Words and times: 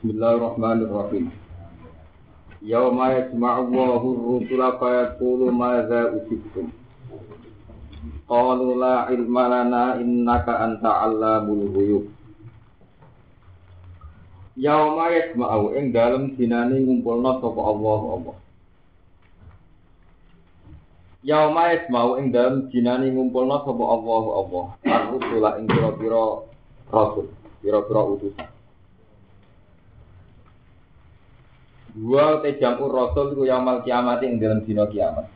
Bismillahirrahmanirrahim. 0.00 1.28
Yauma 2.64 3.20
yajma'u 3.20 3.68
Allahu 3.68 4.08
ar-rusula 4.16 4.80
fa 4.80 4.88
yaqulu 4.96 5.52
madza 5.52 6.16
ujibtum. 6.16 6.72
Qalu 8.24 8.80
la 8.80 9.12
ilma 9.12 9.44
lana 9.52 10.00
innaka 10.00 10.56
anta 10.56 11.04
'allamul 11.04 11.68
ghuyub. 11.76 12.04
Yauma 14.56 15.12
yajma'u 15.12 15.76
ing 15.76 15.92
dalem 15.92 16.32
dinane 16.32 16.80
ngumpulna 16.80 17.36
sapa 17.36 17.60
Allah 17.60 18.00
Allah. 18.16 18.36
Yauma 21.28 21.76
yajma'u 21.76 22.24
ing 22.24 22.32
dalem 22.32 22.72
dinane 22.72 23.12
ngumpulna 23.12 23.68
sapa 23.68 23.84
Allah 23.84 24.24
Allah. 24.32 24.64
Ar-rusula 24.80 25.60
ing 25.60 25.68
pira-pira 25.68 26.48
rasul, 26.88 27.28
pira-pira 27.60 28.00
utusan. 28.00 28.48
Dua 31.90 32.38
te 32.38 32.54
jampur 32.62 32.94
rasul 32.94 33.34
ku 33.34 33.42
yaumul 33.42 33.82
kiamat 33.82 34.22
ing 34.22 34.38
dalam 34.38 34.62
dina 34.62 34.86
kiamat. 34.86 35.26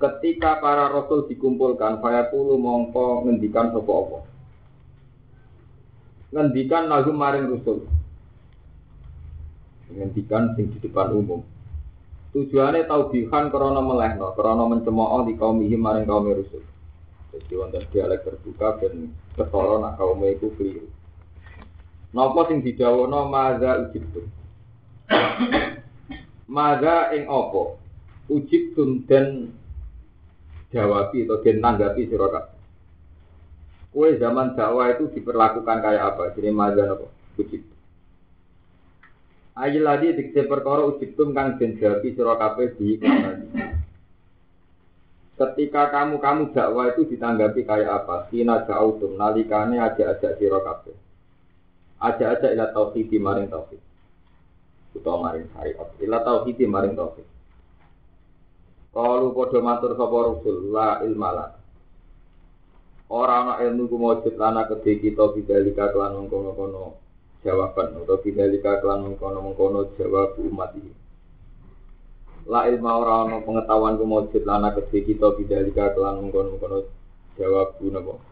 Ketika 0.00 0.64
para 0.64 0.88
rasul 0.88 1.28
dikumpulkan, 1.28 2.00
fayaqulu 2.00 2.56
mongko 2.56 3.28
ngendikan 3.28 3.68
sapa 3.68 3.92
Allah. 3.92 4.22
Ngendikan 6.32 6.88
lagu 6.88 7.12
maring 7.12 7.52
rasul. 7.52 7.84
Ngendikan 9.92 10.56
sing 10.56 10.72
di 10.72 10.78
depan 10.80 11.12
umum. 11.12 11.44
Tujuannya 12.32 12.88
taubihan 12.88 13.52
krana 13.52 13.82
melehno, 13.84 14.32
krana 14.32 14.64
mencemooh 14.64 15.26
di 15.28 15.36
kaum 15.36 15.60
maring 15.60 16.08
kaum 16.08 16.32
rasul. 16.32 16.64
Jadi 17.30 17.52
wonten 17.54 17.84
dialek 17.92 18.24
terbuka 18.24 18.80
dan 18.80 19.14
ketara 19.36 19.84
nak 19.84 20.00
kaum 20.00 20.18
iku 20.24 20.48
keliru. 20.56 20.88
Napa 22.10 22.50
sing 22.50 22.58
didhawono 22.66 23.30
maza 23.30 23.86
ujibtum? 23.86 24.26
maza 26.50 27.14
ing 27.14 27.30
apa? 27.30 27.78
Ujibtum 28.26 29.06
den 29.06 29.54
jawabi 30.74 31.26
atau 31.26 31.42
den 31.42 31.62
tanggapi 31.62 32.10
sira 32.10 32.26
kabeh. 32.30 32.58
Kue 33.90 34.18
zaman 34.22 34.54
dakwah 34.54 34.94
itu 34.94 35.10
diperlakukan 35.14 35.78
kayak 35.82 36.14
apa? 36.14 36.34
Jadi 36.34 36.50
maza 36.50 36.82
napa? 36.82 37.06
Ujibtum. 37.38 37.78
Ayil 39.54 39.82
lagi 39.86 40.14
dikse 40.14 40.50
perkara 40.50 40.90
ujibtum 40.90 41.30
kang 41.30 41.62
den 41.62 41.78
jawabi 41.78 42.10
sira 42.18 42.34
kabeh 42.34 42.74
di 42.74 42.98
Ketika 45.38 45.88
kamu 45.94 46.18
kamu 46.18 46.42
dakwah 46.52 46.90
itu 46.90 47.06
ditanggapi 47.06 47.62
kayak 47.62 48.02
apa? 48.02 48.26
Kina 48.34 48.66
jautum 48.66 49.14
nalikane 49.14 49.78
aja-aja 49.78 50.34
sira 50.34 50.58
kabeh 50.58 51.09
aja-aja 52.00 52.48
ila 52.56 52.72
tauhid 52.72 53.12
maring 53.20 53.52
tauhid. 53.52 53.80
Utawa 54.96 55.30
maring 55.30 55.46
syariat. 55.52 55.88
Ila 56.00 56.18
tauhid 56.24 56.58
maring 56.64 56.96
tauhid. 56.96 57.28
Kalau 58.90 59.30
podo 59.30 59.62
matur 59.62 59.94
sapa 59.94 60.16
Rasul 60.18 60.74
la 60.74 60.98
ilmala 61.06 61.54
Ora 63.10 63.42
ana 63.42 63.54
ilmu 63.62 63.90
ku 63.90 63.98
mujud 63.98 64.34
lana 64.34 64.66
kedhe 64.66 65.02
kita 65.02 65.34
bidalika 65.34 65.94
kelan 65.94 66.14
mengkono-kono 66.14 66.94
jawaban 67.42 68.02
atau 68.02 68.18
bidalika 68.22 68.82
kelan 68.82 69.02
mengkono-mengkono 69.06 69.94
jawab 69.98 70.38
umat 70.42 70.74
ini 70.78 70.94
La 72.50 72.70
ilma 72.70 72.98
ora 72.98 73.26
ana 73.26 73.42
pengetahuan 73.42 73.98
ku 73.98 74.06
mujud 74.06 74.42
lana 74.46 74.74
kedhe 74.74 75.06
kita 75.06 75.38
bidalika 75.38 75.94
kelan 75.94 76.26
mengkono-mengkono 76.26 76.86
jawab 77.34 77.78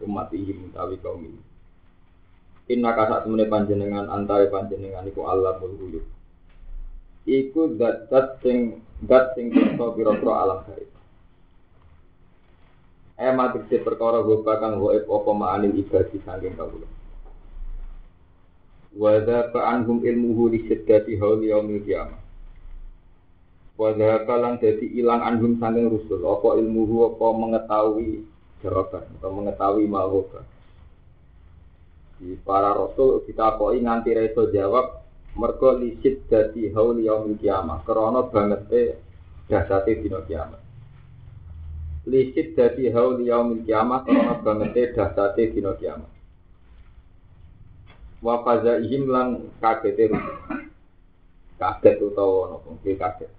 umat 0.03 0.27
ini 0.35 0.51
mutawi 0.59 0.95
kaum 1.03 1.23
ini 1.23 1.48
Inna 2.69 2.93
kasa 2.93 3.25
temene 3.25 3.49
panjenengan 3.49 4.13
antara 4.13 4.45
panjenengan 4.45 5.01
iku 5.09 5.25
Allah 5.25 5.57
mulhuyub. 5.57 6.05
Iku 7.25 7.73
dat 7.73 8.13
dat 8.13 8.37
sing 8.45 8.85
dat 9.01 9.33
sing 9.33 9.49
kita 9.49 9.89
pira-pira 9.97 10.45
alam 10.45 10.61
gaib. 10.69 10.89
Ema 13.17 13.49
dikse 13.57 13.81
perkara 13.81 14.21
goba 14.21 14.61
kang 14.61 14.77
goib 14.77 15.01
apa 15.09 15.31
ma'anil 15.33 15.81
ibadi 15.81 16.21
saking 16.21 16.53
kawula. 16.53 16.85
Wa 18.93 19.17
dzaka 19.17 19.65
ilmuhu 19.89 20.53
li 20.53 20.69
syiddati 20.69 21.17
hauli 21.17 21.49
yaumil 21.49 21.81
qiyamah. 21.81 22.21
Wa 23.81 23.97
dzaka 23.97 24.33
lan 24.37 24.61
dadi 24.61 24.93
ilang 24.93 25.25
anhum 25.25 25.57
saking 25.57 25.89
rusul 25.89 26.21
apa 26.21 26.61
ilmuhu 26.61 27.17
apa 27.17 27.27
mengetahui 27.33 28.29
jawaban 28.61 29.09
atau 29.17 29.33
mengetahui 29.33 29.89
ma'rufah 29.89 30.58
di 32.19 32.35
para 32.35 32.75
rasul 32.75 33.23
kita 33.23 33.55
koi 33.55 33.79
nganti 33.79 34.11
reso 34.11 34.51
jawab 34.51 34.99
mergo 35.39 35.71
lisit 35.79 36.27
dadi 36.27 36.67
haul 36.75 36.99
yaumil 36.99 37.39
kiamah 37.39 37.79
krana 37.87 38.27
banget 38.27 38.61
e 38.75 38.83
dasate 39.47 40.03
dina 40.03 40.19
kiamat. 40.27 40.59
Lisit 42.03 42.59
dadi 42.59 42.91
haul 42.91 43.23
yaumil 43.23 43.63
kiamah 43.63 44.03
krana 44.03 44.35
banget 44.43 44.75
e 44.75 44.83
dasate 44.91 45.47
dina 45.55 45.71
kiamat. 45.79 46.11
Wa 48.19 48.43
fazaihim 48.43 49.07
lan 49.07 49.47
kagete 49.63 50.11
kaget 51.55 52.03
utawa 52.03 52.51
napa 52.51 52.75
kaget. 52.83 53.31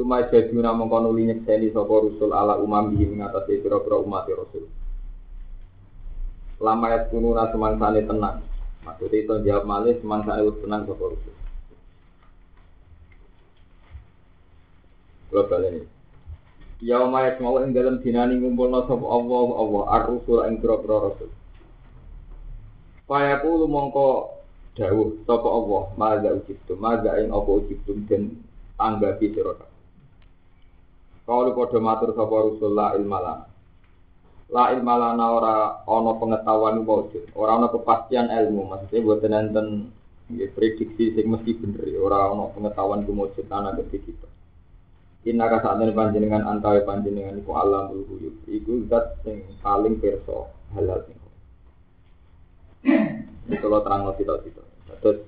Cuma 0.00 0.24
jadi 0.32 0.54
namung 0.54 0.88
kono 0.88 1.12
linyek 1.12 1.44
sapa 1.44 1.94
rusul 2.00 2.32
ala 2.32 2.56
umam 2.56 2.94
bihi 2.94 3.18
ngatasi 3.18 3.60
pira-pira 3.60 4.00
umat 4.00 4.30
rasul 4.30 4.77
lama 6.58 6.86
ya 6.90 6.98
kuno 7.10 7.34
na 7.38 7.50
semangsane 7.54 8.02
tenang. 8.02 8.42
Maksudnya 8.82 9.18
itu 9.22 9.34
jawab 9.46 9.64
malih 9.66 9.94
semangsane 10.02 10.42
wis 10.42 10.58
tenang 10.62 10.82
sapa 10.86 11.04
rusuh. 11.06 11.36
Kalau 15.28 15.44
balik 15.46 15.70
ini. 15.70 15.82
Ya 16.78 17.02
mayat 17.02 17.42
mau 17.42 17.58
ing 17.58 17.74
dalam 17.74 17.98
dinani 18.02 18.38
ngumpulna 18.38 18.86
sapa 18.86 19.02
Allah 19.02 19.46
Allah 19.54 19.82
ar-rusul 19.98 20.46
ing 20.46 20.62
pira-pira 20.62 21.10
rasul. 21.10 21.30
Faya 23.06 23.42
kulo 23.42 23.66
mongko 23.66 24.38
dawuh 24.78 25.22
sapa 25.26 25.48
Allah 25.48 25.82
maza 25.98 26.28
ujibtu 26.38 26.74
maza 26.78 27.18
ing 27.18 27.34
apa 27.34 27.50
ujibtu 27.50 27.98
den 28.06 28.42
anggapi 28.78 29.34
sira 29.34 29.58
Kalau 31.26 31.52
padha 31.52 31.78
matur 31.82 32.14
sapa 32.14 32.36
rusul 32.46 32.72
la 32.72 32.94
la 34.48 34.72
ilma 34.72 34.94
lana 34.96 35.26
ora 35.28 35.54
ana 35.84 36.12
pengetahuan 36.16 36.80
wujud, 36.84 37.36
ora 37.36 37.60
ana 37.60 37.68
kepastian 37.68 38.32
ilmu, 38.32 38.64
maksudnya 38.64 39.04
buat 39.04 39.20
nenten 39.24 39.92
ya, 40.32 40.48
prediksi 40.56 41.12
sing 41.12 41.28
mesti 41.28 41.52
bener, 41.52 41.84
ora 42.00 42.32
ana 42.32 42.48
pengetahuan 42.56 43.04
wujud 43.04 43.44
ana 43.52 43.76
gede 43.76 44.00
kita. 44.00 44.28
Inna 45.28 45.50
ka 45.50 45.60
saat 45.60 45.82
panjenengan 45.92 46.46
antawi 46.46 46.86
panjenengan 46.88 47.36
iku 47.36 47.52
alam 47.58 47.90
ghuyub. 47.92 48.48
Iku 48.48 48.88
zat 48.88 49.20
sing 49.26 49.44
paling 49.60 50.00
perso 50.00 50.48
halal 50.72 51.04
sing. 51.04 51.18
Lo 53.60 53.78
terang 53.84 54.08
kita 54.16 54.40
kita. 54.46 54.62
Terus 55.02 55.18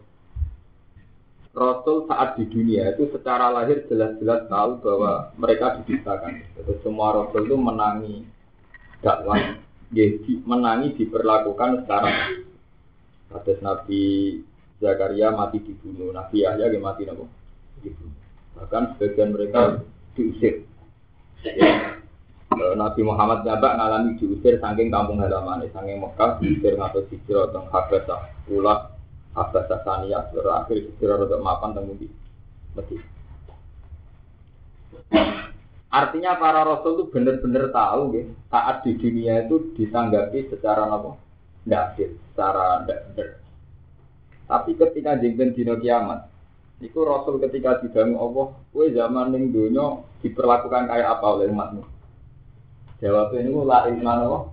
Rasul 1.50 2.06
saat 2.06 2.38
di 2.38 2.46
dunia 2.46 2.94
itu 2.94 3.10
secara 3.10 3.50
lahir 3.50 3.82
jelas-jelas 3.90 4.46
tahu 4.46 4.78
bahwa 4.80 5.34
mereka 5.36 5.82
diciptakan. 5.82 6.48
Terus 6.54 6.78
semua 6.86 7.10
Rasul 7.20 7.50
itu 7.50 7.56
menangi 7.58 8.22
dakwah 9.00 9.58
jadi 9.90 10.32
menangi 10.46 10.94
diperlakukan 10.94 11.82
secara 11.82 12.30
Atas 13.30 13.58
Nabi 13.62 14.34
Zakaria 14.82 15.30
mati 15.30 15.62
dibunuh, 15.62 16.10
Nabi 16.10 16.42
Yahya 16.42 16.72
yang 16.72 16.82
mati 16.82 17.06
dibunuh. 17.06 18.18
Bahkan 18.58 18.96
sebagian 18.96 19.34
mereka 19.34 19.82
diusir. 20.14 20.66
Ya. 21.44 22.00
Nabi 22.50 23.00
Muhammad 23.06 23.46
Jabak 23.46 23.78
ngalami 23.78 24.18
diusir 24.18 24.58
saking 24.58 24.90
kampung 24.90 25.22
halaman, 25.22 25.66
saking 25.70 26.02
Mekah 26.02 26.42
diusir 26.42 26.74
ngatur 26.74 27.06
hijrah 27.06 27.46
teng 27.54 27.66
Habasah, 27.70 28.20
Ulah, 28.50 28.90
Habasah 29.38 29.80
Saniyah, 29.86 30.34
terakhir 30.34 30.76
hijrah 30.82 31.22
untuk 31.22 31.40
mapan 31.40 31.78
di 31.96 32.10
Medina. 32.74 33.06
Artinya 35.90 36.38
para 36.38 36.62
rasul 36.62 37.02
itu 37.02 37.04
benar-benar 37.10 37.74
tahu 37.74 38.14
ya, 38.14 38.22
saat 38.46 38.86
di 38.86 38.94
dunia 38.94 39.42
itu 39.42 39.74
ditanggapi 39.74 40.46
secara 40.46 40.86
apa? 40.86 41.18
Tidak 41.66 41.86
secara 42.30 42.86
tidak 42.86 43.10
benar. 43.10 43.28
Tapi 44.46 44.70
ketika 44.78 45.18
jengben 45.18 45.50
dino 45.50 45.74
kiamat, 45.82 46.30
itu 46.78 46.94
rasul 47.02 47.42
ketika 47.42 47.82
dibangun 47.82 48.22
Allah, 48.22 48.46
kue 48.70 48.94
zaman 48.94 49.34
ning 49.34 49.50
dunia 49.50 50.06
diperlakukan 50.22 50.86
kayak 50.86 51.18
apa 51.18 51.26
oleh 51.26 51.50
umatmu? 51.50 51.82
Jawabnya 53.02 53.42
ini 53.42 53.50
la 53.66 53.78
ilman 53.90 54.18
Allah. 54.30 54.44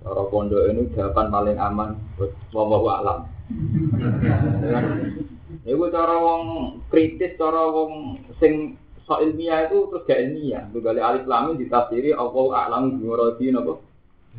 Cara 0.00 0.24
pondok 0.32 0.64
ini 0.72 0.88
jawaban 0.96 1.28
paling 1.28 1.60
aman 1.60 1.92
buat 2.16 2.32
wong 2.56 2.88
alam. 2.88 3.28
Iku 5.70 5.92
cara 5.92 6.16
wong 6.16 6.44
kritis, 6.88 7.36
cara 7.36 7.68
wong 7.68 8.16
sing 8.40 8.80
so 9.10 9.18
ilmiah 9.18 9.66
itu 9.66 9.90
terus 9.90 10.06
gak 10.06 10.22
ilmiah. 10.22 10.62
Tuh 10.70 10.78
kali 10.78 11.02
alif 11.02 11.26
lamin 11.26 11.58
ditafsiri 11.58 12.14
Allah 12.14 12.46
a'lam 12.54 13.02
bimuradi 13.02 13.50
napa? 13.50 13.82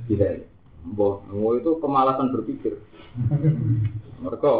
Tidak. 0.07 0.47
Mbah, 0.95 1.27
itu 1.59 1.71
kemalasan 1.83 2.31
berpikir. 2.31 2.79
Mereka 4.23 4.51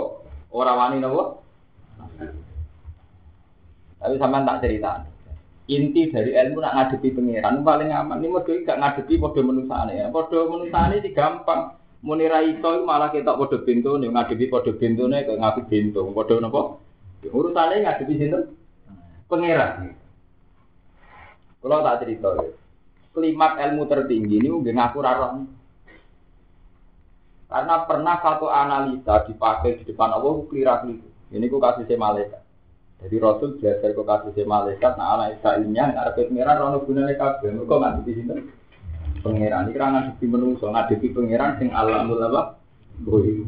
orang 0.52 0.76
wani 0.76 0.98
napa? 1.00 1.40
Tapi 4.04 4.16
sama 4.20 4.44
tak 4.44 4.68
cerita. 4.68 5.08
Inti 5.72 6.12
dari 6.12 6.36
ilmu 6.36 6.60
nak 6.60 6.76
ngadepi 6.76 7.16
pangeran 7.16 7.64
paling 7.64 7.96
aman. 7.96 8.20
Ini 8.20 8.28
mau 8.28 8.44
gak 8.44 8.68
ngadepi 8.68 9.16
podo 9.16 9.40
menusane 9.40 9.96
ya. 9.96 10.12
Podo 10.12 10.52
menusane 10.52 11.00
sih 11.00 11.16
gampang. 11.16 11.80
Muni 12.04 12.26
ra 12.28 12.44
iso 12.44 12.84
malah 12.84 13.14
kita 13.14 13.38
podo 13.40 13.64
pintu 13.64 13.96
nih 13.96 14.12
ngadepi 14.12 14.52
podo 14.52 14.76
pintu 14.76 15.08
nih 15.08 15.24
kayak 15.24 15.40
ngadepi 15.40 15.72
pintu. 15.72 16.04
Podo 16.12 16.36
napa? 16.44 16.76
Urusane 17.32 17.88
ngadepi 17.88 18.20
sinten? 18.20 18.44
Pangeran. 19.32 20.01
Kalau 21.62 21.86
tak 21.86 22.02
cerita 22.02 22.30
ya. 22.42 22.52
Klimak 23.12 23.60
ilmu 23.62 23.86
tertinggi 23.86 24.42
ini 24.42 24.50
udah 24.50 24.74
ngaku 24.74 25.00
rarong. 25.04 25.38
Karena 27.52 27.76
pernah 27.84 28.16
satu 28.24 28.48
analisa 28.48 29.28
dipakai 29.28 29.84
di 29.84 29.84
depan 29.92 30.16
Allah, 30.16 30.40
keliru 30.48 30.72
keliru. 30.82 31.08
Ini 31.32 31.46
ku 31.52 31.60
kasih 31.60 31.84
saya 31.84 32.00
malaikat. 32.00 32.42
Jadi 33.02 33.16
Rasul 33.18 33.60
belajar 33.60 33.92
ke 33.92 34.04
kasih 34.04 34.46
malaikat, 34.48 34.92
nah 34.96 35.20
anak 35.20 35.36
Israelnya 35.36 35.84
nggak 35.92 36.06
ada 36.06 36.22
pengiran, 36.22 36.60
rono 36.62 36.78
gunanya 36.86 37.14
kabel, 37.18 37.60
di 38.06 38.14
sini. 38.14 38.36
Pengiran 39.22 39.70
ini 39.70 39.78
karena 39.78 40.00
di 40.18 40.26
menungso, 40.26 40.66
di 40.70 41.08
pengiran 41.14 41.60
sing 41.62 41.70
alamul 41.70 42.24
apa? 42.26 42.58
Bohi. 43.02 43.42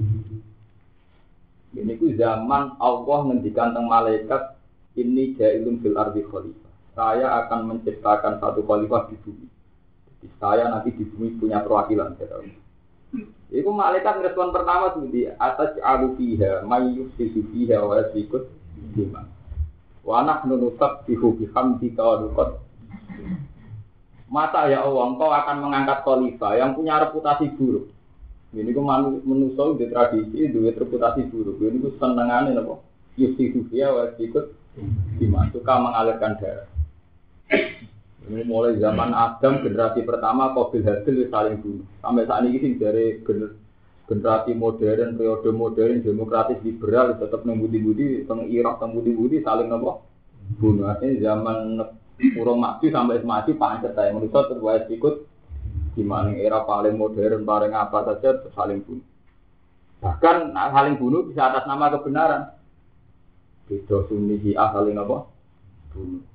Ini 1.73 1.93
ku 1.97 2.13
zaman 2.13 2.77
Allah 2.77 3.19
ngendikan 3.25 3.73
tentang 3.73 3.89
malaikat 3.89 4.41
ini 4.93 5.33
jailun 5.33 5.81
fil 5.81 5.97
ardi 5.97 6.21
khalifah. 6.21 6.62
Saya 6.93 7.25
akan 7.45 7.73
menciptakan 7.73 8.37
satu 8.37 8.61
khalifah 8.69 9.09
di 9.09 9.17
bumi. 9.25 9.47
Jadi 10.05 10.27
saya 10.37 10.69
nanti 10.69 10.93
di 10.93 11.03
bumi 11.09 11.41
punya 11.41 11.65
perwakilan. 11.65 12.13
Itu 13.49 13.69
malaikat 13.69 14.21
respon 14.21 14.53
pertama 14.53 14.93
di 15.09 15.25
atas 15.25 15.77
alu 15.81 16.13
fiha, 16.17 16.61
mayyus 16.65 17.13
fiha 17.17 17.77
wa 17.81 17.97
yasikut 17.97 18.45
lima. 18.93 19.25
Wa 20.05 20.21
nahnu 20.21 20.69
nusabbihu 20.69 21.41
bihamdika 21.41 22.01
wa 22.01 22.15
nuqad. 22.21 22.49
Masa 24.33 24.65
ya 24.65 24.81
Allah, 24.81 25.13
engkau 25.13 25.29
akan 25.29 25.57
mengangkat 25.61 26.01
khalifah 26.05 26.57
yang 26.57 26.73
punya 26.73 26.97
reputasi 27.01 27.53
buruk. 27.53 27.89
Ini 28.53 28.69
ku 28.69 28.81
manusia 28.85 29.65
di 29.81 29.85
tradisi, 29.89 30.45
dua 30.49 30.73
reputasi 30.73 31.25
buruk. 31.29 31.57
Ini 31.57 31.77
ku 31.81 31.89
senengannya 31.97 32.57
apa? 32.57 32.81
Yusifufia 33.17 33.93
wa 33.93 34.09
ikut 34.17 34.45
Dima, 35.21 35.45
suka 35.53 35.77
mengalirkan 35.77 36.33
darah. 36.41 36.72
Ini 38.23 38.47
mulai 38.47 38.79
zaman 38.79 39.11
Adam 39.11 39.67
generasi 39.67 40.07
pertama 40.07 40.55
Qabil 40.55 40.87
Habil 40.87 41.27
saling 41.27 41.59
bunuh. 41.59 41.83
Sampai 41.99 42.23
saat 42.23 42.47
ini 42.47 42.55
sih 42.55 42.79
dari 42.79 43.19
generasi 44.07 44.55
modern, 44.55 45.19
periode 45.19 45.51
modern, 45.51 45.99
demokratis, 45.99 46.63
liberal, 46.63 47.19
tetap 47.19 47.43
nembudi-budi, 47.43 48.23
teng 48.23 48.47
Irak, 48.47 48.79
nembudi-budi, 48.79 49.43
saling 49.43 49.67
nopo 49.67 50.07
bunuh. 50.55 50.87
Artinya 50.87 51.19
zaman 51.19 51.57
urung 52.39 52.63
maju 52.63 52.85
sampai 52.87 53.19
maju 53.27 53.51
pancet 53.59 53.91
saya 53.91 54.15
manusia 54.15 54.39
terbuat 54.47 54.87
ikut 54.87 55.15
gimana 55.99 56.31
era 56.39 56.63
paling 56.63 56.95
modern, 56.95 57.43
paling 57.43 57.75
apa 57.75 58.07
saja 58.07 58.39
saling 58.55 58.87
bunuh. 58.87 59.03
Bahkan 59.99 60.55
saling 60.55 60.95
bunuh 60.95 61.27
bisa 61.27 61.51
atas 61.51 61.67
nama 61.67 61.91
kebenaran. 61.91 62.55
Beda 63.67 64.03
sunni 64.07 64.39
hi'ah 64.39 64.71
saling 64.71 64.95
apa? 64.95 65.27
Bunuh. 65.91 66.32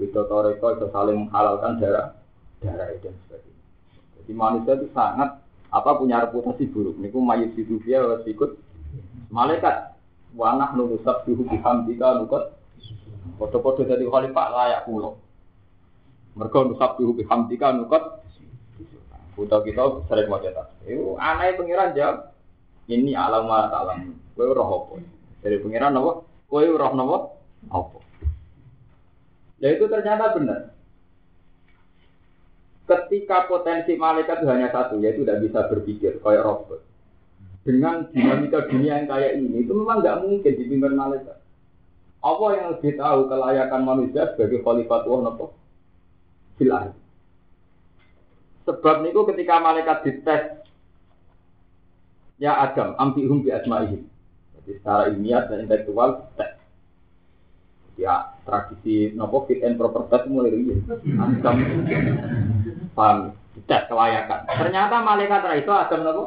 Beda 0.00 0.24
toreko 0.24 0.80
bisa 0.80 0.88
saling 0.88 1.28
menghalalkan 1.28 1.76
darah, 1.76 2.16
darah 2.64 2.88
dan 3.04 3.12
sebagainya. 3.28 3.60
Jadi 4.16 4.32
manusia 4.32 4.72
itu 4.80 4.88
sangat 4.96 5.44
apa 5.68 5.90
punya 6.00 6.24
reputasi 6.24 6.72
buruk. 6.72 6.96
Niku 6.96 7.20
mayit 7.20 7.52
situ 7.52 7.76
dia 7.84 8.00
harus 8.00 8.24
ikut 8.24 8.56
malaikat. 9.28 9.92
Wanah 10.32 10.72
nusab 10.72 11.28
bihu 11.28 11.44
bihamdika 11.44 12.16
nukot. 12.16 12.56
Foto-foto 13.36 13.84
dari 13.84 14.08
khalifah 14.08 14.48
layak 14.56 14.88
pulau. 14.88 15.20
Mereka 16.32 16.72
nusab 16.72 16.96
bihu 16.96 17.12
bihamdika 17.12 17.76
nukot. 17.76 18.24
Foto 19.36 19.56
kita 19.60 20.00
sering 20.08 20.32
mau 20.32 20.40
cetak. 20.40 20.80
Itu 20.88 21.20
aneh 21.20 21.60
pengiran 21.60 21.92
jawab. 21.92 22.32
Ini 22.88 23.12
alam 23.20 23.52
alam. 23.52 24.16
Kue 24.32 24.48
roh 24.48 24.64
apa? 24.64 24.96
Dari 25.44 25.60
pengiran 25.60 25.92
apa? 26.00 26.24
Kue 26.48 26.64
roh 26.66 26.88
apa? 26.88 27.18
Apa? 27.68 27.98
Ya 29.60 29.76
itu 29.76 29.84
ternyata 29.86 30.32
benar 30.32 30.72
ketika 32.90 33.46
potensi 33.46 33.94
malaikat 33.94 34.42
itu 34.42 34.50
hanya 34.50 34.68
satu, 34.74 34.98
yaitu 34.98 35.22
tidak 35.22 35.46
bisa 35.46 35.60
berpikir 35.70 36.18
kayak 36.18 36.42
robot. 36.42 36.82
Dengan 37.62 38.08
dinamika 38.10 38.66
dunia 38.66 38.98
yang 38.98 39.06
kayak 39.06 39.38
ini, 39.38 39.62
itu 39.62 39.72
memang 39.76 40.02
nggak 40.02 40.26
mungkin 40.26 40.52
dipimpin 40.58 40.98
malaikat. 40.98 41.38
Apa 42.20 42.46
yang 42.58 42.66
lebih 42.76 42.92
tahu 42.98 43.20
kelayakan 43.30 43.82
manusia 43.86 44.22
sebagai 44.34 44.60
khalifah 44.66 45.00
Tuhan 45.06 45.28
apa? 45.28 45.46
Silah. 46.58 46.82
Sebab 48.68 48.96
niku 49.06 49.24
ketika 49.32 49.56
malaikat 49.62 50.04
dites 50.04 50.42
ya 52.36 52.60
Adam, 52.60 52.96
ampihum 53.00 53.40
bi 53.40 53.54
asma'ihim. 53.54 54.04
Jadi 54.60 54.70
secara 54.80 55.08
ilmiah 55.08 55.48
dan 55.48 55.64
intelektual 55.64 56.28
tes 56.36 56.59
ya 58.00 58.32
tradisi 58.48 59.12
nopo 59.12 59.44
fit 59.44 59.60
and 59.60 59.76
proper 59.76 60.08
test 60.08 60.24
mulai 60.32 60.56
riyen. 60.56 60.80
Adam 61.20 61.56
paham 62.96 63.36
tes 63.68 63.84
kelayakan. 63.92 64.48
Ternyata 64.48 65.04
malaikat 65.04 65.40
ra 65.44 65.54
itu 65.60 65.68
Adam 65.68 66.00
nopo? 66.00 66.24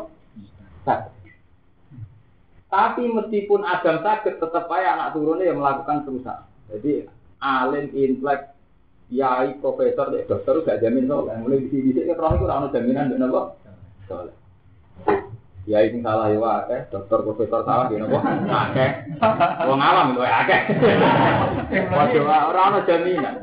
Tapi 2.74 3.06
meskipun 3.06 3.62
Adam 3.62 4.02
sakit, 4.02 4.42
tetap 4.42 4.66
aja 4.66 4.98
anak 4.98 5.14
turunnya 5.14 5.46
yang 5.46 5.62
melakukan 5.62 6.10
perusahaan. 6.10 6.42
Jadi 6.74 7.06
alim, 7.38 7.86
intelek, 7.94 8.50
yai, 9.14 9.54
profesor, 9.62 10.10
dokter 10.26 10.66
gak 10.66 10.82
jamin 10.82 11.06
soalnya. 11.06 11.38
Mulai 11.38 11.70
di 11.70 11.70
sini 11.70 12.02
kan 12.02 12.18
roh 12.18 12.34
itu 12.34 12.46
rano 12.50 12.74
jaminan 12.74 13.14
apa? 13.14 13.42
Soalnya. 14.10 14.34
Ya 15.64 15.80
ini 15.80 16.04
salah 16.04 16.28
ya 16.28 16.44
akeh, 16.44 16.92
dokter 16.92 17.24
profesor 17.24 17.64
salah 17.64 17.88
ya 17.88 18.04
napa? 18.04 18.20
Akeh. 18.52 18.90
Wong 19.64 19.80
alam 19.80 20.12
itu 20.12 20.20
akeh. 20.20 20.62
Waduh 21.88 22.24
ora 22.28 22.62
ono 22.68 22.80
jaminan. 22.84 23.36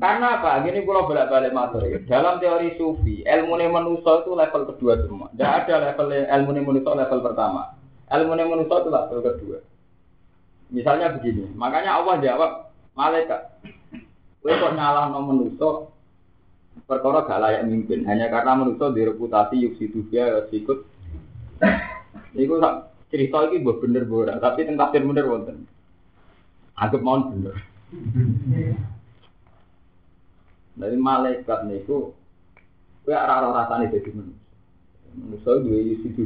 Karena 0.00 0.40
apa? 0.40 0.64
Gini 0.64 0.80
pulau 0.82 1.04
bolak-balik 1.04 1.52
matur 1.52 1.84
ya. 1.84 2.00
Dalam 2.08 2.40
teori 2.40 2.74
sufi, 2.80 3.20
ilmu 3.22 3.54
manusia 3.68 4.24
itu 4.24 4.32
level 4.32 4.62
kedua 4.74 4.96
semua. 5.04 5.28
Tidak 5.36 5.52
ada 5.68 5.74
level 5.92 6.08
ilmu 6.08 6.50
manusia 6.72 6.96
level 6.96 7.20
pertama. 7.20 7.76
Ilmu 8.08 8.32
manusia 8.32 8.76
itu 8.80 8.88
level 8.88 9.20
kedua. 9.20 9.58
Misalnya 10.72 11.12
begini, 11.12 11.52
makanya 11.52 12.00
Allah 12.00 12.16
jawab 12.24 12.50
malaikat. 12.96 13.60
Kowe 14.40 14.56
kok 14.56 14.72
nyalah 14.72 15.12
no 15.12 15.20
manusia, 15.20 15.91
perkara 16.88 17.24
gak 17.24 17.40
layak 17.40 17.66
mimpin 17.68 18.04
hanya 18.08 18.28
karena 18.28 18.58
manusia 18.58 18.92
direputasi 18.92 19.60
yuk 19.60 19.76
situ 19.80 20.04
dia 20.08 20.44
ikut 20.50 20.92
Iku 22.32 22.58
cerita 23.12 23.38
ini 23.52 23.60
buat 23.60 23.78
bener 23.84 24.08
borak, 24.08 24.40
tapi 24.40 24.64
tentang 24.64 24.88
tafsir 24.88 25.04
bener 25.04 25.28
wonten. 25.28 25.68
Mau 27.04 27.28
bener. 27.28 27.56
Dari 30.72 30.96
malaikat 30.96 31.68
niku 31.68 32.16
kowe 33.04 33.12
ora 33.12 33.44
ora 33.44 33.48
rasane 33.62 33.92
dadi 33.92 34.10
manusia. 34.16 34.48
Manusia 35.12 35.60
duwe 35.60 36.00
situ 36.00 36.24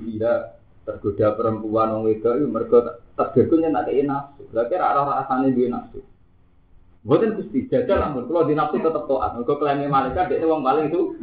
tergoda 0.86 1.34
perempuan 1.34 1.98
wong 1.98 2.02
wedok 2.06 2.38
iku 2.38 2.46
mergo 2.46 2.78
tergoda 3.18 3.66
nyentak 3.66 3.90
nafsu. 4.06 4.46
Lha 4.54 4.62
kira 4.70 4.94
ora 4.94 5.26
rasane 5.26 5.50
duwe 5.50 5.66
nafsu. 5.66 5.98
Bukan 7.06 7.38
gusti, 7.38 7.70
jajal 7.70 8.02
ampun. 8.02 8.26
Kalau 8.26 8.50
di 8.50 8.58
nafsu 8.58 8.82
tetap 8.82 9.06
toat. 9.06 9.38
Kalau 9.38 9.60
klaimnya 9.62 9.86
malaikat, 9.86 10.26
dia 10.26 10.42
uang 10.42 10.66
paling 10.66 10.90
itu. 10.90 11.14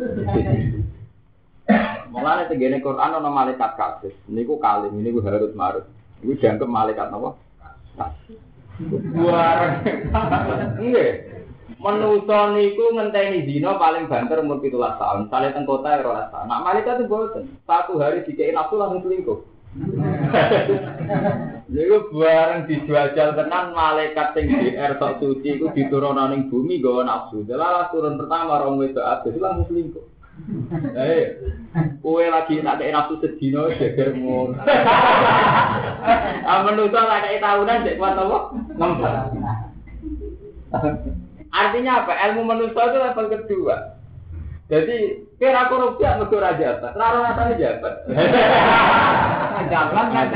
Mulanya 2.13 2.47
tegene 2.47 2.79
Quran 2.79 3.19
ono 3.19 3.27
malaikat 3.27 3.75
kasus. 3.75 4.15
Ini 4.31 4.47
ku 4.47 4.55
kalim, 4.63 4.95
ini 4.95 5.11
ku 5.11 5.19
harus 5.19 5.51
marut. 5.57 5.83
Ini 6.23 6.39
dianggap 6.39 6.69
malaikat 6.71 7.11
apa? 7.11 7.35
Buar. 9.11 9.83
Enggak. 10.79 11.11
Menuso 11.83 12.39
niku 12.55 12.95
ngenteni 12.95 13.43
dino 13.43 13.75
paling 13.75 14.07
banter 14.07 14.39
umur 14.39 14.63
17 14.63 14.71
tahun. 14.71 15.27
Sale 15.27 15.51
teng 15.51 15.67
kota 15.67 15.99
ya 15.99 16.07
ora 16.07 16.31
tahun. 16.31 16.47
Nak 16.47 16.63
malaikat 16.63 17.03
itu 17.03 17.11
boten. 17.11 17.43
Satu 17.67 17.99
hari 17.99 18.23
dikei 18.23 18.55
nafsu 18.55 18.79
langsung 18.79 19.03
selingkuh. 19.03 19.52
Niku 21.73 22.13
bareng 22.13 22.69
dijajal 22.69 23.33
tenan 23.33 23.73
malaikat 23.73 24.37
sing 24.37 24.53
air 24.53 24.93
sok 25.01 25.17
suci 25.17 25.57
iku 25.57 25.73
diturunno 25.73 26.29
ning 26.29 26.53
bumi 26.53 26.77
nggawa 26.77 27.01
nafsu. 27.01 27.41
Jelas 27.49 27.89
turun 27.89 28.21
pertama 28.21 28.61
rong 28.61 28.77
wedok 28.77 29.01
abis 29.01 29.41
langsung 29.41 29.73
selingkuh. 29.73 30.05
Eh, 30.93 31.37
kue 32.01 32.25
lagi 32.29 32.61
nak 32.61 32.77
kayak 32.77 32.93
nafsu 32.93 33.17
sedino 33.21 33.73
jeger 33.73 34.13
mun. 34.13 34.53
Ah 36.43 36.59
menungso 36.67 36.99
nak 36.99 37.23
kayak 37.25 37.41
tahunan 37.41 37.83
cek 37.87 37.97
kuat 37.97 38.19
apa? 38.19 38.37
Artinya 41.53 42.05
apa? 42.05 42.13
Ilmu 42.29 42.41
manusia 42.45 42.89
itu 42.89 42.97
level 43.01 43.25
kedua. 43.29 43.77
Jadi 44.71 45.27
kira 45.35 45.67
korupsi 45.67 46.07
apa 46.07 46.23
kira 46.31 46.55
jabat, 46.55 46.95
rara 46.95 47.19
rasanya 47.31 47.55
jabat. 47.59 47.93
Jalan 49.73 50.05
nggak 50.11 50.27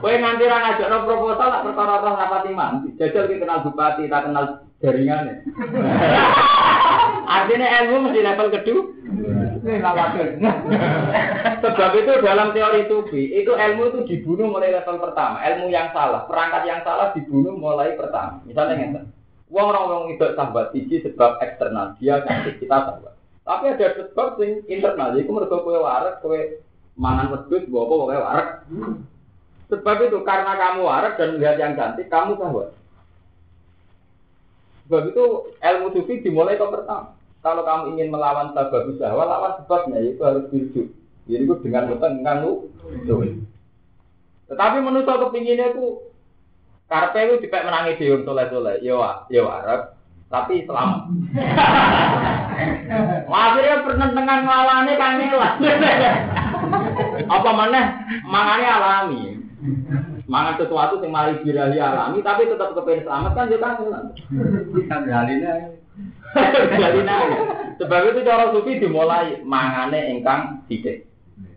Kowe 0.00 0.14
nganti 0.14 0.44
ra 0.46 0.58
ngajakno 0.62 0.96
proposal 1.06 1.48
lak 1.50 1.64
perkara 1.66 2.02
roh 2.02 2.14
rapati 2.14 2.50
mandi. 2.54 2.88
Jajal 2.98 3.26
ki 3.26 3.42
kenal 3.42 3.62
bupati, 3.66 4.06
tak 4.06 4.30
kenal 4.30 4.44
jaringane. 4.78 5.42
Artinya 7.36 7.66
ilmu 7.82 7.96
mesti 8.06 8.20
level 8.22 8.48
kedua. 8.54 8.82
Ini. 9.66 10.50
Sebab 11.58 11.90
itu 11.98 12.12
dalam 12.22 12.54
teori 12.54 12.86
sufi, 12.86 13.34
itu 13.34 13.50
ilmu 13.50 13.82
itu 13.90 13.98
dibunuh 14.06 14.46
mulai 14.46 14.70
level 14.70 15.02
pertama. 15.02 15.42
Ilmu 15.42 15.66
yang 15.74 15.90
salah, 15.90 16.22
perangkat 16.30 16.70
yang 16.70 16.86
salah 16.86 17.10
dibunuh 17.18 17.58
mulai 17.58 17.98
pertama. 17.98 18.46
Misalnya 18.46 18.78
ngeten. 18.78 19.15
Wong 19.46 19.66
orang 19.70 19.86
wong 19.86 20.04
itu 20.18 20.26
sahabat 20.34 20.74
siji 20.74 21.06
sebab 21.06 21.38
eksternal, 21.38 21.94
dia 22.02 22.18
kasih 22.26 22.58
kita 22.58 22.76
sahabat. 22.82 23.14
Tapi 23.46 23.64
ada 23.70 23.94
sebab 23.94 24.42
sing 24.42 24.66
internal, 24.66 25.14
itu 25.14 25.30
mergo 25.30 25.62
kowe 25.62 25.78
waras, 25.78 26.18
kowe 26.18 26.34
mangan 26.98 27.30
wedhus, 27.30 27.62
mbok 27.70 27.86
apa 27.86 27.94
kowe 27.94 28.16
waras. 28.18 28.48
Sebab 29.70 29.96
itu 30.02 30.18
karena 30.26 30.52
kamu 30.58 30.80
waras 30.82 31.14
dan 31.14 31.38
melihat 31.38 31.56
yang 31.62 31.78
cantik, 31.78 32.10
kamu 32.10 32.34
sahabat. 32.34 32.74
Sebab 34.90 35.02
itu 35.14 35.24
ilmu 35.62 35.86
sufi 35.94 36.14
dimulai 36.26 36.58
ke 36.58 36.66
pertama. 36.66 37.14
Kalau 37.46 37.62
kamu 37.62 37.94
ingin 37.94 38.10
melawan 38.10 38.50
sebab 38.50 38.90
usaha, 38.90 39.14
lawan 39.14 39.62
sebabnya 39.62 40.02
itu 40.02 40.18
harus 40.26 40.50
tujuh. 40.50 40.90
Jadi 41.30 41.42
itu 41.46 41.54
dengan 41.62 41.94
utang 41.94 42.18
kamu. 42.26 42.50
Tetapi 44.46 44.76
menurut 44.82 45.06
kepinginnya 45.06 45.70
itu 45.74 46.02
karpe 46.86 47.18
itu 47.18 47.34
dipek 47.42 47.66
menangi 47.66 47.98
di 47.98 48.06
soleh 48.22 48.46
soleh, 48.46 48.78
yo 48.82 49.02
yo 49.30 49.50
Arab, 49.50 49.98
tapi 50.30 50.66
selamat. 50.66 51.00
Akhirnya 53.30 53.84
penentengan 53.84 54.40
ngalane 54.46 54.92
kan. 54.98 55.22
Apa 57.26 57.50
mana? 57.52 57.82
Mangane 58.26 58.66
alami. 58.66 59.22
Mangan 60.26 60.58
sesuatu 60.58 60.98
yang 60.98 61.14
mari 61.14 61.38
birahi 61.42 61.78
alami, 61.78 62.18
tapi 62.22 62.50
tetap 62.50 62.74
kepengen 62.74 63.06
selamat 63.06 63.32
kan 63.34 63.50
juga 63.50 63.68
kan. 63.78 64.04
Jalinnya. 65.06 65.54
Sebab 67.78 68.00
itu 68.10 68.20
cara 68.26 68.50
sufi 68.50 68.82
dimulai 68.82 69.42
mangane 69.46 70.10
ingkang 70.10 70.66
sithik. 70.66 71.06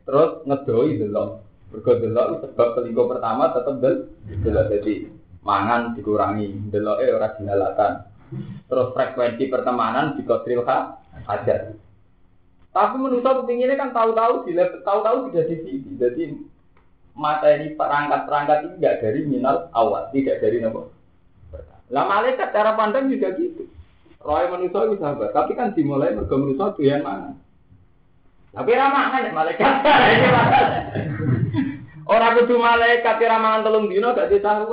Terus 0.05 0.45
ngedoi 0.45 0.99
delok. 1.01 1.45
Mergo 1.69 2.01
delok 2.01 2.27
sebab 2.41 2.67
selingkuh 2.77 3.07
pertama 3.13 3.53
tetep 3.53 3.75
del 3.77 3.95
delok 4.41 4.73
jadi 4.73 5.18
mangan 5.43 5.95
dikurangi, 5.95 6.71
deloke 6.71 7.05
ora 7.09 7.35
dihalatan. 7.35 7.93
Terus 8.69 8.93
frekuensi 8.93 9.49
pertemanan 9.49 10.13
dikodril 10.13 10.61
aja. 10.65 11.73
Tapi 12.69 12.95
menurut 13.01 13.25
kepinginnya 13.25 13.81
kan 13.81 13.89
tahu-tahu 13.89 14.45
tahu-tahu 14.85 15.33
tidak 15.33 15.45
di 15.49 15.55
sini. 15.65 15.91
Jadi 15.97 16.23
mata 17.17 17.49
ini 17.49 17.73
perangkat-perangkat 17.73 18.57
ini 18.63 18.73
tidak 18.77 18.95
dari 19.01 19.19
minal 19.25 19.55
awal, 19.73 20.13
tidak 20.13 20.37
dari 20.39 20.61
nopo. 20.61 20.93
Lah 21.89 22.05
malaikat 22.05 22.53
cara 22.53 22.77
pandang 22.77 23.09
juga 23.09 23.33
gitu. 23.33 23.65
Roy 24.21 24.51
manusia 24.51 24.83
itu 24.83 24.99
sahabat, 24.99 25.31
tapi 25.31 25.55
kan 25.55 25.73
dimulai 25.73 26.13
mergo 26.13 26.37
manusia 26.37 26.75
yang 26.77 27.01
mana. 27.07 27.33
Tapi 28.51 28.71
ramah 28.75 29.05
kan 29.15 29.31
malaikat. 29.31 29.73
Orang 32.09 32.41
kudu 32.41 32.57
malaikat 32.57 33.21
ramangan 33.21 33.61
telung 33.61 33.85
dino 33.85 34.17
gak 34.17 34.33
ditahu. 34.33 34.65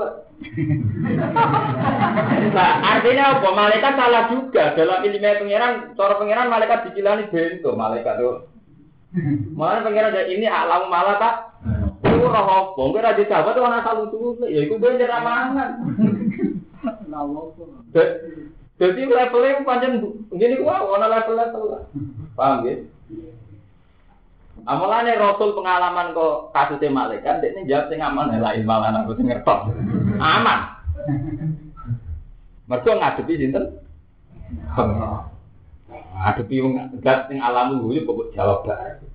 Nah, 2.57 2.71
artinya 2.97 3.37
apa? 3.37 3.49
Malaikat 3.52 3.93
salah 3.93 4.25
juga 4.33 4.73
dalam 4.73 5.05
ilmu 5.05 5.21
pangeran. 5.21 5.73
Cara 6.00 6.16
pangeran 6.16 6.49
malaikat 6.49 6.88
dicilani 6.88 7.28
bento 7.28 7.76
malaikat 7.76 8.16
tuh. 8.16 8.49
Mana 9.52 9.85
pangeran 9.85 10.16
dari 10.16 10.33
ini 10.33 10.49
alam 10.49 10.88
malah 10.88 11.21
tak. 11.21 11.61
Itu 12.09 12.25
roh 12.25 12.33
apa? 12.33 12.73
Mungkin 12.81 13.05
ada 13.05 13.21
sahabat 13.28 13.52
tuh 13.52 13.64
anak 13.69 13.85
salu 13.85 14.05
tuh. 14.09 14.49
Ya, 14.49 14.64
itu 14.64 14.81
jadi 14.81 15.05
ramangan. 15.05 15.71
Jadi 18.81 19.00
levelnya 19.09 19.61
panjang 19.64 20.00
begini 20.33 20.61
gua, 20.61 20.85
warna 20.85 21.09
level-level 21.09 21.64
lah. 21.69 21.83
Paham 22.33 22.64
ya? 22.64 22.81
Amalannya 24.66 25.14
Rasul 25.14 25.54
pengalaman 25.54 26.11
kok 26.11 26.50
kasusnya 26.50 26.90
malaikat, 26.90 27.38
dia 27.38 27.62
jawab 27.70 27.87
sing 27.87 28.02
aman 28.02 28.35
lain 28.35 28.66
malah 28.66 28.90
aku 28.99 29.14
sing 29.14 29.30
ngertok. 29.30 29.70
Aman. 30.18 30.61
Mereka 32.66 32.99
ngadepi 32.99 33.38
sinten? 33.38 33.78
Ngadepi 36.18 36.56
wong 36.66 36.99
gas 36.99 37.30
sing 37.30 37.38
alam 37.38 37.78
guyu 37.78 38.02
kok 38.02 38.35
jawab 38.35 38.66
gak. 38.66 39.06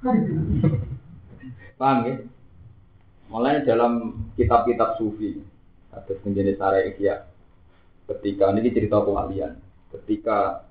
Paham 1.75 2.07
ya? 2.07 2.15
Mulai 3.27 3.67
dalam 3.67 4.23
kitab-kitab 4.39 4.95
sufi, 4.95 5.35
ada 5.91 6.15
menjadi 6.23 6.55
sare 6.55 6.95
ikhya. 6.95 7.27
Ketika 8.07 8.55
ini 8.55 8.71
cerita 8.71 9.03
kewalian, 9.03 9.59
ketika 9.99 10.63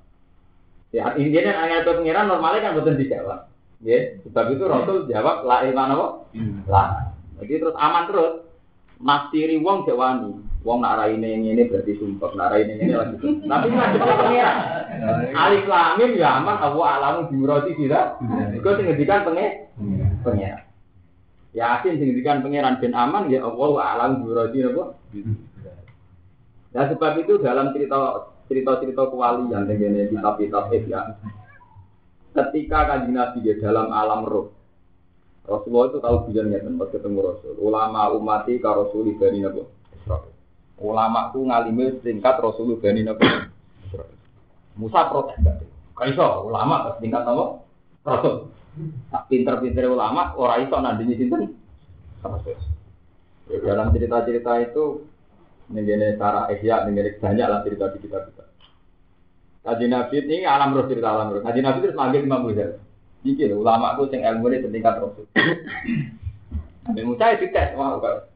ya 0.88 1.12
intinya 1.20 1.68
ayat 1.68 1.84
pengiran 1.84 2.32
normalnya 2.32 2.72
kan 2.72 2.76
betul 2.80 2.96
dijawab. 2.96 3.49
Ya, 3.80 4.20
sebab 4.28 4.52
itu 4.52 4.64
Rasul 4.68 5.08
jawab 5.08 5.48
la 5.48 5.64
iman 5.64 5.94
apa? 5.96 6.06
Lah. 6.68 7.16
Jadi 7.40 7.64
terus 7.64 7.76
aman 7.80 8.04
terus. 8.12 8.32
Nastiri 9.00 9.56
wong 9.56 9.88
jawani. 9.88 10.36
Wong 10.60 10.84
nak 10.84 11.00
raine 11.00 11.40
ini 11.40 11.64
berarti 11.64 11.96
sumpah, 11.96 12.36
nak 12.36 12.52
raine 12.52 12.76
ini 12.76 12.92
lagi. 12.92 13.16
Tapi 13.16 13.66
nggak 13.72 13.96
ada 13.96 14.12
pengiran. 14.20 14.56
Alif 15.48 15.64
lamim 15.64 16.20
ya 16.20 16.36
aman, 16.36 16.60
aku 16.60 16.84
alamu 16.84 17.32
dimurati 17.32 17.72
tidak. 17.80 18.20
Itu 18.52 18.68
sing 18.76 18.84
ngendikan 18.84 19.24
penge 19.24 19.72
pengiran. 20.20 20.68
Yasin 21.56 21.96
sing 21.96 22.12
ngendikan 22.12 22.44
pengiran 22.44 22.76
ben 22.76 22.92
aman 22.92 23.32
ya 23.32 23.40
Allah 23.40 23.72
alamu 23.96 24.28
dimurati 24.28 24.58
apa? 24.68 24.84
Ya 26.76 26.80
sebab 26.92 27.12
itu 27.24 27.40
dalam 27.40 27.72
cerita 27.72 28.28
cerita-cerita 28.52 29.08
kewalian 29.08 29.64
dengan 29.64 30.12
kitab-kitab 30.12 30.68
ya 30.84 31.16
ketika 32.30 32.78
kanjeng 32.86 33.14
Nabi 33.16 33.46
ya 33.46 33.54
dalam 33.58 33.90
alam 33.90 34.26
roh. 34.26 34.54
Rasulullah 35.48 35.90
itu 35.90 35.98
tahu 35.98 36.16
bijannya 36.30 36.62
tempat 36.62 36.88
ketemu 36.94 37.18
Rasul. 37.26 37.54
Ulama 37.58 38.12
umati 38.14 38.60
ka 38.62 38.70
Rasul 38.70 39.16
bani 39.18 39.42
Nabi 39.42 39.66
Ulama 40.80 41.34
ku 41.34 41.42
ngalime 41.44 41.98
tingkat 42.04 42.38
Rasul 42.38 42.78
bani 42.78 43.02
Nabi 43.02 43.24
Musa 44.78 45.10
protes 45.10 45.36
gak? 45.42 45.66
Kaiso 45.98 46.46
ulama 46.46 46.94
tingkat 47.02 47.26
apa? 47.26 47.66
Rasul. 48.06 48.48
Tak 49.10 49.26
pinter-pinter 49.26 49.90
ulama 49.90 50.32
ora 50.38 50.62
iso 50.62 50.78
nandingi 50.78 51.18
sinten? 51.18 51.58
Ya, 53.50 53.58
dalam 53.66 53.90
cerita-cerita 53.90 54.62
itu 54.62 55.10
Nenggene 55.70 56.18
cara 56.18 56.50
ihya, 56.50 56.82
nenggene 56.82 57.14
banyak 57.22 57.46
lah 57.46 57.62
cerita 57.62 57.94
di 57.94 58.02
kitab-kitab. 58.02 58.49
Kaji 59.60 59.86
Nabi 59.92 60.24
ini 60.24 60.48
alam 60.48 60.72
roh 60.72 60.88
cerita 60.88 61.12
alam 61.12 61.36
roh. 61.36 61.44
Kaji 61.44 61.60
Nabi 61.60 61.84
terus 61.84 61.98
manggil 61.98 62.24
Imam 62.24 62.48
Ghazali. 62.48 62.80
Iki 63.20 63.52
ulama 63.52 63.92
aku 63.92 64.08
sing 64.08 64.24
ilmu 64.24 64.48
ini 64.48 64.64
setingkat 64.64 64.96
rasul. 64.96 65.28
Nabi 66.88 67.00
Musa 67.04 67.36
ya 67.36 67.36
dites, 67.36 67.76
wah 67.76 68.00
kok. 68.00 68.32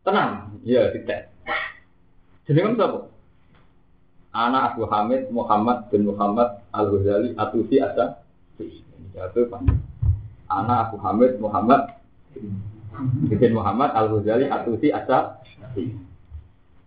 Tenang, 0.00 0.56
iya 0.64 0.88
dites. 0.88 1.28
Jadi 2.48 2.58
kan 2.64 2.78
siapa? 2.80 2.98
Anak 4.32 4.62
Abu 4.72 4.88
Hamid 4.88 5.28
Muhammad 5.28 5.88
bin 5.92 6.08
Muhammad 6.08 6.64
Al 6.72 6.88
Ghazali 6.88 7.36
Atusi 7.36 7.76
pak. 7.84 9.60
Anak 10.48 10.78
Abu 10.88 10.96
Hamid 11.04 11.36
Muhammad 11.36 11.92
bin 13.28 13.52
Muhammad 13.52 13.92
Al 13.92 14.08
Ghazali 14.08 14.48
Atusi 14.48 14.88
Asa. 14.88 15.44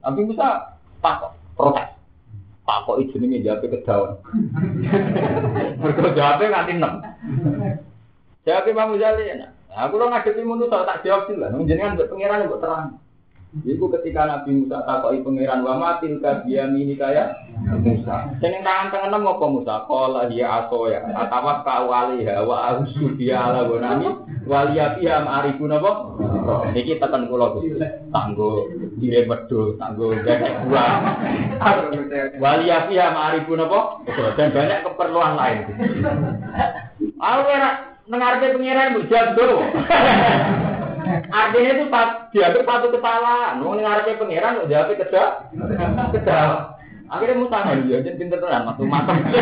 Nabi 0.02 0.22
Musa 0.26 0.80
takut 1.06 1.38
protes. 1.54 1.99
Pak 2.70 2.86
kok 2.86 3.02
jenenge 3.10 3.42
jawab 3.42 3.66
kedawan. 3.66 4.14
Mergo 5.82 6.14
jawabnya 6.14 6.54
nganti 6.54 6.74
6. 6.78 8.46
Jawab 8.46 8.66
Imam 8.70 8.94
Ghazali 8.94 9.26
ya. 9.26 9.50
Aku 9.74 9.98
lo 9.98 10.06
ngadepi 10.14 10.46
manusa 10.46 10.86
tak 10.86 11.02
jawab 11.02 11.26
sih 11.26 11.34
lah. 11.34 11.50
Jenengan 11.66 11.98
pangeran 11.98 12.46
mbok 12.46 12.62
terang. 12.62 13.02
Iku 13.50 13.90
ketika 13.90 14.30
Nabi 14.30 14.62
Musa 14.62 14.86
takoki 14.86 15.26
pangeran 15.26 15.66
wa 15.66 15.74
matil 15.82 16.22
ka 16.22 16.46
ini 16.46 16.94
kaya 16.94 17.34
Musa. 17.82 18.30
Jeneng 18.38 18.62
tangan 18.62 18.94
tangan 18.94 19.10
nang 19.10 19.26
apa 19.26 19.46
Musa? 19.50 19.76
Ya 20.30 20.62
aso 20.62 20.86
ya. 20.86 21.02
Atawa 21.18 21.66
wali 21.66 22.30
wa 22.30 22.58
ausu 22.70 23.18
dia 23.18 23.42
ala 23.42 23.66
gonami 23.66 24.06
waliya 24.46 25.02
fiha 25.02 25.26
ma'arifu 25.26 25.66
napa? 25.66 26.14
Niki 26.78 27.02
tekan 27.02 27.26
kula 27.26 27.58
Gus. 27.58 27.82
Tanggo 28.14 28.70
dire 29.02 29.26
wedhus, 29.26 29.82
tanggo 29.82 30.14
gajah 30.14 30.70
buah. 30.70 30.94
Waliya 32.38 32.86
fiha 32.86 33.08
ma'arifu 33.18 33.58
napa? 33.58 34.06
Dan 34.38 34.54
banyak 34.54 34.86
keperluan 34.86 35.34
lain. 35.34 35.60
Aku 37.18 37.42
ora 37.50 37.98
nengarpe 38.06 38.54
pangeran 38.54 38.94
mbok 38.94 39.10
jabdo. 39.10 39.48
Artinya 41.10 41.72
itu 41.74 41.86
diambil 42.34 42.62
satu 42.66 42.88
kesalahan. 42.94 43.62
Mau 43.62 43.74
ngarepnya 43.74 44.22
pangeran, 44.22 44.70
jawabnya 44.70 45.02
kedah, 45.02 45.30
kedah. 46.14 46.50
Akhirnya 47.10 47.42
Musa 47.42 47.66
dia 47.90 48.06
jadi 48.06 48.22
pinter 48.22 48.38
tenan 48.38 48.70
waktu 48.70 48.86
mateng. 48.86 49.18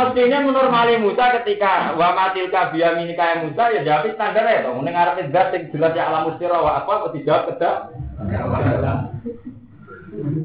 Mestinya 0.00 0.38
menormali 0.40 0.96
Musa 0.96 1.28
ketika 1.40 1.92
wa 1.92 2.16
matil 2.16 2.48
kabia 2.48 2.96
minika 2.96 3.44
Musa 3.44 3.76
ya 3.76 3.84
jawab 3.84 4.08
standar 4.16 4.48
ya. 4.48 4.64
Ning 4.64 4.96
arepe 4.96 5.28
zat 5.28 5.52
sing 5.52 5.68
jelas 5.68 5.92
ya 5.92 6.08
alam 6.08 6.32
mustira 6.32 6.56
wa 6.56 6.80
apa 6.80 7.04
kok 7.04 7.12
dijawab 7.12 7.52
kedak. 7.52 7.92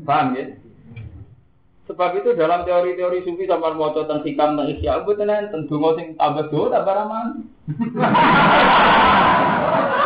Paham 0.04 0.36
ya? 0.36 0.44
Sebab 1.94 2.12
itu 2.18 2.34
dalam 2.34 2.66
teori-teori 2.66 3.22
sufi 3.22 3.46
sama 3.46 3.78
mau 3.78 3.94
tentang 3.94 4.26
hikam 4.26 4.58
tentang 4.58 4.74
isya, 4.74 5.06
betul 5.06 5.30
enten 5.30 5.70
dungo 5.70 5.94
sing 5.94 6.18
tambah 6.18 6.50
do 6.50 6.74
tambah 6.74 6.90
raman. 6.90 7.46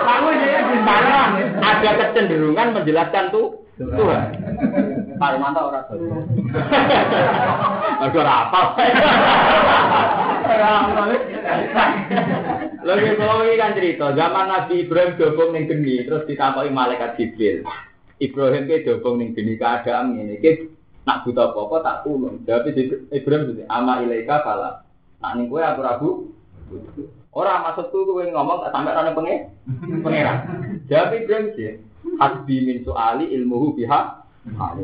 Kamu 0.03 0.29
di 0.35 0.79
mana 0.83 1.31
ada 1.63 1.91
kecenderungan 1.95 2.75
menjelaskan 2.75 3.31
tuh 3.31 3.63
Tuhan. 3.79 4.35
Mantap 5.15 5.71
orang 5.71 5.87
tuh. 5.87 6.27
Ora 8.03 8.35
apal. 8.51 8.65
Lagi 12.83 13.09
kalau 13.15 13.47
ini 13.47 13.55
kan 13.55 13.75
cerita, 13.79 14.11
zaman 14.11 14.51
Nabi 14.51 14.83
Ibrahim 14.83 15.15
dobong 15.15 15.55
ning 15.55 15.71
geni, 15.71 16.03
terus 16.03 16.27
ditakoki 16.27 16.67
malaikat 16.67 17.15
Jibril. 17.15 17.63
Ibrahim 18.19 18.67
ke 18.67 18.83
dobong 18.83 19.23
ning 19.23 19.31
geni 19.31 19.55
keadaan 19.55 20.19
ini, 20.19 20.35
nak 21.07 21.23
buta 21.23 21.55
apa-apa 21.55 21.75
tak 21.87 21.97
tulung. 22.03 22.43
Jawab 22.43 22.67
Ibrahim 23.15 23.55
itu, 23.55 23.63
ama 23.71 24.03
ilaika 24.03 24.43
fala. 24.43 24.83
Nak 25.23 25.39
ning 25.39 25.47
kowe 25.47 25.63
aku 25.63 25.79
rabu. 25.79 26.09
Ora 27.31 27.63
maksudku 27.63 28.03
kowe 28.03 28.27
ngomong 28.27 28.67
tak 28.67 28.75
sampai 28.75 28.91
ana 28.91 29.15
penge 29.15 29.47
pangeran. 30.03 30.37
Jawab 30.91 31.15
Ibrahim 31.15 31.55
sih, 31.55 31.79
hasbi 32.19 32.55
min 32.59 32.83
soali 32.83 33.31
ilmuhu 33.31 33.79
biha. 33.79 34.27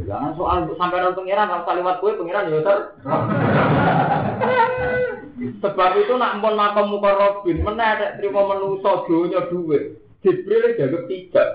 Jangan 0.07 0.31
soal 0.39 0.71
sampai 0.79 1.03
nonton 1.03 1.27
pangeran, 1.27 1.51
kalau 1.67 1.75
lewat 1.83 1.99
kue 1.99 2.15
pangeran 2.15 2.51
ya 2.55 2.63
ter. 2.63 2.77
Sebab 5.59 5.91
itu 5.99 6.13
nak 6.15 6.39
pun 6.39 6.55
makom 6.55 6.87
muka 6.87 7.19
Robin, 7.19 7.67
mana 7.67 7.99
ada 7.99 8.15
terima 8.15 8.47
menuso 8.47 9.03
dunia 9.11 9.43
duit. 9.51 10.02
Jibril 10.23 10.71
tidak. 11.11 11.49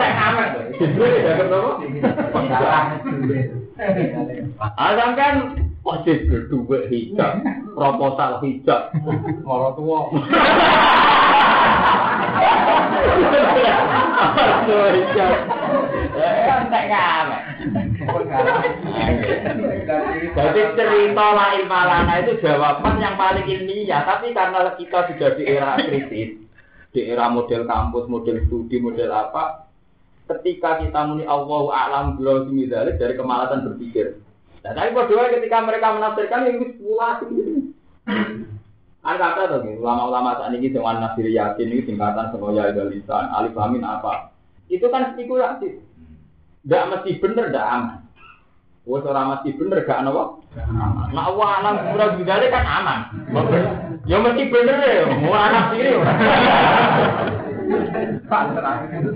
Saya 0.00 0.12
kamet. 0.16 0.48
Jibril 0.80 1.12
jaga 1.20 1.44
apa? 1.44 1.70
Ada 4.80 5.06
kan 5.12 5.34
Oh, 5.82 5.98
Jibril 6.06 6.46
duit 6.46 6.86
hijab, 6.94 7.42
proposal 7.74 8.38
hijab, 8.38 8.94
Orang 9.42 9.74
tua. 9.74 10.14
Jadi 20.32 20.60
cerita 20.78 21.26
la 21.34 21.46
ilmalana 21.58 22.14
itu 22.22 22.38
jawaban 22.38 23.02
yang 23.02 23.18
paling 23.18 23.46
ilmiah, 23.50 24.06
tapi 24.06 24.30
karena 24.30 24.78
kita 24.78 25.10
sudah 25.10 25.30
di 25.34 25.42
era 25.50 25.74
kritis, 25.82 26.41
di 26.92 27.00
era 27.08 27.32
model 27.32 27.64
kampus, 27.64 28.04
model 28.06 28.44
studi, 28.46 28.76
model 28.76 29.08
apa, 29.08 29.64
ketika 30.28 30.84
kita 30.84 31.00
muni 31.08 31.24
Allah 31.24 31.64
alam 31.72 32.06
simidalik 32.20 33.00
dari 33.00 33.16
kemalasan 33.16 33.64
berpikir. 33.64 34.20
Nah, 34.62 34.72
tapi 34.76 34.94
berdua 34.94 35.32
ketika 35.32 35.58
mereka 35.64 35.96
menafsirkan 35.96 36.46
yang 36.46 36.56
spekulasi 36.62 37.26
gitu. 37.34 37.52
Kan 39.02 39.18
kata 39.18 39.58
tuh, 39.58 39.82
ulama-ulama 39.82 40.38
saat 40.38 40.54
ini 40.54 40.70
dengan 40.70 41.02
nasir 41.02 41.26
yakin 41.26 41.66
ini 41.66 41.82
singkatan 41.82 42.30
semuanya 42.30 42.70
ada 42.70 42.86
lisan, 42.86 43.26
alif 43.34 43.58
amin 43.58 43.82
apa. 43.82 44.30
Itu 44.70 44.86
kan 44.94 45.18
spekulasi. 45.18 45.82
Tidak 46.62 46.84
mesti 46.86 47.18
bener, 47.18 47.50
tidak 47.50 47.66
aman. 47.66 48.01
Wes 48.82 49.06
ora 49.06 49.22
mesti 49.30 49.54
bener 49.54 49.86
gak 49.86 50.02
ana 50.02 50.10
Nah, 50.10 51.22
Allah 51.30 51.48
alam 51.62 51.74
pura 51.94 52.18
bidale 52.18 52.50
kan 52.50 52.66
aman. 52.66 53.00
Ya 54.10 54.18
mesti 54.18 54.50
bener 54.50 54.76
ya, 54.82 55.06
mau 55.22 55.38
anak 55.38 55.70
sendiri. 55.70 56.02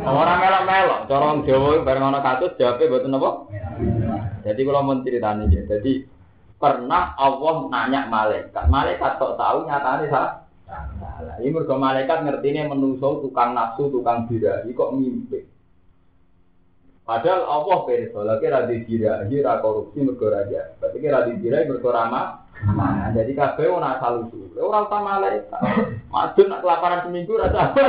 Orang 0.07 0.39
melok-melok, 0.39 1.01
cara 1.11 1.25
wong 1.35 1.39
Jawa 1.51 1.83
bareng 1.83 2.09
ana 2.09 2.21
kasus 2.23 2.55
jawabe 2.57 2.87
mboten 2.87 3.17
apa? 3.19 3.31
Jadi 4.47 4.61
kalau 4.63 4.87
mau 4.87 5.03
ceritanya 5.03 5.45
ya, 5.51 5.63
jadi 5.67 6.07
pernah 6.63 7.19
Allah 7.19 7.55
nanya 7.67 8.07
malaikat, 8.07 8.65
malaikat 8.71 9.19
kok 9.19 9.35
tahu 9.35 9.67
nyatanya 9.67 10.07
salah. 10.09 10.33
Salah. 10.67 11.35
Ini 11.43 11.51
mergo 11.51 11.75
malaikat 11.75 12.23
ngertine 12.23 12.71
menungso 12.71 13.19
tukang 13.25 13.53
nafsu, 13.53 13.91
tukang 13.91 14.31
birahi 14.31 14.71
kok 14.71 14.95
mimpi. 14.95 15.56
Padahal 17.07 17.47
Allah 17.47 17.79
pirsa, 17.87 18.19
lagi 18.27 18.51
ra 18.51 18.67
dirahi, 18.67 19.37
ra 19.39 19.63
korupsi 19.63 20.03
mergo 20.03 20.27
raja. 20.27 20.75
Berarti 20.83 21.07
ra 21.07 21.23
dirahi 21.23 21.71
mergo 21.71 21.95
ramah. 21.95 22.43
Nah, 22.67 23.15
jadi 23.15 23.31
kabeh 23.31 23.71
ora 23.71 23.95
asal 23.95 24.27
usul. 24.27 24.51
Ora 24.59 24.91
usah 24.91 25.01
malaikat. 25.07 25.61
Madun 26.11 26.51
nak 26.51 26.67
kelaparan 26.67 27.07
seminggu 27.07 27.39
ra 27.39 27.47
sabar. 27.55 27.87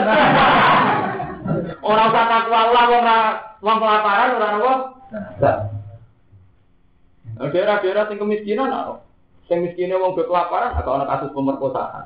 Ora 1.82 2.04
usah 2.14 2.26
takwa 2.30 2.58
Allah 2.70 2.84
wong 2.94 3.02
ra 3.02 3.18
wong 3.66 3.78
kelaparan 3.82 4.30
ora? 4.38 4.74
Nah, 5.42 5.58
Daerah-daerah 7.50 8.06
sing 8.14 8.22
kemiskinan 8.22 8.70
ana. 8.70 9.02
Sing 9.50 9.66
miskine 9.66 9.98
wong 9.98 10.14
kelaparan 10.14 10.78
atau 10.78 10.94
ana 10.94 11.10
kasus 11.10 11.34
pemerkosaan. 11.34 12.06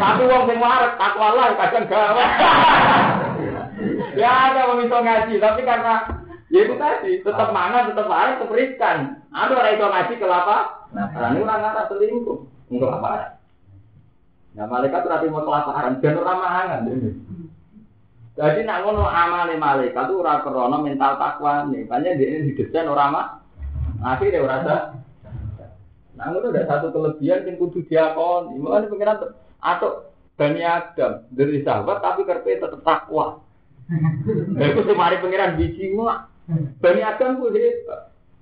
Tapi 0.00 0.22
wong 0.24 0.48
sing 0.48 0.56
waras 0.56 0.96
takwa 0.96 1.36
Allah 1.36 1.52
kadang. 1.60 1.84
Ya 4.16 4.30
ada 4.52 4.70
iso 4.80 4.98
ngaji, 4.98 5.34
tapi 5.40 5.60
karena 5.62 5.94
ya 6.52 6.60
itu 6.64 6.74
tadi 6.76 7.10
tetap 7.24 7.48
mangan, 7.50 7.92
tetap 7.92 8.06
waras, 8.08 8.36
tetap 8.38 8.52
riskan. 8.52 8.98
Ada 9.32 9.52
orang 9.56 9.74
iso 9.76 9.86
ngaji 9.88 10.14
kelapa, 10.20 10.58
nah 10.92 11.08
ini 11.32 11.44
orang 11.44 11.60
ngarah 11.60 11.84
selingkuh, 11.88 12.38
nggak 12.72 12.88
kelaparan. 12.88 13.30
Nah 14.52 14.66
malaikat 14.68 15.00
berarti 15.04 15.26
mau 15.32 15.44
kelaparan, 15.44 15.98
dan 16.04 16.20
orang 16.20 16.38
mangan. 16.40 16.80
Jadi 18.32 18.64
nak 18.64 18.88
ngono 18.88 19.04
amale 19.04 19.60
malaikat 19.60 20.08
itu 20.08 20.14
ora 20.24 20.40
krana 20.40 20.80
mental 20.80 21.20
takwa 21.20 21.68
nih, 21.68 21.84
makanya 21.84 22.16
dia 22.16 22.28
ini 22.32 22.48
didesain 22.52 22.88
ora 22.88 23.12
mah. 23.12 23.26
Akhirnya 24.00 24.40
ora 24.40 24.54
ada. 24.64 24.76
Nah 26.16 26.32
ngono 26.32 26.48
ada 26.48 26.64
satu 26.64 26.96
kelebihan 26.96 27.44
yang 27.44 27.60
kudu 27.60 27.84
diakoni. 27.84 28.56
Mulane 28.56 28.88
pengiran 28.88 29.36
atau 29.60 30.08
Bani 30.32 30.64
Adam 30.64 31.28
dari 31.28 31.60
sahabat 31.60 32.00
tapi 32.00 32.24
kerpe 32.24 32.56
tetap 32.56 32.80
takwa. 32.80 33.41
Lha 34.56 34.64
iku 34.72 34.80
sing 34.88 34.96
mari 34.96 35.20
pengiran 35.20 35.56
biji 35.60 35.92
mah. 35.92 36.28
Bani 36.80 37.00
Adam 37.04 37.38
ku 37.38 37.52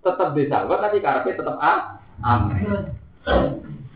tetap 0.00 0.32
di 0.32 0.48
sahabat 0.48 0.78
tapi 0.80 0.98
karpe 1.04 1.36
tetap 1.36 1.56
ah 1.60 2.00
aman. 2.24 2.88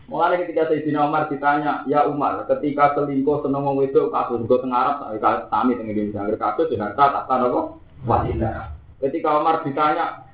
Mulai 0.05 0.45
ketika 0.45 0.69
Sayyidina 0.69 1.09
Umar 1.09 1.33
ditanya, 1.33 1.81
ya 1.89 2.05
Umar, 2.05 2.45
ketika 2.45 2.93
selingkuh 2.93 3.41
seneng 3.41 3.65
wong 3.65 3.81
wedok 3.81 4.13
kasus 4.13 4.45
gue 4.45 4.59
tengarap, 4.61 5.01
kami 5.49 5.73
teng 5.73 5.89
Indonesia, 5.89 6.29
kasus 6.37 6.69
ya 6.69 6.77
harta 6.77 7.09
tak 7.09 7.25
tahu 7.25 7.49
apa 7.49 7.61
wanita. 8.05 8.69
Ketika 9.01 9.41
Umar 9.41 9.65
ditanya, 9.65 10.29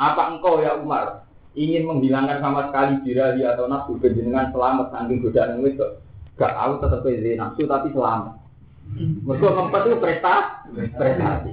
apa 0.00 0.22
engkau 0.32 0.64
ya 0.64 0.80
Umar 0.80 1.28
ingin 1.52 1.84
menghilangkan 1.84 2.40
sama 2.40 2.72
sekali 2.72 3.04
dirahi 3.04 3.44
atau 3.44 3.68
nafsu 3.68 4.00
dengan 4.00 4.48
selamat 4.56 4.88
saking 4.88 5.20
godaan 5.20 5.60
wong? 5.60 5.88
Gak 6.40 6.54
tahu 6.56 6.72
tetap 6.80 7.04
jadi 7.04 7.36
nafsu 7.36 7.68
tapi 7.68 7.92
selamat. 7.92 8.40
Mereka 8.96 9.46
ngempet 9.52 9.82
itu 9.84 9.96
prestasi, 10.00 10.80
prestasi. 10.96 11.52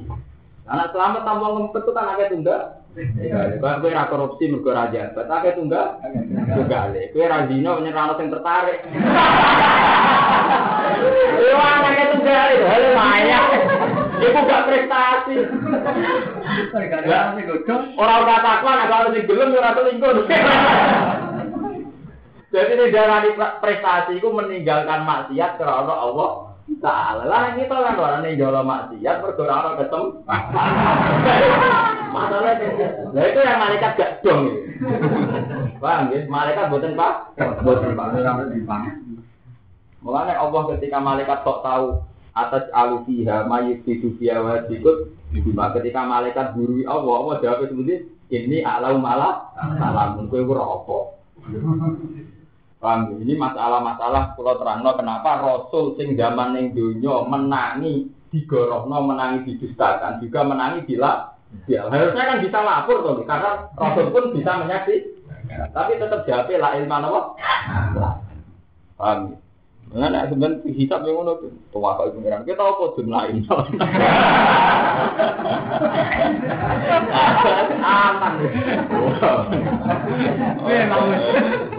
Karena 0.66 0.86
selamat 0.90 1.22
tanpa 1.22 1.48
ngempet 1.54 1.82
itu 1.86 1.92
kan 1.94 2.10
agak 2.10 2.32
tunggal. 2.34 2.62
Kalau 2.96 3.80
kue 3.84 3.92
ra 3.92 4.08
korupsi 4.08 4.50
mergo 4.50 4.72
ra 4.72 4.90
jabat, 4.90 5.30
akeh 5.30 5.54
tunggal. 5.60 6.00
Tunggal. 6.56 6.96
Kue 7.14 7.28
ra 7.28 7.46
zina 7.46 7.78
sing 8.18 8.28
tertarik. 8.34 8.80
Yo 11.38 11.58
akeh 11.60 12.08
tunggal, 12.18 12.50
hale 12.66 12.90
maya. 12.98 13.40
Iku 14.16 14.40
gak 14.48 14.66
prestasi. 14.66 15.36
Orang 18.00 18.20
ora 18.26 18.38
takwa 18.42 18.72
nek 18.80 18.90
kalau 18.90 19.14
sing 19.14 19.24
gelem 19.28 19.54
ora 19.54 19.76
selingkuh. 19.76 20.26
Jadi 22.56 22.72
ini 22.80 22.96
darah 22.96 23.20
prestasi 23.60 24.24
itu 24.24 24.32
meninggalkan 24.32 25.04
maksiat 25.04 25.60
karena 25.60 25.94
Allah 25.94 26.55
Taala 26.82 27.30
lah 27.30 27.54
kita 27.54 27.78
kan 27.78 27.94
orang 27.94 28.26
ini 28.26 28.42
jual 28.42 28.58
maksiat 28.58 29.22
berdoa 29.22 29.78
ketemu. 29.78 30.08
Masalahnya, 32.16 32.68
nah 33.12 33.24
itu 33.28 33.40
yang 33.44 33.60
malaikat 33.60 33.92
gak 34.00 34.12
dong. 34.24 34.48
Paham 35.84 36.16
ya? 36.16 36.24
Malaikat 36.32 36.72
buatan 36.72 36.96
pak, 36.96 37.14
buatan 37.60 37.92
pak. 37.92 38.08
Mulanya 40.00 40.34
Allah 40.40 40.62
ketika 40.74 40.98
malaikat 41.04 41.44
sok 41.44 41.60
tahu 41.60 42.00
atas 42.36 42.68
alufiha 42.76 43.48
mayit 43.48 43.84
di 43.88 44.00
dunia 44.04 44.44
wajibut 44.44 45.16
ketika 45.80 46.02
malaikat 46.04 46.52
guru 46.52 46.84
Allah 46.84 47.14
Allah 47.16 47.36
jawab 47.40 47.68
seperti 47.68 48.12
ini 48.28 48.60
alau 48.60 49.00
malah 49.00 49.56
salam 49.80 50.28
kue 50.28 50.44
rokok 50.44 51.16
Paham? 52.86 53.18
Ini 53.18 53.34
masalah-masalah 53.34 54.38
kalau 54.38 54.62
terangno 54.62 54.94
kenapa 54.94 55.42
Rasul 55.42 55.98
sing 55.98 56.14
zaman 56.14 56.54
ning 56.54 56.78
donya 56.78 57.26
menangi 57.26 58.14
digorohno 58.30 59.10
menangi 59.10 59.42
didustakan 59.50 60.22
juga 60.22 60.46
menangi 60.46 60.86
bila 60.86 61.34
Ya, 61.72 61.88
harusnya 61.88 62.28
kan 62.28 62.44
bisa 62.44 62.60
lapor 62.60 63.00
tuh, 63.00 63.24
karena 63.24 63.72
Rasul 63.80 64.12
pun 64.12 64.36
bisa 64.36 64.60
menyaksikan. 64.60 65.72
Tapi 65.72 65.92
tetap 65.96 66.28
jawabnya 66.28 66.60
la 66.60 66.70
ilma 66.76 66.98
apa? 67.00 67.22
Paham 69.00 69.20
ya? 69.32 69.38
Nah, 69.96 70.12
nah, 70.12 70.28
sebenarnya 70.28 70.68
hisap 70.76 71.08
yang 71.08 71.24
ngono 71.24 71.40
tuh, 71.40 71.56
tua 71.72 71.96
kau 71.96 72.12
pengiran. 72.12 72.44
Kita 72.44 72.68
kok 72.68 73.00
dun 73.00 73.16
lain. 73.16 73.48
Aman. 77.80 78.34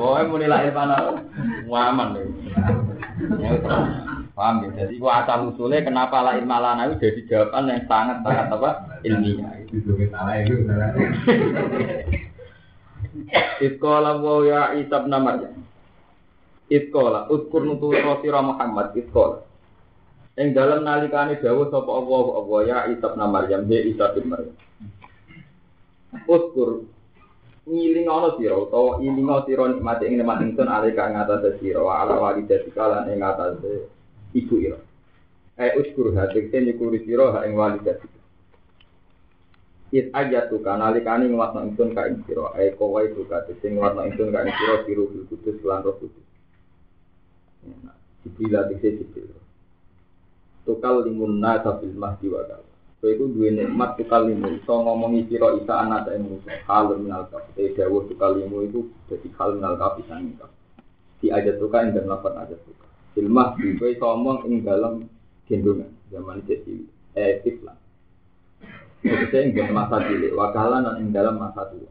Boy 0.01 0.21
mau 0.25 0.41
nilai 0.41 0.73
mana? 0.73 1.21
Aman 1.69 2.17
deh. 2.17 2.25
Paham 4.33 4.65
ya? 4.65 4.85
Jadi 4.85 4.97
gua 4.97 5.25
asal 5.25 5.53
usulnya 5.53 5.85
kenapa 5.85 6.25
la 6.25 6.41
ilma 6.41 6.57
lana 6.61 6.89
itu 6.89 7.01
jadi 7.01 7.21
jawaban 7.29 7.69
yang 7.73 7.85
sangat 7.85 8.21
sangat 8.25 8.53
apa 8.53 8.71
ilmiah. 9.05 9.61
Iskola 13.65 14.21
wa 14.21 14.45
ya 14.45 14.73
Isa 14.77 15.05
bin 15.05 15.17
Iskola 16.67 17.31
utkur 17.31 17.63
nutu 17.63 17.95
sira 17.95 18.43
Muhammad 18.43 18.91
iskola. 18.99 19.47
Ing 20.37 20.53
dalam 20.53 20.83
nalikane 20.83 21.39
dawuh 21.39 21.71
sapa 21.71 21.89
Allah 21.89 22.25
Allah 22.37 22.61
ya 22.67 22.79
Isa 22.93 23.09
bin 23.15 23.23
Maryam 23.31 23.63
he 23.71 23.79
Isa 23.95 24.13
bin 24.13 24.29
Maryam. 24.29 24.57
Utkur 26.27 26.85
ngiling 27.67 28.07
ana 28.11 28.35
sira 28.35 28.59
utawa 28.59 28.99
ilinga 28.99 29.47
sira 29.47 29.65
nikmate 29.71 30.11
ing 30.11 30.19
nikmat 30.19 30.43
ingsun 30.43 30.69
alika 30.69 31.07
ing 31.07 31.17
atase 31.19 31.59
sira 31.63 31.83
ala 31.83 32.15
walidati 32.19 32.71
kala 32.75 33.07
ing 33.11 33.23
atase 33.23 33.91
ibu 34.35 34.55
ira. 34.59 34.79
Eh 35.57 35.73
uskur 35.79 36.13
hati 36.19 36.51
kene 36.51 36.75
nyukuri 36.75 37.07
sira 37.07 37.31
ha 37.31 37.47
ing 37.47 37.55
walidati. 37.55 38.07
It 39.95 40.11
aja 40.13 40.51
tuh 40.51 40.61
kan 40.67 40.83
alikane 40.83 41.31
ngwatno 41.31 41.63
ingsun 41.63 41.95
ka 41.95 42.11
ing 42.11 42.27
sira 42.27 42.51
eh 42.59 42.75
kowe 42.75 42.99
itu 43.07 43.23
ka 43.31 43.47
sing 43.63 43.79
ngwatno 43.79 44.03
ingsun 44.05 44.35
ka 44.35 44.43
ing 44.43 44.53
sira 44.53 44.77
siru 44.83 45.11
kudus 45.31 45.59
lan 45.63 45.87
roh 45.87 45.95
kudus. 46.03 46.27
Jibril 48.27 48.55
dikse 48.71 48.89
Jibril. 48.99 49.31
Tukal 50.67 51.07
limun 51.07 51.39
nasa 51.39 51.79
fil 51.79 51.95
mahdi 51.95 52.27
wa 52.27 52.43
kal. 52.43 52.63
Kowe 52.99 53.13
iku 53.13 53.31
duwe 53.31 53.55
nikmat 53.55 53.95
tukal 53.95 54.27
limun 54.27 54.59
iso 54.59 54.75
ngomongi 54.75 55.31
sira 55.31 55.55
isa 55.55 55.75
anak 55.79 56.11
ing 56.11 56.27
musuh 56.27 56.59
hal 56.67 56.91
minal 56.99 57.31
kaf. 57.31 57.47
Eh 57.55 57.71
dawuh 57.77 58.09
tukal 58.11 58.35
limu 58.35 58.67
itu 58.67 58.91
dadi 59.07 59.31
hal 59.39 59.55
minal 59.55 59.79
kaf 59.79 60.03
sang 60.11 60.35
kaf. 60.35 60.51
Di 61.23 61.31
aja 61.31 61.55
tuka 61.55 61.87
ing 61.87 61.95
dalam 61.95 62.19
lafaz 62.19 62.35
aja 62.35 62.57
tuka. 62.59 62.87
Fil 63.15 63.31
mahdi 63.31 63.79
kowe 63.79 63.87
iso 63.87 64.05
ngomong 64.05 64.51
ing 64.51 64.67
dalam 64.67 65.07
gendongan 65.47 65.95
zaman 66.11 66.43
jadi 66.51 66.83
eh 67.15 67.47
Islam. 67.47 67.79
Maksudnya 69.07 69.39
ing 69.47 69.53
dalam 69.55 69.75
masa 69.77 69.97
cilik, 70.03 70.35
wakalan 70.35 70.83
dan 70.83 70.95
ing 70.99 71.09
dalam 71.15 71.39
masa 71.39 71.63
tua. 71.71 71.91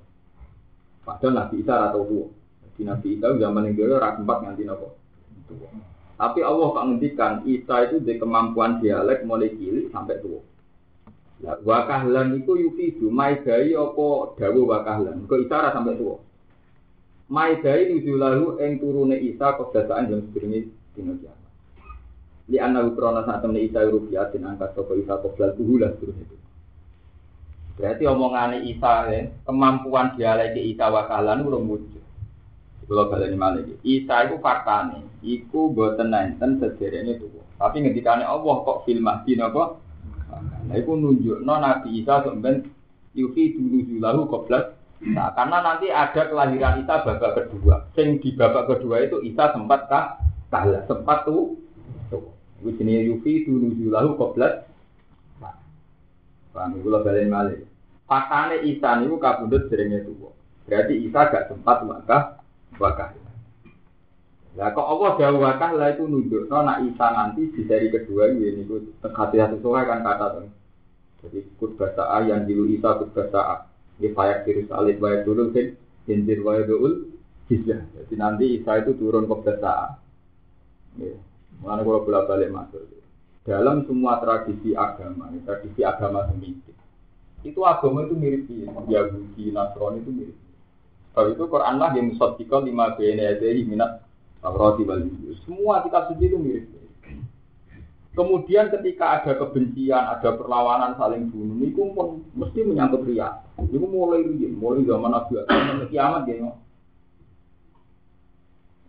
Padahal 1.08 1.32
Nabi 1.38 1.64
Isa 1.64 1.76
atau 1.88 2.04
tua. 2.04 2.28
Nabi 2.76 3.08
Isa 3.16 3.32
zaman 3.40 3.72
yang 3.72 3.80
dulu 3.80 3.96
rak 4.04 4.20
empat 4.20 4.38
nganti 4.44 4.64
nopo. 4.68 5.05
Tua. 5.46 5.70
Tapi 6.16 6.40
Allah 6.40 6.68
tak 6.72 6.86
ngendikan 6.88 7.34
Isa 7.44 7.76
itu 7.92 8.00
di 8.00 8.16
kemampuan 8.16 8.80
dialek 8.80 9.28
mulai 9.28 9.52
cilik 9.52 9.92
sampai 9.92 10.24
tua. 10.24 10.40
Nah, 11.44 11.60
wakahlan 11.60 12.40
itu 12.40 12.56
yufidu 12.56 13.12
maidai 13.12 13.76
apa 13.76 14.08
dawu 14.40 14.62
wakahlan. 14.72 15.28
Kok 15.28 15.42
Isa 15.44 15.76
sampai 15.76 16.00
tua. 16.00 16.16
Maidai 17.28 17.92
nujulahu 17.92 18.64
ing 18.64 18.80
turune 18.80 19.20
Isa 19.20 19.60
kebiasaan 19.60 20.08
yang 20.08 20.24
sedurunge 20.32 20.72
dina 20.96 21.14
kiamat. 21.20 21.52
Li 22.48 22.58
anna 22.62 22.86
ukrona 22.86 23.28
saat 23.28 23.44
temen 23.44 23.60
Isa 23.60 23.84
rupiatin 23.84 24.48
angkat 24.48 24.72
sapa 24.72 24.96
Isa 24.96 25.20
qoblal 25.20 25.52
tuhulah 25.60 25.92
terus 26.00 26.16
itu. 26.16 26.38
Berarti 27.76 28.08
omongannya 28.08 28.64
Isa 28.64 28.94
ya, 29.12 29.28
kemampuan 29.44 30.16
dialek 30.16 30.56
Isa 30.56 30.88
wakalan 30.88 31.44
urung 31.44 31.68
wujud. 31.76 32.05
Kalau 32.86 33.10
kalian 33.10 33.42
malah 33.42 33.66
Isa 33.82 34.30
itu 34.30 34.38
faktanya, 34.38 35.02
iku 35.26 35.74
boten 35.74 36.14
nenten 36.14 36.62
sederhana 36.62 37.18
itu. 37.18 37.26
Tapi 37.58 37.82
ngendikane 37.82 38.22
Allah 38.22 38.62
kok 38.62 38.86
film 38.86 39.10
mahdi 39.10 39.34
napa? 39.34 39.82
Nah, 40.70 40.76
itu 40.78 40.94
nunjuk 40.94 41.42
no 41.42 41.58
Nabi 41.58 42.04
Isa 42.04 42.22
sebenarnya 42.22 42.68
yufi 43.18 43.58
dulu 43.58 43.78
julahu 43.90 44.22
koblas. 44.30 44.78
Nah, 45.02 45.34
karena 45.34 45.66
nanti 45.66 45.90
ada 45.90 46.30
kelahiran 46.30 46.86
Isa 46.86 47.02
babak 47.02 47.32
kedua. 47.42 47.90
Sing 47.98 48.22
di 48.22 48.38
babak 48.38 48.70
kedua 48.70 49.02
itu 49.02 49.18
Isa 49.26 49.50
sempat 49.50 49.90
kah? 49.90 50.22
Kalah, 50.54 50.86
sempat 50.86 51.26
tuh. 51.26 51.58
Tuh. 52.14 52.30
Jenis 52.62 53.10
yufi 53.10 53.50
dulu 53.50 53.74
julahu 53.74 54.14
koblas. 54.14 54.62
Paham 56.54 56.80
kula 56.86 57.02
balen 57.02 57.34
malih. 57.34 57.66
Faktane 58.06 58.62
Isa 58.62 59.02
niku 59.02 59.18
kabundut 59.18 59.68
derenge 59.74 60.06
tuwa. 60.06 60.32
Berarti 60.70 60.94
Isa 61.02 61.28
gak 61.34 61.52
sempat 61.52 61.84
wakah 61.84 62.45
wakah. 62.82 63.10
Lah 64.56 64.72
kok 64.72 64.88
Allah 64.88 65.12
dawuh 65.20 65.42
wakah 65.44 65.72
lah 65.76 65.88
itu 65.92 66.08
nunjukno 66.08 66.58
nak 66.64 66.80
Isa 66.88 67.08
nanti 67.12 67.52
di 67.52 67.68
seri 67.68 67.92
kedua 67.92 68.32
ini 68.32 68.64
niku 68.64 68.80
hati 69.04 69.36
hati 69.36 69.60
sesuai 69.60 69.84
kan 69.84 70.00
kata 70.04 70.26
tuh. 70.40 70.48
Jadi 71.26 71.40
kut 71.60 71.76
bahasa 71.76 72.24
yang 72.24 72.48
dilu 72.48 72.70
Isa 72.72 72.96
kut 72.96 73.12
bahasa. 73.12 73.68
Ini 74.00 74.12
fayak 74.12 74.44
kiri 74.48 74.64
salib 74.68 75.00
wayak 75.04 75.28
dulu 75.28 75.52
sih. 75.52 75.76
Jinjir 76.08 76.40
wayak 76.44 76.72
dulu. 76.72 77.12
Jadi 77.52 78.14
nanti 78.16 78.46
Isa 78.56 78.80
itu 78.80 78.96
turun 78.96 79.28
ke 79.28 79.36
bahasa. 79.44 80.00
Ya. 80.96 81.20
Mana 81.60 81.84
kalau 81.84 82.04
bolak 82.04 82.28
balik 82.28 82.52
masuk. 82.52 82.84
Dalam 83.46 83.86
semua 83.86 84.18
tradisi 84.18 84.74
agama, 84.74 85.30
tradisi 85.46 85.86
agama 85.86 86.26
semitik, 86.34 86.74
itu 87.46 87.62
agama 87.62 88.10
itu 88.10 88.18
mirip 88.18 88.50
Yahudi, 88.90 89.54
Nasrani 89.54 90.02
itu 90.02 90.10
mirip. 90.10 90.38
Kalau 91.16 91.32
itu 91.32 91.48
Quran 91.48 91.76
lah 91.80 91.96
yang 91.96 92.12
musaddiqal 92.12 92.68
lima 92.68 92.92
bena 93.00 93.32
yadayhi 93.32 93.64
minat 93.64 94.04
Taurat 94.44 94.78
wal 94.84 95.02
Semua 95.48 95.82
kitab 95.82 96.12
suci 96.12 96.28
itu 96.28 96.38
mirip. 96.38 96.68
Kemudian 98.16 98.72
ketika 98.72 99.20
ada 99.20 99.36
kebencian, 99.36 100.00
ada 100.00 100.40
perlawanan 100.40 100.96
saling 100.96 101.28
bunuh, 101.28 101.60
itu 101.68 101.84
pun 101.92 102.24
mesti 102.32 102.64
menyangkut 102.64 103.04
ria. 103.04 103.44
Itu 103.60 103.84
mulai 103.84 104.24
mulai 104.56 104.88
zaman 104.88 105.12
Nabi 105.12 105.34
Adam 105.44 105.84
kiamat 105.92 106.24
ya. 106.24 106.52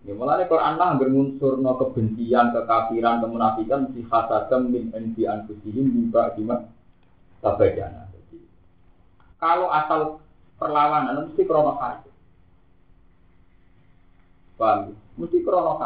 Ya 0.06 0.14
mulane 0.14 0.46
Quran 0.46 0.78
lah 0.78 0.94
berunsur 0.94 1.58
no 1.58 1.74
kebencian, 1.74 2.54
kekafiran, 2.54 3.18
kemunafikan 3.18 3.90
si 3.90 4.06
hasadam 4.06 4.70
min 4.70 4.94
endi 4.94 5.26
anfusihim 5.26 5.90
juga 5.90 6.30
gimana 6.38 6.70
tabajana. 7.42 8.06
Kalau 9.42 9.66
asal 9.74 10.22
perlawanan 10.62 11.34
mesti 11.34 11.42
krono. 11.42 11.74
Paham? 14.56 14.96
Mesti 15.20 15.44
krono. 15.44 15.76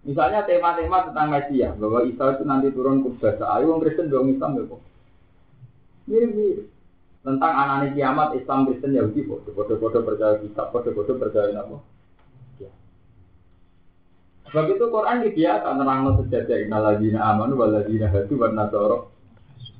Misalnya 0.00 0.48
tema-tema 0.48 1.04
tentang 1.12 1.28
Mesia, 1.28 1.76
bahwa 1.76 2.00
Isa 2.08 2.24
itu 2.32 2.44
nanti 2.48 2.72
turun 2.72 3.04
ke 3.04 3.20
bahasa 3.20 3.44
ayu, 3.60 3.76
orang 3.76 3.84
Kristen 3.84 4.08
dong 4.08 4.32
Islam 4.32 4.56
ya 4.56 4.64
kok. 4.64 4.80
Mirip-mirip. 6.08 6.66
Tentang 7.20 7.52
anak 7.52 7.92
kiamat 7.92 8.32
Islam 8.32 8.64
Kristen 8.64 8.96
Yahudi, 8.96 9.28
bodoh-bodoh 9.28 10.00
percaya 10.00 10.40
kitab, 10.40 10.72
bodoh-bodoh 10.72 11.20
percaya 11.20 11.52
apa? 11.52 11.84
Sebab 14.50 14.66
itu 14.66 14.82
Quran 14.90 15.22
ini 15.22 15.30
biasa 15.30 15.68
nerangno 15.78 16.10
sejajar 16.18 16.58
innalladzina 16.66 17.22
amanu 17.22 17.54
walladzina 17.54 18.10
hadu 18.10 18.34
wan 18.34 18.58
nasara 18.58 19.06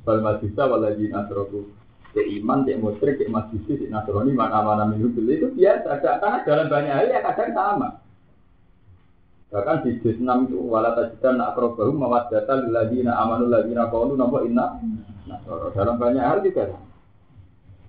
wal 0.06 0.20
majusa 0.22 0.62
walladzina 0.70 1.26
asrafu. 1.26 1.74
Cek 2.10 2.26
iman, 2.42 2.66
cek 2.66 2.80
musyrik, 2.82 3.22
cek 3.22 3.30
majusi, 3.30 3.78
cek 3.78 3.90
nasrani, 3.90 4.34
mana 4.34 4.66
mana 4.66 4.84
minum 4.86 5.14
itu 5.14 5.46
biasa. 5.54 6.02
Karena 6.02 6.42
dalam 6.42 6.66
banyak 6.66 6.94
hal 6.94 7.06
ya 7.06 7.20
kadang 7.22 7.50
sama. 7.54 7.88
Bahkan 9.50 9.82
di 9.82 9.98
juz 9.98 10.14
6 10.14 10.46
itu 10.46 10.62
wala 10.62 10.94
tajidan 10.94 11.42
akrobahu 11.42 11.90
mawaddata 11.90 12.66
lilladzina 12.66 13.18
amanu 13.18 13.50
ladzina 13.50 13.90
qalu 13.90 14.14
napa 14.14 14.46
inna 14.46 14.78
nasara. 15.26 15.74
Dalam 15.74 15.98
banyak 15.98 16.22
hal 16.22 16.38
juga. 16.46 16.70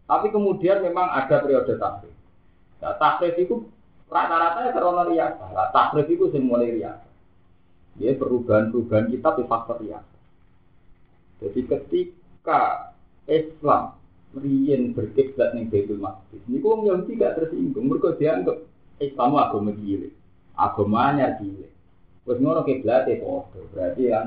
Tapi 0.09 0.27
kemudian 0.33 0.81
memang 0.81 1.05
ada 1.05 1.37
periode 1.37 1.77
takrif. 1.77 2.13
Nah, 2.81 2.97
takrif 2.97 3.37
itu 3.37 3.69
rata-rata 4.09 4.65
ya 4.65 4.71
karena 4.73 5.03
riasa. 5.05 5.45
Nah, 5.53 5.69
takrif 5.69 6.09
itu 6.09 6.33
sing 6.33 6.49
mulai 6.49 6.73
riasa. 6.73 7.09
Ya 8.01 8.17
perubahan-perubahan 8.17 9.13
kita 9.13 9.29
di 9.37 9.43
faktor 9.45 9.77
riasa. 9.85 10.17
Jadi 11.45 11.61
ketika 11.69 12.89
Islam 13.29 14.00
riyen 14.35 14.95
berkiblat 14.95 15.51
ning 15.51 15.67
Baitul 15.67 15.99
Maqdis, 15.99 16.39
niku 16.47 16.71
wong 16.71 16.87
Yahudi 16.87 17.19
gak 17.19 17.35
tersinggung, 17.35 17.91
mergo 17.91 18.15
dianggap 18.15 18.63
Islam 19.03 19.35
agama 19.35 19.71
cilik, 19.75 20.13
agamanya 20.55 21.35
cilik. 21.35 21.71
Wes 22.23 22.37
ngono 22.39 22.61
kiblate 22.63 23.19
padha, 23.19 23.59
berarti 23.75 24.03
kan 24.13 24.25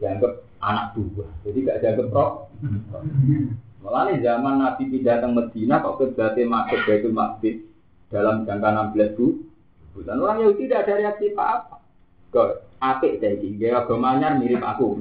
dianggap 0.00 0.32
anak 0.62 0.86
dua, 0.96 1.26
jadi 1.44 1.58
gak 1.68 1.78
dianggap 1.84 2.08
roh. 2.14 2.32
Malah 3.82 4.14
zaman 4.14 4.62
Nabi 4.62 4.82
pindah 4.88 5.18
ke 5.20 5.28
Medina 5.28 5.82
kok 5.82 5.98
kiblatnya 6.00 6.48
masuk 6.48 6.80
Baitul 6.86 7.12
Maqdis, 7.12 7.56
dalam 8.08 8.44
jangka 8.44 8.92
16 8.92 9.96
bulan 9.96 10.16
orang 10.20 10.38
Yahudi 10.44 10.68
tidak 10.68 10.88
ada 10.88 10.92
reaksi 11.00 11.26
apa-apa. 11.36 11.76
Apik 12.82 13.22
ta 13.22 13.30
iki, 13.30 13.54
gaya 13.62 13.86
agama 13.86 14.18
anyar 14.18 14.34
mirip 14.42 14.58
aku. 14.58 14.98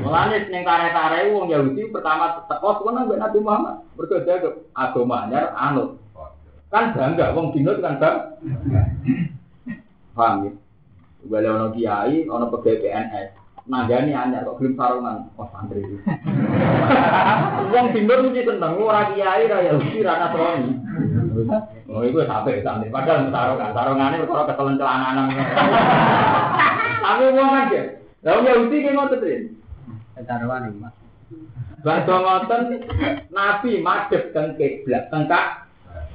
Mulane 0.00 0.48
ning 0.48 0.64
tare-tare 0.64 1.28
wong 1.28 1.52
Yahudi 1.52 1.92
pertama 1.92 2.48
teko 2.48 2.80
suwen 2.80 2.96
ambek 2.96 3.20
Nabi 3.20 3.38
Muhammad. 3.44 3.84
Mergo 3.92 4.16
dia 4.24 4.40
agama 4.72 5.28
anyar 5.28 5.52
anut. 5.52 6.00
Kan 6.72 6.96
bangga 6.96 7.36
wong 7.36 7.52
dinut 7.52 7.84
kan 7.84 8.00
bang. 8.00 8.16
Paham 10.16 10.48
ya? 10.48 10.52
Bale 11.28 11.48
ono 11.48 11.66
kiai, 11.76 12.24
ono 12.28 12.48
pegawai 12.48 12.80
PNS. 12.80 13.28
Nanggani 13.64 14.12
anyar 14.12 14.44
kok 14.44 14.60
belum 14.60 14.76
sarungan. 14.76 15.28
Oh 15.40 15.48
santri. 15.52 15.80
Wong 17.72 17.86
dinut 17.96 18.28
mesti 18.28 18.44
seneng 18.44 18.76
ora 18.76 19.08
kiai 19.12 19.48
ra 19.48 19.58
Yahudi 19.64 20.04
ra 20.04 20.20
Nasrani. 20.20 20.83
Oh, 21.90 22.02
itu 22.04 22.18
sampai 22.24 22.64
sampai. 22.64 22.88
Padahal 22.88 23.28
sarungan, 23.28 23.70
sarungannya 23.76 24.22
perkara 24.24 24.48
keselen 24.52 24.80
celananan. 24.80 25.26
Tapi 27.04 27.22
wong 27.30 27.48
kan 27.52 27.72
ya. 27.74 27.82
Lah 28.24 28.32
wong 28.40 28.44
Yahudi 28.48 28.84
ki 28.84 28.90
ngoten 28.96 29.20
to. 29.20 29.28
Taruhan 30.24 30.68
ini, 30.72 30.78
Mas. 30.80 30.94
Bangsa 31.84 32.14
ngoten 32.16 32.62
Nabi 33.28 33.72
madhep 33.84 34.32
teng 34.32 34.56
kiblat, 34.56 35.12
teng. 35.12 35.28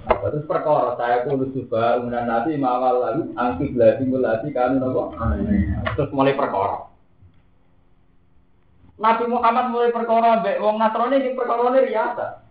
Terus 0.10 0.44
perkara 0.50 0.98
saya 0.98 1.22
kudu 1.22 1.54
coba 1.54 2.02
umuran 2.02 2.26
Nabi 2.26 2.58
mawal 2.58 2.98
lalu 2.98 3.24
angki 3.38 3.78
belati 3.78 4.04
mulati 4.10 4.50
kanu 4.50 4.82
nopo. 4.82 5.14
Terus 5.94 6.10
mulai 6.10 6.34
perkara. 6.34 6.90
Nabi 9.00 9.26
Muhammad 9.32 9.66
mulai 9.72 9.96
perkara 9.96 10.42
mbek 10.44 10.60
wong 10.60 10.76
Nasrani 10.82 11.22
iki 11.22 11.38
perkara 11.38 11.72
ini 11.72 11.88
riasa. 11.94 12.49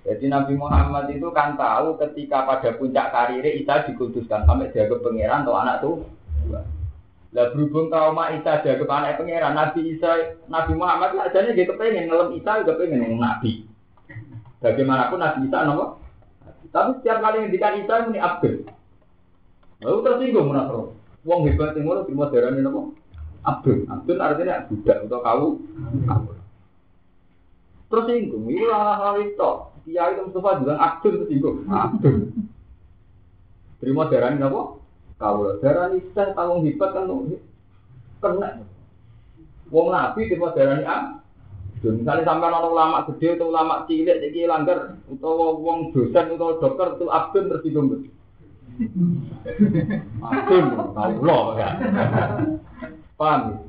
Jadi 0.00 0.32
Nabi 0.32 0.56
Muhammad 0.56 1.12
itu 1.12 1.28
kan 1.36 1.60
tahu 1.60 2.00
ketika 2.00 2.48
pada 2.48 2.72
puncak 2.80 3.12
karirnya 3.12 3.52
Isa 3.52 3.84
dikuduskan 3.84 4.48
sampai 4.48 4.72
jaga 4.72 4.96
pangeran 5.04 5.44
atau 5.44 5.54
anak 5.60 5.76
tuh. 5.84 6.08
Lah 7.30 7.46
berhubung 7.52 7.92
trauma 7.92 8.32
Isa 8.32 8.64
jaga 8.64 8.84
anak 8.88 9.20
pangeran, 9.20 9.52
Nabi 9.52 9.92
Isa, 9.92 10.40
Nabi 10.48 10.72
Muhammad 10.72 11.12
lah 11.12 11.28
jadi 11.28 11.52
dia 11.52 11.68
kepengen 11.68 12.08
ngelem 12.08 12.40
Isa 12.40 12.64
juga 12.64 12.80
pengen 12.80 13.20
Nabi. 13.20 13.68
Bagaimanapun 14.64 15.20
Nabi 15.20 15.38
Isa 15.48 15.58
nopo. 15.68 15.84
Tapi 16.70 16.90
setiap 17.02 17.18
kali 17.20 17.36
ngendikan 17.44 17.80
Isa 17.84 17.94
muni 18.08 18.18
Abdul. 18.22 18.64
Lalu 19.84 19.98
tersinggung 20.04 20.48
menasro. 20.48 20.96
Wong 21.28 21.44
hebat 21.44 21.76
yang 21.76 21.84
ngono 21.84 22.08
terima 22.08 22.32
darahnya 22.32 22.64
nopo. 22.64 22.96
Abdul. 23.44 23.84
Abdul 23.84 24.16
artinya 24.16 24.64
budak 24.64 25.04
atau 25.04 25.20
kau. 25.20 25.46
Tersinggung. 27.92 28.44
Ini 28.48 28.64
hal-hal 28.64 29.16
itu. 29.28 29.50
Kiai 29.90 30.14
itu 30.14 30.22
Mustafa 30.30 30.62
bilang 30.62 30.78
Abdul 30.78 31.14
tersinggung. 31.26 31.56
Abdul. 31.66 32.30
Terima 33.82 34.06
darahnya 34.06 34.46
nopo. 34.46 34.86
Kau 35.18 35.58
darah 35.58 35.90
Isa 35.98 36.30
tanggung 36.30 36.62
hebat 36.62 36.94
kan 36.94 37.10
kena. 38.22 38.62
Wong 39.74 39.90
Nabi 39.90 40.30
terima 40.30 40.54
darahnya 40.54 41.18
Abdul. 41.82 42.06
Misalnya 42.06 42.22
sampai 42.22 42.48
orang 42.54 42.70
ulama 42.70 42.98
gede 43.10 43.34
atau 43.34 43.50
ulama 43.50 43.74
cilik 43.90 44.20
jadi 44.30 44.46
langgar 44.46 44.94
atau 45.10 45.58
wong 45.58 45.90
dosen 45.90 46.38
atau 46.38 46.62
dokter 46.62 46.86
itu 46.94 47.06
Abdul 47.10 47.44
tersinggung. 47.50 47.88
Abdul, 50.22 50.64
loh 51.26 51.58
ya. 51.58 51.70
Paham? 53.18 53.66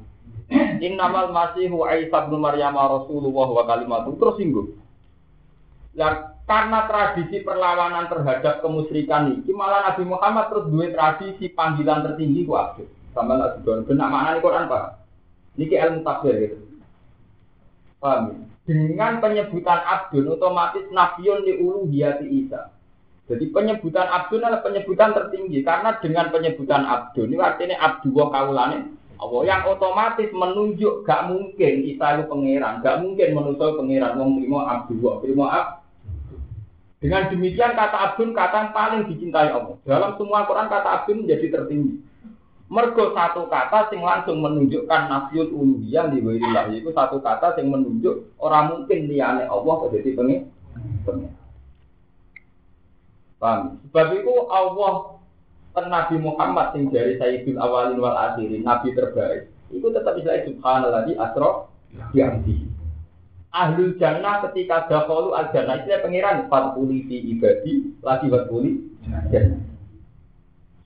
Innamal 0.86 1.34
masihu 1.34 1.82
Isa 1.90 2.30
bin 2.30 2.46
Maryam 2.46 2.78
Rasulullah 2.78 3.48
wa 3.50 3.64
kalimatu 3.66 4.14
terus 4.22 4.38
singgung. 4.38 4.70
Lah 6.00 6.40
karena 6.48 6.88
tradisi 6.88 7.44
perlawanan 7.44 8.12
terhadap 8.12 8.60
kemusyrikan 8.60 9.40
ini, 9.40 9.52
malah 9.56 9.92
Nabi 9.92 10.04
Muhammad 10.08 10.52
terus 10.52 10.68
dua 10.72 10.88
tradisi 10.92 11.52
panggilan 11.52 12.04
tertinggi 12.04 12.48
ku 12.48 12.56
Abdul. 12.56 12.88
Sama 13.12 13.36
lah 13.36 13.60
sudah 13.60 13.84
benak 13.84 14.08
mana 14.08 14.36
nih 14.36 14.44
Quran 14.44 14.72
pak? 14.72 15.04
Niki 15.60 15.76
ilmu 15.76 16.00
tafsir 16.08 16.36
gitu. 16.40 16.58
Paham? 18.00 18.48
Dengan 18.64 19.20
penyebutan 19.20 19.84
Abdul 19.84 20.32
otomatis 20.32 20.88
nabiun 20.96 21.44
di 21.44 21.54
uluhiyati 21.60 22.28
Isa. 22.28 22.72
Jadi 23.28 23.52
penyebutan 23.52 24.08
Abdul 24.08 24.44
adalah 24.44 24.64
penyebutan 24.64 25.12
tertinggi 25.12 25.60
karena 25.64 26.00
dengan 26.00 26.32
penyebutan 26.32 26.84
Abdul 26.88 27.32
ini 27.32 27.40
artinya 27.40 27.80
Abdul 27.80 28.28
kaulane 28.32 28.92
Allah 29.22 29.42
yang 29.46 29.62
otomatis 29.70 30.34
menunjuk 30.34 31.06
gak 31.06 31.30
mungkin 31.30 31.74
Isa 31.86 32.18
itu 32.18 32.24
pangeran, 32.26 32.82
gak 32.82 33.06
mungkin 33.06 33.38
menusuk 33.38 33.78
pangeran 33.78 34.18
wong 34.18 34.42
terima 34.42 34.60
Abdul, 34.66 35.22
terima 35.22 35.46
Ab. 35.54 35.68
Dengan 37.02 37.34
demikian 37.34 37.74
kata 37.74 37.98
Abdul 38.14 38.30
kata 38.38 38.56
yang 38.62 38.72
paling 38.78 39.02
dicintai 39.10 39.50
Allah. 39.50 39.74
Dalam 39.90 40.22
semua 40.22 40.46
Quran 40.46 40.70
kata 40.70 41.02
Abdul 41.02 41.26
menjadi 41.26 41.50
tertinggi. 41.50 41.98
Mergo 42.72 43.12
satu 43.12 43.52
kata 43.52 43.92
sing 43.92 44.00
langsung 44.00 44.40
menunjukkan 44.40 45.12
nafiul 45.12 45.52
uluhiyah 45.52 46.08
di 46.08 46.24
wairillah 46.24 46.72
itu 46.72 46.88
satu 46.96 47.20
kata 47.20 47.60
sing 47.60 47.68
menunjuk 47.68 48.32
orang 48.40 48.72
mungkin 48.72 49.12
liyane 49.12 49.44
Allah 49.44 49.74
kok 49.76 49.92
jadi 49.92 50.16
pengen. 50.16 50.48
Paham? 53.44 53.76
Sebab 53.92 54.08
itu 54.16 54.34
Allah 54.48 55.20
kan 55.76 55.86
Nabi 55.92 56.16
Muhammad 56.22 56.72
sing 56.72 56.88
dari 56.96 57.20
Sayyidul 57.20 57.60
Awalin 57.60 58.00
wal 58.00 58.16
Akhirin, 58.16 58.64
Nabi 58.64 58.96
terbaik. 58.96 59.52
Itu 59.68 59.92
tetap 59.92 60.16
bisa 60.16 60.40
subhanallah 60.48 61.12
di 61.12 61.20
asro 61.20 61.68
diamdi. 62.16 62.71
Ahlul 63.52 64.00
jannah 64.00 64.40
ketika 64.48 64.88
dakhalu 64.88 65.36
al 65.36 65.52
jannah 65.52 65.84
itu 65.84 65.92
pengiran 66.00 66.48
fatuli 66.48 67.04
fi 67.04 67.20
ibadi 67.36 67.92
lagi 68.00 68.32
fatuli. 68.32 68.72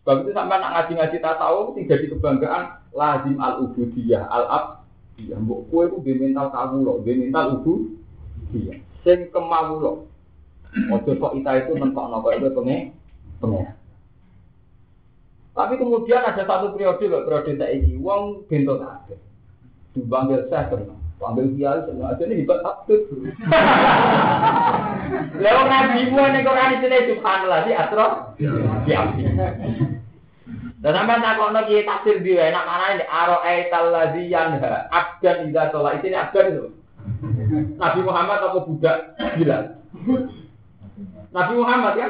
Sebab 0.01 0.25
itu 0.25 0.31
sampai 0.33 0.57
nak 0.61 0.73
ngaji-ngaji 0.73 1.17
tasawuf 1.21 1.77
sing 1.77 1.85
jadi 1.85 2.09
kebanggaan 2.09 2.81
lazim 2.93 3.37
al 3.41 3.69
ubudiyah 3.69 4.25
al 4.29 4.45
ab 4.49 4.65
Ya, 5.15 5.39
mbok 5.39 5.71
kowe 5.71 5.87
ku 5.87 6.03
mental 6.03 6.51
kamu 6.51 6.83
loh, 6.83 6.99
mental 6.99 7.63
ubudiyah. 7.63 8.83
Sing 9.05 9.31
kemawulo. 9.31 10.11
Ojo 10.75 11.11
kok 11.15 11.33
ita 11.39 11.51
itu 11.55 11.71
mentok 11.79 12.11
nopo 12.11 12.35
itu 12.35 12.51
pengen 12.51 12.91
pengen. 13.39 13.71
Tapi 15.55 15.79
kemudian 15.79 16.19
ada 16.19 16.43
satu 16.43 16.75
periode 16.75 17.07
loh, 17.07 17.23
periode 17.23 17.55
tak 17.55 17.71
ini, 17.71 17.95
uang 17.95 18.43
bento 18.51 18.75
kabeh. 18.75 19.15
Dipanggil 19.95 20.51
saya 20.51 20.67
senang, 20.67 20.99
panggil 21.15 21.47
kiai 21.55 21.79
senang, 21.87 22.11
aja 22.11 22.23
ini 22.27 22.43
hebat 22.43 22.59
abdul. 22.63 22.99
Lalu 25.39 25.63
nabi 25.71 26.01
mu 26.11 26.21
ini 26.27 26.39
Quran 26.43 26.75
itu 26.75 26.85
nih 26.91 27.01
subhanallah 27.11 27.59
di 27.63 27.71
asro, 27.71 28.07
diambil. 28.83 29.31
Dan 30.83 30.91
sampai 30.93 31.17
tak 31.23 31.33
kau 31.41 31.49
lagi 31.49 31.81
tafsir 31.81 32.21
dia, 32.21 32.51
enak 32.53 32.67
mana 32.67 32.85
ini 32.93 33.05
aro 33.09 33.41
aital 33.41 33.89
ladzi 33.89 34.29
yanha 34.29 34.85
abdan 34.93 35.49
ida 35.49 35.73
sholat 35.73 35.97
itu 35.97 36.13
ini 36.13 36.17
abdan 36.19 36.45
itu. 36.51 36.65
Nabi 37.79 37.99
Muhammad 38.05 38.39
apa 38.43 38.59
budak 38.69 38.97
bilang. 39.39 39.81
Nabi 41.33 41.53
Muhammad 41.57 41.93
ya. 41.97 42.09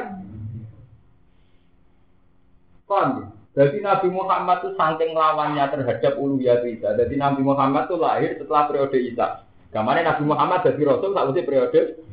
Paham 2.86 3.35
Jadi 3.56 3.80
Nabi 3.80 4.12
Muhammad 4.12 4.68
itu 4.68 4.70
saking 4.76 5.16
lawannya 5.16 5.64
terhadap 5.72 6.20
uluhiyat 6.20 6.68
Isa. 6.68 6.92
Jadi 7.00 7.16
Nabi 7.16 7.40
Muhammad 7.40 7.88
itu 7.88 7.96
lahir 7.96 8.36
setelah 8.36 8.68
periode 8.68 9.00
Isa. 9.00 9.48
Kemarin 9.72 10.04
Nabi 10.04 10.24
Muhammad 10.28 10.60
jadi 10.68 10.82
Rasul 10.84 11.16
usah 11.16 11.44
periode 11.48 12.04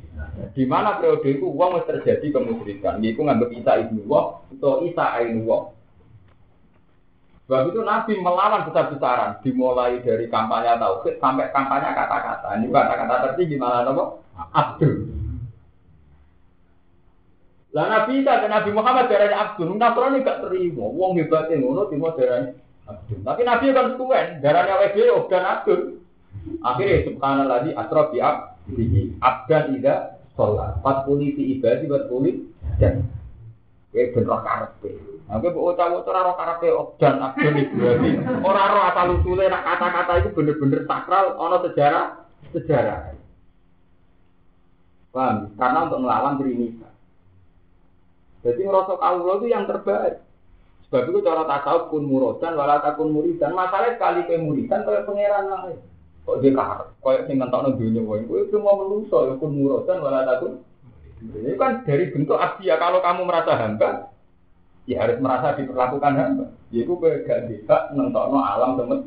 di 0.54 0.64
mana 0.64 1.02
periode 1.02 1.26
itu 1.26 1.46
uang 1.50 1.82
terjadi 1.82 2.30
kemusyrikan. 2.30 3.02
Itu 3.02 3.26
nganggap 3.26 3.50
Isa 3.58 3.72
ibnu 3.82 4.06
Allah 4.06 4.24
atau 4.54 4.86
Isa 4.86 5.04
ainu 5.18 5.42
Allah. 5.50 5.62
Sebab 7.50 7.74
itu 7.74 7.80
Nabi 7.82 8.12
melawan 8.22 8.62
besar-besaran, 8.70 9.42
dimulai 9.42 9.98
dari 10.00 10.30
kampanye 10.30 10.78
tauhid 10.78 11.18
sampai 11.18 11.50
kampanye 11.50 11.90
kata-kata. 11.90 12.54
Ini 12.54 12.70
kata-kata 12.70 13.14
tertinggi 13.28 13.58
malah 13.58 13.82
apa? 13.82 14.04
Abdul. 14.54 15.21
Lah 17.72 17.88
Nabi 17.88 18.20
Isa 18.20 18.44
dan 18.44 18.52
Nabi 18.52 18.70
Muhammad 18.76 19.08
darahnya 19.08 19.36
Abdul, 19.48 19.72
Nasrani 19.80 20.20
gak 20.20 20.44
terima. 20.44 20.84
Wong 20.92 21.16
hebatnya 21.16 21.56
ngono 21.56 21.88
terima 21.88 22.12
darahnya 22.12 22.52
Abdul. 22.84 23.18
Tapi 23.24 23.40
Nabi 23.48 23.64
kan 23.72 23.86
sekuen, 23.96 24.28
darahnya 24.44 24.74
WB 24.76 24.96
dan 25.32 25.44
Abdul. 25.44 25.80
Akhirnya 26.62 27.04
subhanallah 27.06 27.58
di 27.64 27.70
di 27.72 28.18
abdi 28.20 28.98
abdan 29.20 29.64
ida 29.78 29.94
sholat. 30.34 30.80
Pas 30.80 31.04
puli 31.04 31.34
di 31.36 31.58
ibadi 31.58 31.86
buat 31.86 32.08
puli 32.08 32.44
dan 32.78 33.04
ya 33.92 34.10
bener 34.14 34.40
karepe. 34.42 34.90
Aku 35.32 35.48
bu 35.48 35.72
ucapu 35.72 36.02
ora 36.04 36.28
roh 36.28 36.36
karepe 36.36 36.68
dan 37.00 37.20
abdul 37.20 37.56
ibadi. 37.56 38.10
Ora 38.42 38.62
roh 38.68 38.82
asal 38.90 39.06
usule 39.20 39.44
nak 39.48 39.64
kata-kata 39.64 40.12
itu 40.24 40.28
bener-bener 40.34 40.84
sakral, 40.88 41.36
ono 41.36 41.56
sejarah 41.68 42.26
sejarah. 42.52 43.16
Paham? 45.12 45.52
Karena 45.60 45.78
untuk 45.84 46.00
melawan 46.00 46.40
Trinita. 46.40 46.88
Jadi 48.42 48.60
ngerosok 48.66 48.98
Allah 48.98 49.34
itu 49.38 49.46
yang 49.50 49.64
terbaik. 49.70 50.18
Sebab 50.90 51.08
itu 51.08 51.24
cara 51.24 51.48
tasawuf 51.48 51.88
kun 51.88 52.04
murodan 52.04 52.52
wala 52.52 52.82
takun 52.82 53.14
muridan. 53.14 53.56
Masalahnya 53.56 53.96
sekali 53.96 54.28
ke 54.28 54.36
muridan 54.36 54.84
kayak 54.84 55.08
pangeran 55.08 55.48
lain. 55.48 55.78
Kok 56.28 56.38
dia 56.44 56.52
kahar? 56.52 56.92
Kayak 57.00 57.24
sing 57.30 57.36
ngentokno 57.40 57.80
dunya 57.80 58.02
wae. 58.04 58.26
Kowe 58.28 58.44
cuma 58.52 58.76
manusa 58.76 59.18
ya 59.30 59.32
kun 59.38 59.56
murodan 59.56 60.04
wala 60.04 60.20
takun. 60.28 60.60
Ini 61.22 61.54
kan 61.54 61.86
dari 61.86 62.10
bentuk 62.10 62.34
abdi 62.34 62.66
ya 62.66 62.76
kalau 62.82 62.98
kamu 62.98 63.22
merasa 63.24 63.54
hamba, 63.54 64.10
ya 64.90 65.06
harus 65.06 65.22
merasa 65.22 65.54
diperlakukan 65.54 66.12
hamba. 66.18 66.46
Ya 66.74 66.82
itu 66.82 66.92
gak 66.98 67.46
bisa 67.46 67.94
nentokno 67.94 68.42
alam 68.42 68.74
temen. 68.74 69.00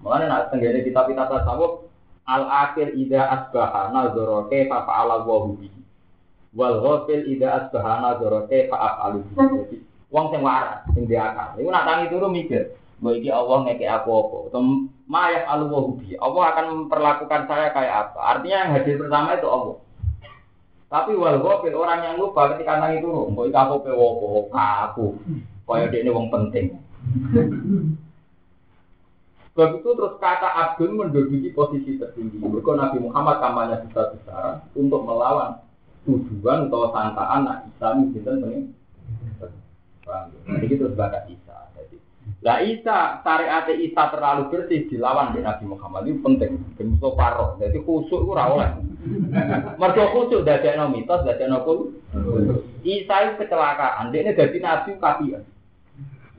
Mulane 0.00 0.30
nak 0.30 0.54
kita 0.54 1.02
tasawuf 1.12 1.90
al 2.24 2.46
akhir 2.46 2.94
ida 2.94 3.26
asbaha 3.26 3.90
nazara 3.90 4.46
kaifa 4.46 4.86
fa'ala 4.86 5.26
wa. 5.26 5.50
Wal 6.52 6.84
ghafil 6.84 7.24
ida 7.32 7.48
asbaha 7.64 8.04
nazara 8.04 8.44
kaifa 8.48 8.76
af'alu. 8.76 9.24
Jadi 9.32 9.76
wong 10.12 10.26
sing 10.28 10.40
waras 10.44 10.84
sing 10.92 11.08
dia 11.08 11.32
akal. 11.32 11.56
Iku 11.56 11.68
nak 11.72 11.88
tangi 11.88 12.12
turu 12.12 12.28
mikir, 12.28 12.76
bahwa 13.00 13.16
iki 13.16 13.30
Allah 13.32 13.56
ngekek 13.64 13.88
aku 13.88 14.08
apa? 14.12 14.36
Atau 14.52 14.62
mayak 15.08 15.48
alu 15.48 15.64
wa 15.72 15.80
bihi. 15.96 16.14
Allah 16.20 16.42
akan 16.52 16.66
memperlakukan 16.84 17.42
saya 17.48 17.66
kayak 17.72 17.94
apa? 18.08 18.18
Artinya 18.36 18.58
yang 18.68 18.72
hadir 18.76 18.94
pertama 19.00 19.28
itu 19.32 19.48
Allah. 19.48 19.76
Tapi 20.92 21.16
wal 21.16 21.40
ghafil 21.40 21.72
orang 21.72 22.00
yang 22.04 22.14
lupa 22.20 22.52
ketika 22.52 22.76
tangi 22.76 23.00
turu, 23.00 23.32
mbok 23.32 23.48
iki 23.48 23.56
aku 23.56 23.74
pe 23.80 23.90
wopo 23.96 24.52
aku. 24.52 25.16
Kaya 25.64 25.88
ini 25.88 26.12
wong 26.12 26.28
penting. 26.28 26.76
Sebab 29.52 29.80
itu 29.80 29.88
terus 29.88 30.14
kata 30.20 30.48
Abdul 30.48 30.92
menduduki 30.92 31.48
posisi 31.56 31.96
tertinggi. 31.96 32.36
Mereka 32.36 32.76
Nabi 32.76 33.00
Muhammad 33.00 33.40
kampanye 33.40 33.84
besar-besaran 33.88 34.64
untuk 34.76 35.00
melawan 35.04 35.60
tujuan 36.02 36.66
atau 36.66 36.90
sangkaan 36.90 37.46
nak 37.46 37.68
Islam 37.70 38.10
itu 38.10 38.18
ini. 38.22 38.60
Jadi 40.48 40.66
itu 40.66 40.84
sebagai 40.90 41.22
Isa. 41.30 41.56
Jadi, 41.78 41.96
lah 42.42 42.58
Isa 42.62 42.98
syariat 43.22 43.70
Isa 43.70 44.02
terlalu 44.10 44.42
bersih 44.50 44.90
dilawan 44.90 45.30
di 45.30 45.40
Nabi 45.46 45.64
Muhammad 45.70 46.10
itu 46.10 46.18
penting. 46.20 46.58
Bentuk 46.74 47.14
paro. 47.14 47.54
Jadi 47.62 47.78
khusuk 47.86 48.26
itu 48.26 48.32
rawol. 48.34 48.66
Mereka 49.78 50.10
khusuk 50.10 50.42
dari 50.42 50.74
mitos 50.90 51.22
dari 51.22 51.46
pun. 51.62 51.94
Isa 52.82 53.14
itu 53.22 53.32
kecelakaan. 53.38 54.10
Dia 54.10 54.26
ini 54.26 54.34
jadi 54.34 54.58
Nabi 54.58 54.90
kafian 54.98 55.42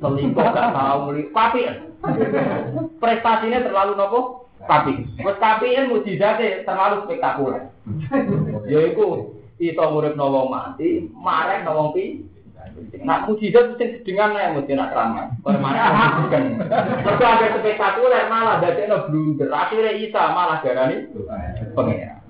selingkuh 0.03 0.47
gak 0.51 0.75
tahu 0.75 0.99
meli 1.07 1.23
tapi 1.31 1.61
prestasinya 2.99 3.59
terlalu 3.63 3.93
nopo 3.95 4.19
tapi 4.67 5.07
tapi 5.39 5.67
mujizatnya 5.87 6.67
terlalu 6.67 7.07
spektakuler 7.07 7.71
yaitu 8.67 9.39
itu 9.71 9.79
murid 9.79 10.19
nawang 10.19 10.51
mati 10.51 11.07
marek 11.15 11.63
nawang 11.63 11.95
pi 11.95 12.25
Nak 13.03 13.27
mujizat 13.29 13.75
mesti 13.75 14.01
dengan 14.07 14.33
ya 14.33 14.55
mesti 14.55 14.73
nak 14.73 14.95
ramah. 14.95 15.29
Permana 15.43 16.25
kan. 16.31 16.43
Mereka 17.03 17.25
ada 17.25 17.59
spektakuler 17.59 18.31
malah 18.31 18.63
dari 18.63 18.87
no 18.87 19.05
blunder. 19.05 19.51
Akhirnya 19.51 19.93
Isa 19.93 20.31
malah 20.31 20.63
darani 20.63 21.11
pengira. 21.75 22.23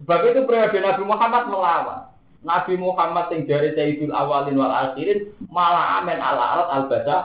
Sebab 0.00 0.20
itu 0.28 0.40
periode 0.44 0.78
Nabi 0.80 1.02
Muhammad 1.04 1.44
melawan. 1.48 2.00
Nabi 2.40 2.74
Muhammad 2.80 3.28
sing 3.28 3.44
dari 3.44 3.76
Sayyidul 3.76 4.16
Awalin 4.16 4.56
wal 4.56 4.72
Akhirin 4.72 5.28
malah 5.52 6.00
amen 6.00 6.16
ala 6.16 6.44
alat 6.56 6.68
al 6.72 6.84
basa 6.88 7.16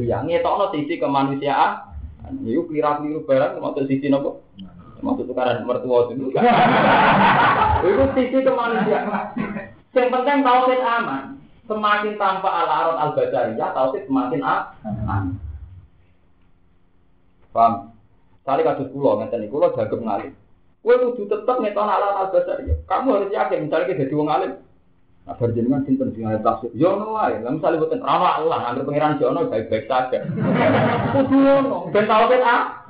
yang 0.00 0.24
ngetokno 0.24 0.72
sisi 0.72 0.96
kemanusiaan. 0.96 1.92
Iku 2.40 2.70
kira-kira 2.70 3.20
barang 3.26 3.60
maksud 3.60 3.84
sisi 3.90 4.08
nopo? 4.08 4.40
Maksud 5.02 5.26
tukaran 5.26 5.66
mertua 5.66 6.14
itu. 6.14 6.30
Itu 7.90 8.04
sisi 8.14 8.38
kemanusiaan. 8.46 9.34
Yang 9.92 10.08
penting 10.14 10.38
tauhid 10.46 10.80
aman. 10.80 11.24
Semakin 11.66 12.14
tanpa 12.18 12.48
ala 12.50 12.72
alat 12.72 12.96
al 13.02 13.10
basariyah 13.18 13.70
tauhid 13.74 14.06
semakin 14.06 14.40
aman. 14.46 15.24
Paham? 17.50 17.92
Kali 18.42 18.62
kasus 18.66 18.90
pulau, 18.90 19.22
ngeten 19.22 19.46
niku 19.46 19.58
kula 19.58 19.74
jaga 19.74 19.96
ngalih. 19.98 20.30
Kowe 20.82 20.94
kudu 20.98 21.30
tetep 21.30 21.56
ngeton 21.62 21.86
alat 21.86 22.14
al 22.26 22.28
ya. 22.66 22.74
Kamu 22.86 23.08
harus 23.14 23.30
yakin 23.34 23.66
misalnya 23.66 23.86
kita 23.90 24.06
jadi 24.06 24.14
wong 24.14 24.30
alim. 24.30 24.52
Nah, 25.22 25.38
berjenengan 25.38 25.86
sinten 25.86 26.10
sing 26.18 26.26
alim 26.26 26.42
tafsir. 26.42 26.74
Ya 26.74 26.98
ono 26.98 27.14
wae. 27.14 27.38
Lah 27.46 27.54
misale 27.54 27.78
boten 27.78 28.02
Allah, 28.02 28.42
anggere 28.42 28.82
pangeran 28.90 29.22
jono 29.22 29.46
baik-baik 29.46 29.86
saja. 29.86 30.18
Kudu 31.14 31.38
ono. 31.46 31.86
Ben 31.94 32.10
tau 32.10 32.26
ben 32.26 32.42
ah. 32.42 32.82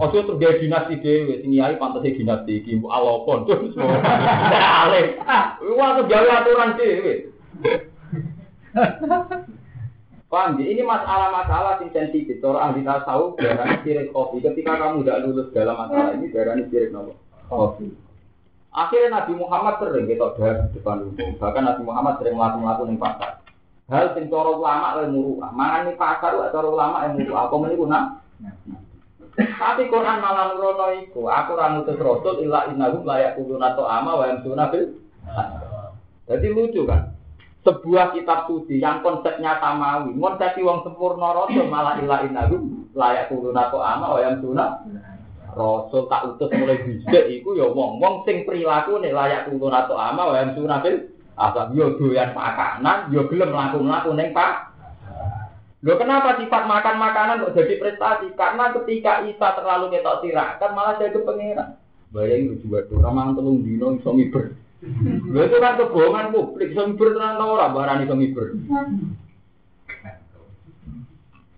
Ojo 0.00 0.24
terus 0.24 0.40
gawe 0.40 0.56
dinasti 0.56 1.04
dhewe, 1.04 1.44
sing 1.44 1.52
yai 1.52 1.76
pantese 1.76 2.16
dinasti 2.16 2.64
iki 2.64 2.80
mbok 2.80 2.92
alopon. 2.96 3.44
Alim. 4.88 5.20
Wah, 5.76 6.00
tuh 6.00 6.04
gawe 6.08 6.28
aturan 6.40 6.80
dhewe. 6.80 7.14
Paham? 10.26 10.58
Ini 10.58 10.82
masalah-masalah 10.82 11.78
yang 11.84 11.92
sensitif. 11.92 12.40
Orang 12.40 12.72
ahli 12.72 12.82
tasawuf 12.82 13.36
darahnya 13.36 13.84
sirik 13.84 14.10
kopi. 14.16 14.42
Ketika 14.42 14.74
kamu 14.80 15.04
tidak 15.04 15.20
lulus 15.28 15.48
dalam 15.54 15.76
masalah 15.76 16.18
ini, 16.18 16.32
darahnya 16.34 16.64
sirik 16.72 16.90
nomor. 16.90 17.14
Kopi. 17.46 18.05
Akhirnya 18.76 19.08
Nabi 19.24 19.32
Muhammad 19.40 19.80
sering 19.80 20.04
kita 20.04 20.36
dari 20.36 20.68
depan 20.76 21.08
umum. 21.08 21.28
Bahkan 21.40 21.62
Nabi 21.64 21.82
Muhammad 21.88 22.20
sering 22.20 22.36
melakukan 22.36 22.92
yang 22.92 23.00
pasar. 23.00 23.30
Hal 23.88 24.12
sing 24.12 24.28
cara 24.28 24.52
ulama 24.52 25.00
ilmu 25.00 25.40
muruah. 25.40 25.50
Mangan 25.56 25.80
ning 25.88 25.96
pasar 25.96 26.36
cara 26.36 26.68
ulama 26.68 27.08
ilmu 27.08 27.24
muruah. 27.24 27.48
Apa 27.48 27.54
meniku 27.56 27.88
nak? 27.88 28.20
Tapi 29.36 29.92
Quran 29.92 30.24
malah 30.24 30.56
nurono 30.56 30.96
iku, 30.96 31.28
aku 31.28 31.60
ora 31.60 31.76
ngutus 31.76 32.00
rasul 32.00 32.40
illa 32.40 32.72
innahum 32.72 33.04
la 33.04 33.20
yaquluna 33.20 33.76
ta'ama 33.76 34.16
wa 34.16 34.24
yamsuna 34.32 34.72
bil. 34.72 34.96
Jadi 36.24 36.46
lucu 36.56 36.88
kan? 36.88 37.12
Sebuah 37.60 38.16
kitab 38.16 38.48
suci 38.48 38.80
yang 38.80 39.04
konsepnya 39.04 39.60
samawi, 39.60 40.16
konsep 40.16 40.56
wong 40.64 40.88
sempurna 40.88 41.36
rasul 41.36 41.68
malah 41.68 42.00
illa 42.00 42.24
innahum 42.24 42.88
la 42.96 43.12
yaquluna 43.12 43.68
ta'ama 43.68 44.06
wa 44.16 44.20
yamsuna 44.24 44.64
Rasul 45.56 46.04
tak 46.12 46.36
utus 46.36 46.52
mulai 46.52 46.84
bisa 46.84 47.16
iku 47.32 47.56
ya 47.56 47.64
wong-wong 47.72 48.28
sing 48.28 48.44
prilakune 48.44 49.08
layak 49.08 49.48
turun 49.48 49.72
atau 49.72 49.96
ama 49.96 50.28
wa 50.28 50.52
sunah 50.52 50.84
bil 50.84 51.08
asal 51.32 51.72
yo 51.72 51.96
doyan 51.96 52.36
makanan 52.36 53.08
yo 53.08 53.24
gelem 53.32 53.56
mlaku-mlaku 53.56 54.12
ning 54.12 54.36
Pak. 54.36 54.76
Lho 55.80 55.96
kenapa 55.96 56.36
sifat 56.36 56.68
makan 56.68 56.96
makanan 57.00 57.40
kok 57.40 57.56
jadi 57.56 57.80
prestasi? 57.80 58.36
Karena 58.36 58.68
ketika 58.76 59.24
Isa 59.24 59.48
terlalu 59.56 59.96
ketok 59.96 60.20
tirakan 60.20 60.70
malah 60.76 61.00
jadi 61.00 61.24
pengiran. 61.24 61.80
Bayangin 62.12 62.60
juga 62.60 62.84
tuh 62.92 63.00
ramang 63.00 63.32
telung 63.32 63.64
dino 63.64 63.96
iso 63.96 64.12
miber. 64.12 64.52
Lho 65.24 65.40
itu 65.40 65.56
kan 65.56 65.80
kebohongan 65.80 66.36
publik 66.36 66.76
iso 66.76 66.84
miber 66.84 67.16
tenan 67.16 67.40
ora 67.40 67.72
barani 67.72 68.04
iso 68.04 68.12
miber. 68.12 68.46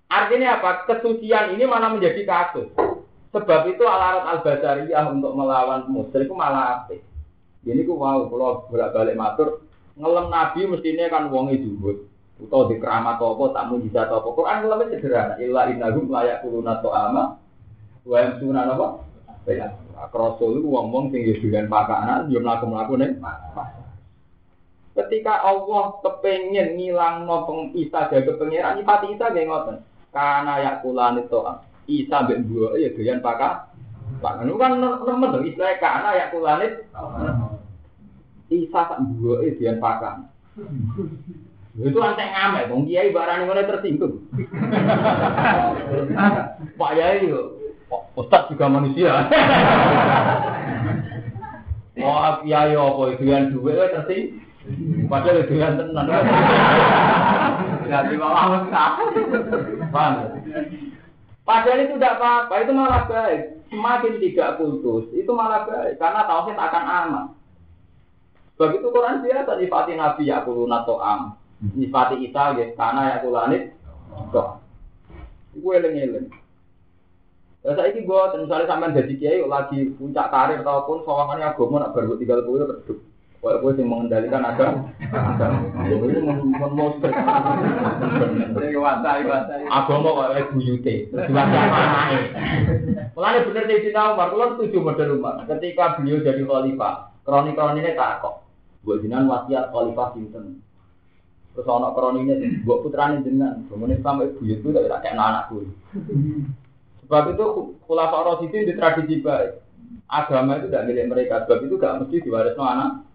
Artinya 0.07 0.63
apa? 0.63 0.87
Kesucian 0.87 1.59
ini 1.59 1.67
malah 1.67 1.91
menjadi 1.91 2.23
kasus. 2.23 2.71
Sebab 3.29 3.61
itu 3.69 3.85
alarat 3.85 4.25
al-basariyah 4.25 5.05
untuk 5.13 5.37
melawan 5.37 5.85
musyrik 5.85 6.25
itu 6.25 6.33
malah 6.33 6.81
apik. 6.81 7.05
Ini 7.61 7.85
ku 7.85 8.01
wow, 8.01 8.25
kalau 8.25 8.65
bolak-balik 8.71 9.13
matur, 9.13 9.61
ngelem 9.93 10.33
nabi 10.33 10.65
mestinya 10.65 11.05
kan 11.13 11.29
wong 11.29 11.53
dhuwur. 11.53 12.09
Utawa 12.39 12.71
di 12.71 12.79
keramat 12.79 13.19
apa, 13.19 13.43
tak 13.51 13.67
mujizat 13.69 14.07
apa. 14.09 14.27
Quran 14.33 14.57
ngelem 14.65 14.81
sederhana, 14.89 15.35
illa 15.43 15.61
innahum 15.69 16.07
layak 16.09 16.41
kuluna 16.41 16.79
to'ama, 16.81 17.23
wa 18.07 18.17
yang 18.17 18.33
sunan 18.41 18.65
apa? 18.73 18.87
Ya, 19.45 19.77
Rasul 20.09 20.61
itu 20.61 20.67
wong-wong 20.71 21.13
sing 21.13 21.25
doyan 21.25 21.69
pakanan, 21.69 22.31
yo 22.33 22.41
mlaku-mlaku 22.41 22.97
ning 22.97 23.17
Ketika 24.97 25.45
Allah 25.45 26.01
kepengen 26.01 26.75
ngilang 26.75 27.29
no 27.29 27.45
Isa 27.77 28.09
jaga 28.09 28.31
pengiran, 28.35 28.81
nyifati 28.81 29.15
Isa 29.15 29.31
gak 29.31 29.45
ngoten. 29.45 29.77
Karena 30.09 30.53
yakulani 30.65 31.23
to'am. 31.29 31.68
Isa 31.89 32.21
mbek 32.21 32.45
dua 32.45 32.77
ya 32.77 32.93
doyan 32.93 33.25
pakak. 33.25 33.73
Pak 34.21 34.45
itu 34.45 34.53
kan 34.61 34.77
nemen 34.77 35.33
dong 35.33 35.45
istilah 35.49 35.73
kana 35.81 36.13
ya 36.13 36.29
kulanit. 36.29 36.85
Isa 38.53 38.79
tak 38.85 39.01
dua 39.17 39.41
ya 39.41 39.57
doyan 39.57 39.81
pakak. 39.81 40.29
Itu 41.79 41.97
anteng 42.03 42.29
ngamet, 42.29 42.69
dong 42.69 42.85
kiai 42.85 43.09
barang 43.09 43.49
yang 43.49 43.65
tersinggung. 43.65 44.21
Pak 46.75 46.91
Yai 46.93 47.25
yo, 47.25 47.57
Ustaz 48.13 48.51
juga 48.51 48.67
manusia. 48.69 49.25
Oh, 51.99 52.19
kiai 52.43 52.75
apa 52.77 53.03
itu 53.17 53.23
yang 53.25 53.49
dua 53.49 53.71
ya 53.73 53.85
tersinggung. 53.97 54.45
Padahal 55.09 55.41
itu 55.41 55.53
yang 55.57 55.79
tenan. 55.79 56.05
Jadi 57.89 58.13
malah 58.21 58.69
Paham? 59.89 60.13
Padahal 61.49 61.81
itu 61.81 61.97
tidak 61.97 62.21
apa-apa, 62.21 62.53
itu 62.61 62.71
malah 62.77 63.09
baik. 63.09 63.41
Semakin 63.73 64.21
tidak 64.21 64.61
putus, 64.61 65.09
itu 65.17 65.31
malah 65.33 65.65
baik. 65.65 65.97
Karena 65.97 66.29
tauhid 66.29 66.53
akan 66.53 66.83
aman. 66.85 67.25
Begitu 68.53 68.85
Quran 68.93 69.25
biasa 69.25 69.57
nifati 69.57 69.97
Nabi 69.97 70.29
ya 70.29 70.45
kuluna 70.45 70.85
to'am. 70.85 71.33
Nifati 71.73 72.21
Isa 72.21 72.53
ya 72.53 72.69
karena 72.77 73.01
ya 73.09 73.25
kulanit. 73.25 73.73
Kok. 74.29 74.61
Itu 75.57 75.73
eleng-eleng. 75.73 76.29
Ya 77.65 77.71
saya 77.73 77.97
ini 77.97 78.05
buat, 78.05 78.37
misalnya 78.37 78.69
sampai 78.69 78.93
jadi 78.93 79.13
kiai 79.17 79.41
lagi 79.41 79.89
puncak 79.97 80.29
karir 80.29 80.61
ataupun 80.61 81.01
sawangannya 81.01 81.49
agama 81.49 81.81
nak 81.81 81.97
baru 81.97 82.13
tinggal 82.21 82.45
kuwi 82.45 82.61
Kalau 83.39 83.63
gue 83.63 83.71
yang 83.79 83.87
mengendalikan 83.87 84.43
ada, 84.43 84.83
ini 84.99 86.19
memonster. 86.59 87.07
Agama 89.71 90.07
kok 90.11 90.27
kayak 90.35 90.51
buyute, 90.51 90.95
diwajah 91.07 91.63
mana 91.71 92.19
Mulanya 93.15 93.47
bener 93.47 93.63
di 93.71 93.95
Umar, 93.95 94.27
kalau 94.35 94.59
setuju 94.59 94.77
model 94.83 95.15
rumah. 95.15 95.47
Ketika 95.47 95.95
beliau 95.95 96.19
jadi 96.19 96.43
khalifah, 96.43 97.15
kroni-kroni 97.23 97.79
ini 97.79 97.95
tak 97.95 98.19
kok. 98.19 98.43
Gue 98.83 98.99
jinan 98.99 99.31
wasiat 99.31 99.71
khalifah 99.71 100.11
Sinten. 100.19 100.59
Terus 101.55 101.67
ana 101.71 101.95
kroninya 101.95 102.35
mbok 102.35 102.91
putrane 102.91 103.23
jenengan, 103.23 103.63
bangun 103.71 103.95
Islam 103.95 104.19
ibu 104.23 104.43
itu 104.47 104.67
tak 104.67 104.99
kena 104.99 105.23
anakku. 105.31 105.63
Sebab 107.07 107.23
itu 107.33 107.45
khulafa 107.87 108.17
Rasidin 108.35 108.67
di 108.67 108.75
tradisi 108.75 109.23
baik. 109.23 109.63
Agama 110.11 110.59
itu 110.59 110.67
tidak 110.69 110.85
milik 110.91 111.09
mereka, 111.09 111.35
sebab 111.45 111.65
itu 111.65 111.75
gak 111.81 111.97
mesti 112.01 112.21
diwarisno 112.21 112.63
anak. 112.65 113.08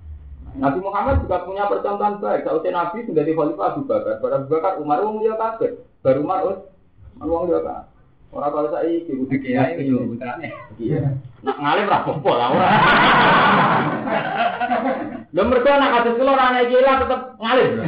Nabi 0.54 0.78
Muhammad 0.78 1.26
juga 1.26 1.42
punya 1.42 1.66
percontohan 1.66 2.22
baik. 2.22 2.46
Kalau 2.46 2.62
Nabi 2.62 2.98
sudah 3.10 3.26
di 3.26 3.34
Khalifah 3.34 3.66
Abu 3.74 3.82
Bakar, 3.90 4.22
baru 4.22 4.34
Abu 4.38 4.46
Bakar 4.54 4.72
Umar 4.78 5.02
wong 5.02 5.26
dia 5.26 5.34
kafir, 5.34 5.82
baru 6.06 6.22
Umar 6.22 6.62
wong 7.18 7.50
dia 7.50 7.58
kafir. 7.58 7.94
Orang 8.34 8.50
kalau 8.50 8.66
saya 8.74 8.90
iki 8.90 9.14
kudu 9.14 9.38
kiai 9.38 9.78
itu 9.78 9.94
putrane. 9.94 10.50
Iya. 10.82 11.06
Nak 11.46 11.54
ngalim 11.54 11.86
ra 11.86 12.02
apa 12.02 12.30
lah 12.34 12.48
ora. 12.50 12.68
Lho 15.30 15.42
mergo 15.46 15.70
anak 15.70 15.92
kados 15.94 16.18
kula 16.18 16.34
ora 16.34 16.50
ana 16.50 16.66
iki 16.66 16.74
lah 16.82 16.98
tetep 16.98 17.20
ngalim. 17.38 17.70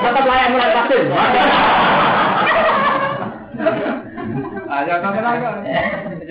Tetep 0.00 0.24
layak 0.24 0.48
mulai. 0.56 0.72
Aja 4.72 4.94
kan 5.04 5.12
kan. 5.20 5.36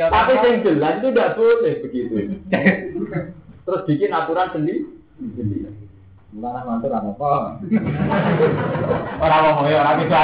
Tapi 0.10 0.34
sing 0.42 0.66
jelas 0.66 0.98
itu 0.98 1.14
tidak 1.14 1.38
boleh 1.38 1.74
begitu. 1.86 2.42
Terus 3.70 3.86
bikin 3.86 4.10
aturan 4.10 4.50
sendiri. 4.50 4.82
Sendiri. 5.22 5.70
Malah 6.34 6.66
mantul 6.66 6.90
apa? 6.90 7.62
Orang 9.22 9.42
ngomong 9.46 9.66
ya 9.70 9.78
orang 9.86 9.98
bisa. 10.02 10.20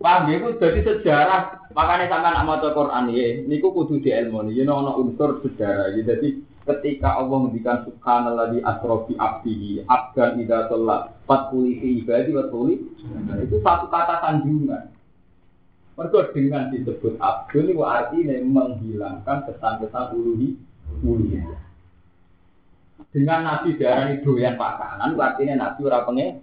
Paham 0.00 0.28
ya, 0.28 0.36
itu 0.40 0.48
jadi 0.56 0.80
sejarah. 0.80 1.42
Makanya 1.76 2.08
sampai 2.08 2.32
nak 2.32 2.44
maca 2.48 2.72
Quran 2.72 3.12
ya, 3.12 3.44
niku 3.44 3.72
kudu 3.72 4.00
di 4.00 4.12
ilmu 4.12 4.48
nih. 4.48 4.64
Ini 4.64 4.72
ono 4.72 4.96
unsur 5.00 5.44
sejarah. 5.44 5.92
Ya. 5.92 6.00
Jadi 6.04 6.40
ketika 6.64 7.20
Allah 7.20 7.36
menghentikan 7.36 7.84
subhanallah 7.84 8.52
di 8.52 8.64
asrofi 8.64 9.12
abdihi, 9.20 9.84
abdan 9.84 10.40
ida 10.40 10.72
sholat, 10.72 11.20
fatkuli 11.28 12.00
ibadi, 12.00 12.32
fatkuli, 12.32 12.74
itu 13.44 13.56
satu 13.60 13.92
kata 13.92 14.24
sanjungan. 14.24 14.93
Mereka 15.94 16.34
dengan 16.34 16.74
disebut 16.74 17.22
abdul 17.22 17.70
itu 17.70 17.82
artinya 17.86 18.34
menghilangkan 18.42 19.46
kesan-kesan 19.46 20.10
uluhi, 20.18 20.58
uluhi. 21.06 21.38
Dengan 23.14 23.46
Nabi 23.46 23.78
darah 23.78 24.10
doyan 24.18 24.58
pakanan, 24.58 25.14
artinya 25.14 25.70
Nabi 25.70 25.80
ora 25.86 26.02
pengen 26.02 26.42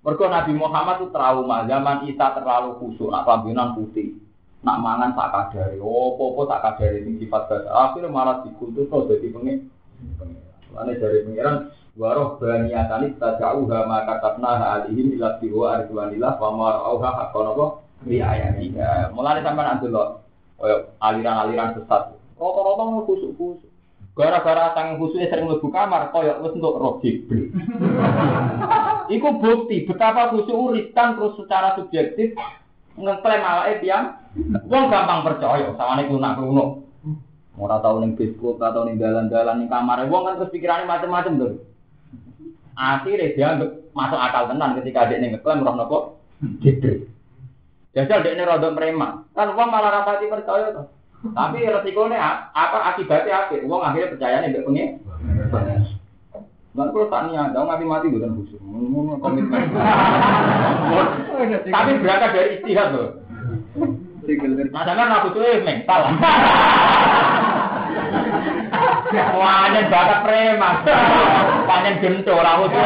mereka 0.00 0.32
Nabi 0.32 0.52
Muhammad 0.56 0.96
itu 1.04 1.06
trauma 1.12 1.68
zaman 1.68 2.08
Isa 2.08 2.32
terlalu 2.32 2.80
khusyuk, 2.80 3.12
nak 3.12 3.28
pambinan 3.28 3.76
putih, 3.76 4.16
nak 4.64 4.80
mangan 4.80 5.12
tak 5.12 5.28
kadari, 5.28 5.76
oh 5.76 6.16
popo 6.16 6.48
tak 6.48 6.64
kadari 6.64 7.04
ini 7.04 7.20
sifat 7.20 7.52
bahasa. 7.52 7.68
Akhirnya 7.68 8.08
malah 8.08 8.40
dikultus 8.40 8.88
tuh 8.88 9.04
jadi 9.12 9.28
pengen. 9.28 9.68
Lainnya 10.72 11.02
dari 11.02 11.26
pengiran, 11.28 11.56
waroh 12.00 12.40
baniatani 12.40 13.12
kita 13.12 13.42
jauh 13.42 13.68
hama 13.68 14.08
katabna 14.08 14.52
alihim 14.80 15.20
ilat 15.20 15.36
biwa 15.42 15.82
arjuanillah 15.82 16.38
wama 16.40 16.80
auha 18.06 18.08
hakonobo 18.08 18.08
riayatiha. 18.08 19.12
Mulai 19.12 19.44
sampai 19.44 19.64
nanti 19.64 19.86
loh, 19.88 20.24
aliran-aliran 21.00 21.76
sesat. 21.76 22.16
Rata-rata 22.40 23.04
khusuk-khusuk. 23.04 23.68
Gara-gara 24.16 24.74
tangan 24.74 24.98
khususnya 25.00 25.30
sering 25.30 25.48
lebih 25.48 25.70
kamar, 25.70 26.12
koyok 26.12 26.40
wes 26.44 26.56
untuk 26.58 26.76
roh 26.76 26.94
Jibril. 27.00 27.54
Iku 29.08 29.28
bukti 29.38 29.86
betapa 29.86 30.34
khusyuk 30.34 30.58
uritan 30.58 31.16
terus 31.16 31.38
secara 31.40 31.78
subjektif 31.78 32.34
ngeklaim 33.00 33.40
awake 33.40 33.86
yang 33.86 34.18
wong 34.66 34.90
gampang 34.92 35.24
percaya 35.24 35.72
sama 35.78 35.96
nih 35.96 36.10
kuno. 36.10 36.84
Ora 37.60 37.76
tau 37.80 38.02
ning 38.02 38.18
Facebook, 38.18 38.60
ora 38.60 38.74
tau 38.74 38.84
ning 38.84 38.98
dalan-dalan 38.98 39.62
ning 39.62 39.68
kamar 39.70 40.04
wong 40.10 40.22
kan 40.26 40.36
terus 40.42 40.52
pikirane 40.52 40.84
macam-macam 40.84 41.32
tuh. 41.40 41.52
Akhirnya 42.76 43.32
dia 43.32 43.48
masuk 43.94 44.20
akal 44.20 44.52
tenan 44.52 44.76
ketika 44.82 45.06
dia 45.06 45.22
ngeklaim 45.22 45.64
roh 45.64 45.74
nopo 45.78 45.98
Jibril. 46.60 47.08
Jajal 47.90 48.22
dia 48.22 48.38
ini 48.38 48.46
rodok 48.46 48.78
preman, 48.78 49.26
kan 49.34 49.50
wong 49.50 49.66
malah 49.66 49.90
rapati 49.90 50.30
percaya 50.30 50.70
tuh. 50.70 50.86
Tapi 51.34 51.66
resikonya 51.66 52.48
apa 52.54 52.94
akibatnya 52.94 53.50
apa? 53.50 53.58
Uang 53.66 53.82
akhirnya 53.82 54.14
percaya 54.14 54.46
nih 54.46 54.62
pengen. 54.62 55.02
Nanti 56.70 56.94
kalau 56.94 57.10
tanya, 57.10 57.50
dong 57.50 57.66
mati 57.66 57.82
mati 57.82 58.06
bukan 58.06 58.38
khusus, 58.38 58.62
komitmen. 59.18 59.74
Tapi 61.74 61.90
berangkat 61.98 62.30
dari 62.30 62.62
istihad 62.62 62.94
loh. 62.94 63.18
Nah, 64.70 64.86
jangan 64.86 65.10
aku 65.18 65.34
tuh 65.34 65.42
mental. 65.66 66.00
Wah, 69.34 69.66
bakat 69.66 70.20
preman. 70.22 70.74
Panen 71.66 71.98
gento, 71.98 72.38
aku 72.38 72.70
tuh. 72.70 72.78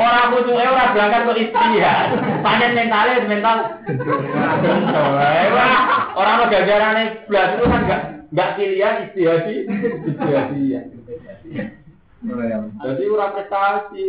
Orang 0.00 0.32
eh 0.32 0.68
orang 0.72 0.92
berangkat 0.96 1.22
ke 1.28 1.32
istri 1.44 1.76
ya. 1.76 1.94
Panen 2.40 2.72
mentalnya 2.72 3.28
mental. 3.28 3.56
Orang 6.16 6.34
lo 6.40 6.44
gajaran 6.48 7.20
belas 7.28 7.48
itu 7.60 7.64
kan 7.68 7.80
enggak 7.84 8.00
enggak 8.32 8.50
pilihan 8.56 8.94
istihadi, 9.04 9.54
istihadi 10.08 10.62
ya. 10.72 10.80
Jadi 12.80 13.04
orang 13.12 13.34
prestasi. 13.36 14.04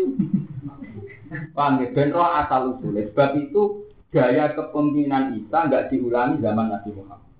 Paham 1.51 1.83
ya? 1.83 1.87
Ben 1.91 2.11
roh 2.15 2.27
asal 2.27 2.79
usulnya. 2.79 3.07
Sebab 3.11 3.29
itu 3.39 3.87
gaya 4.15 4.55
kepemimpinan 4.55 5.35
Isa 5.35 5.67
enggak 5.67 5.91
diulangi 5.91 6.39
zaman 6.39 6.71
Nabi 6.71 6.89
Muhammad. 6.95 7.31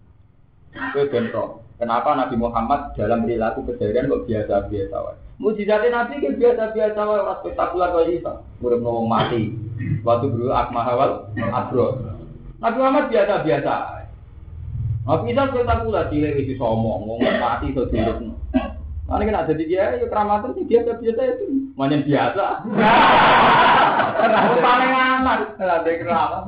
Itu 0.92 1.08
ben 1.08 1.32
roh. 1.32 1.61
Kenapa 1.82 2.14
Nabi 2.14 2.38
Muhammad 2.38 2.94
dalam 2.94 3.26
perilaku 3.26 3.66
keseharian 3.66 4.06
kok 4.06 4.30
biasa-biasa 4.30 4.96
wae? 5.02 5.18
Mujizatnya 5.42 5.90
Nabi 5.90 6.22
kan 6.22 6.38
biasa-biasa 6.38 7.00
wae 7.02 7.20
ora 7.26 7.42
spektakuler 7.42 7.90
kaya 7.90 8.22
Isa. 8.22 8.34
Urip 8.62 8.86
nang 8.86 9.10
mati. 9.10 9.50
Waktu 10.06 10.30
dulu 10.30 10.54
akmah 10.54 10.86
awal 10.94 11.34
abro. 11.42 11.98
Nabi 12.62 12.78
Muhammad 12.78 13.10
biasa-biasa. 13.10 13.74
Nabi 15.10 15.34
Isa 15.34 15.50
spektakuler 15.50 16.06
cilik 16.14 16.38
iki 16.46 16.54
somong, 16.62 17.02
ngomong 17.02 17.42
mati 17.42 17.74
iso 17.74 17.90
dirupno. 17.90 18.38
Mana 19.10 19.26
kan 19.26 19.42
ada 19.42 19.54
dia, 19.58 19.98
ya 19.98 20.06
keramatan 20.06 20.54
sih 20.56 20.64
biasa-biasa 20.70 21.22
itu, 21.34 21.74
mana 21.74 22.00
biasa. 22.00 22.46
Aku 24.22 24.56
paling 24.62 24.94
aman, 24.94 25.40
ada 25.58 25.82
keramat. 25.82 26.44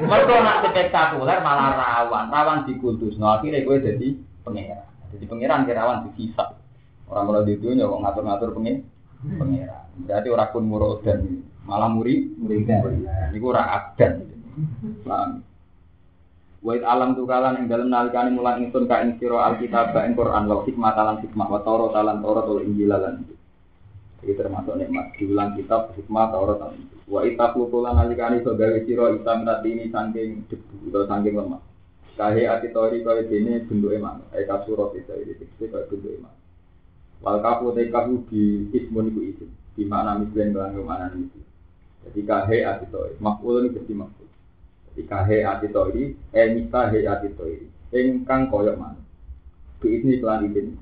Mereka 0.00 0.34
nak 0.40 0.64
spektakuler 0.64 1.38
malah 1.44 1.76
rawan, 1.76 2.32
rawan 2.32 2.64
dikutus. 2.64 3.20
Nah 3.20 3.36
akhirnya 3.36 3.62
gue 3.62 3.76
jadi 3.84 4.08
pengeran. 4.50 4.86
Jadi 5.10 5.24
pengeran 5.26 5.66
kirawan 5.66 5.98
dihisap. 6.10 6.48
Orang 7.10 7.26
mulai 7.26 7.46
di 7.46 7.58
dunia 7.58 7.90
kok 7.90 8.02
ngatur-ngatur 8.02 8.50
pengen 8.54 8.76
pengeran. 9.22 9.84
Berarti 10.06 10.28
orang 10.30 10.50
pun 10.54 10.64
murah 10.66 10.94
dan 11.02 11.18
malah 11.66 11.90
muri 11.90 12.30
muri 12.38 12.62
Ini 12.66 13.36
gue 13.36 13.50
orang 13.50 13.68
adan. 13.70 14.12
Wait 16.60 16.84
alam 16.84 17.16
tu 17.16 17.24
kalan 17.24 17.56
yang 17.56 17.72
dalam 17.72 17.88
nalikan 17.88 18.36
mulang 18.36 18.60
ingsun 18.60 18.84
ka 18.84 19.00
ing 19.00 19.16
sira 19.16 19.48
alkitab 19.48 19.96
ing 20.04 20.12
Quran. 20.12 20.44
Wal 20.44 20.62
hikmah 20.68 20.92
talan 20.92 21.16
hikmah. 21.24 21.46
Wa 21.48 21.60
taurat 21.64 21.96
talan 21.96 22.20
taurat 22.20 22.44
wal 22.44 22.60
injil 22.60 22.92
lan 22.92 23.24
termasuk 24.20 24.76
nikmat 24.76 25.16
diulang 25.16 25.56
kitab 25.56 25.96
hikmah 25.96 26.28
taurat 26.28 26.60
talan 26.60 26.84
Wa 27.08 27.24
itaku 27.24 27.72
tulan 27.72 27.96
nalikan 27.96 28.36
iso 28.36 28.52
gawe 28.52 28.78
sira 28.84 29.10
isa 29.16 29.32
minat 29.40 29.64
ini 29.64 29.88
saking 29.88 30.46
debu 30.46 30.92
atau 30.92 31.08
saking 31.08 31.34
lemah 31.34 31.60
Kahe 32.20 32.44
ati 32.44 32.68
tori 32.68 33.00
kaya 33.00 33.24
dene 33.24 33.64
bentuke 33.64 33.96
manuk 33.96 34.28
e 34.36 34.44
kasurat 34.44 34.92
isa 34.92 35.16
iki 35.16 35.40
tekste 35.40 35.72
kaya 35.72 35.88
bentuke 35.88 36.20
manuk 36.20 36.36
Wal 37.24 37.40
kafu 37.40 37.72
te 37.72 37.88
kafu 37.88 38.28
di 38.28 38.68
ismun 38.76 39.08
iku 39.08 39.20
isim 39.24 39.50
di 39.72 39.88
mana 39.88 40.20
mislen 40.20 40.52
kelan 40.52 40.76
mana 40.84 41.08
itu 41.16 41.40
Jadi 42.04 42.20
kahe 42.28 42.58
ati 42.68 42.84
tori 42.92 43.16
ini 43.16 43.72
berarti 43.72 43.94
makul 43.96 44.28
Ikahe 44.98 45.46
ati 45.46 45.70
toiri, 45.70 46.18
eh 46.34 46.50
mikahe 46.50 47.06
ati 47.06 47.30
toiri. 47.38 47.66
Engkang 47.94 48.50
koyok 48.50 48.74
mana? 48.74 48.98
Biisni 49.78 50.18
kelan 50.18 50.50
izin. 50.50 50.74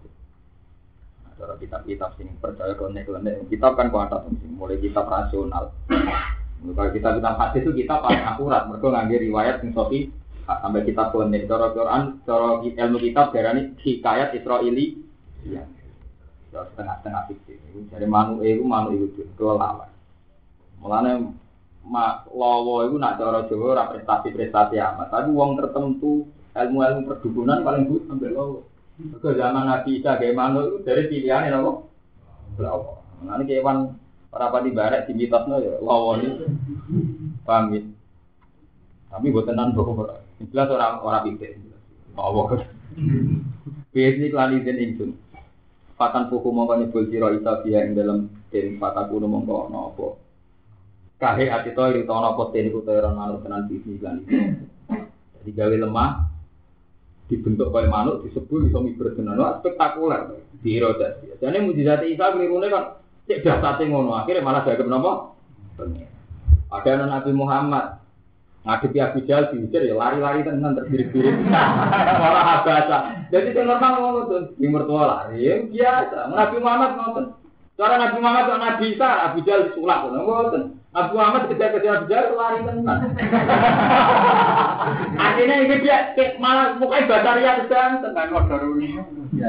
Cara 1.39 1.55
kitab-kitab 1.55 2.19
sing 2.19 2.35
percaya 2.43 2.75
konek 2.75 3.07
konek 3.07 3.47
kitab 3.47 3.79
kan 3.79 3.95
kuat 3.95 4.11
sing 4.43 4.59
mulai 4.59 4.81
kitab 4.83 5.07
rasional. 5.07 5.71
Kalau 5.87 6.91
kita 6.91 7.15
kitab 7.15 7.35
hadis 7.39 7.63
itu 7.63 7.71
kita 7.87 8.03
paling 8.03 8.27
akurat, 8.27 8.67
mereka 8.67 8.91
ngambil 8.91 9.23
riwayat 9.23 9.57
sing 9.63 9.71
sofi 9.71 10.11
sampai 10.49 10.89
kitab 10.89 11.13
konek. 11.13 11.45
Cara 11.45 11.77
Quran, 11.77 12.25
cara 12.25 12.65
ilmu 12.65 12.99
kitab 13.05 13.37
darani 13.37 13.77
hikayat 13.77 14.33
Israeli. 14.33 14.97
Iya. 15.45 15.63
setengah-setengah 16.49 17.23
fiktif. 17.29 17.61
Jadi 17.93 18.07
manu 18.09 18.41
itu 18.41 18.65
manu 18.65 18.97
itu 18.97 19.21
kelelawar. 19.37 19.93
Mulanya 20.81 21.29
mak 21.85 22.29
lowo 22.33 22.89
itu 22.89 22.97
nak 22.97 23.21
cara 23.21 23.45
Jawa 23.47 23.93
prestasi-prestasi 23.93 24.81
amat. 24.81 25.13
Tapi 25.13 25.29
wong 25.29 25.61
tertentu 25.61 26.25
ilmu-ilmu 26.57 27.05
perdukunan 27.05 27.61
paling 27.63 27.85
but 27.93 28.03
sampai 28.09 28.33
lowo. 28.33 28.65
Ke 29.21 29.37
zaman 29.37 29.69
Nabi 29.69 30.01
Isa 30.01 30.19
gimana 30.19 30.65
itu 30.65 30.77
dari 30.83 31.05
pilihan 31.07 31.53
ya 31.53 31.61
lowo. 31.61 31.87
Lowo. 32.57 33.05
Nanti 33.29 33.45
kewan 33.53 33.95
para 34.33 34.49
padi 34.49 34.73
barat 34.73 35.05
di 35.05 35.13
mitosnya 35.15 35.61
ya 35.61 35.75
lowo 35.85 36.17
ini. 36.17 36.29
Pamit. 37.45 37.85
Tapi 39.09 39.33
buat 39.33 39.49
tenan 39.49 39.73
bahwa 39.73 40.18
jelas 40.47 40.71
orang 40.71 41.03
orang 41.03 41.25
pikir. 41.27 41.59
Lowo. 42.15 42.55
Biasanya 43.91 44.27
kelali 44.31 44.63
dan 44.63 44.79
insun. 44.79 45.11
Fatan 45.99 46.31
puku 46.31 46.55
mongko 46.55 46.79
nyebul 46.79 47.11
sira 47.11 47.35
isa 47.35 47.59
biya 47.67 47.83
ing 47.83 47.99
dalem 47.99 48.31
den 48.55 48.79
fataku 48.79 49.19
mongko 49.19 49.67
ana 49.67 49.79
apa. 49.91 50.07
Kahe 51.19 51.51
ati 51.51 51.75
to 51.75 51.83
ing 51.91 52.07
tono 52.07 52.39
apa 52.39 52.55
den 52.55 52.71
iku 52.71 52.87
ora 52.87 53.11
manut 53.11 53.43
tenan 53.43 53.67
bisi 53.67 53.99
lan 53.99 54.23
itu. 54.23 54.35
Jadi 55.39 55.51
gawe 55.55 55.77
lemah 55.83 56.11
dibentuk 57.27 57.75
kaya 57.75 57.91
manuk 57.91 58.23
disebul 58.23 58.71
iso 58.71 58.79
miber 58.79 59.19
tenan. 59.19 59.43
Spektakuler. 59.59 60.39
Diro 60.63 60.95
dadi. 60.95 61.35
Jane 61.43 61.59
mujizat 61.67 62.07
Isa 62.07 62.35
klirune 62.35 62.67
kan 62.71 62.99
cek 63.27 63.43
dasate 63.43 63.87
ngono 63.87 64.15
akhirnya 64.15 64.43
malah 64.43 64.63
gak 64.67 64.79
kenapa? 64.83 65.35
Ada 66.69 67.07
Nabi 67.07 67.31
Muhammad 67.35 68.03
ngadepi 68.69 69.01
Abu 69.01 69.19
Jahal 69.25 69.49
diujar 69.49 69.81
ya 69.81 69.97
lari-lari 69.97 70.45
tenan 70.45 70.77
terbirik-birik 70.77 71.41
malah 72.21 72.45
habasa. 72.61 73.25
Jadi 73.33 73.57
itu 73.57 73.61
normal 73.65 73.93
ngono 73.97 74.21
tuh 74.29 74.41
di 74.61 74.69
mertua 74.69 75.03
lari. 75.09 75.41
Ya 75.41 75.57
biasa. 75.65 76.29
Nabi 76.29 76.57
Muhammad 76.61 76.91
ngoten. 77.01 77.25
Cara 77.81 77.95
Nabi 77.97 78.17
Muhammad 78.21 78.45
kok 78.45 78.61
Nabi 78.61 78.85
Isa 78.93 79.09
Abu 79.09 79.39
Jahal 79.49 79.73
disulak 79.73 80.05
ngono 80.05 80.21
ngoten. 80.21 80.63
Nabi 80.93 81.11
Muhammad 81.17 81.43
kejar-kejar 81.49 81.93
Abu 81.97 82.07
Jahal 82.13 82.37
lari 82.37 82.59
tenan. 82.69 82.99
Akhirnya 85.33 85.57
ini 85.65 85.77
dia 85.81 85.99
malah 86.37 86.77
mukanya 86.77 87.09
bataria 87.09 87.53
sedang 87.65 88.05
tenan 88.05 88.29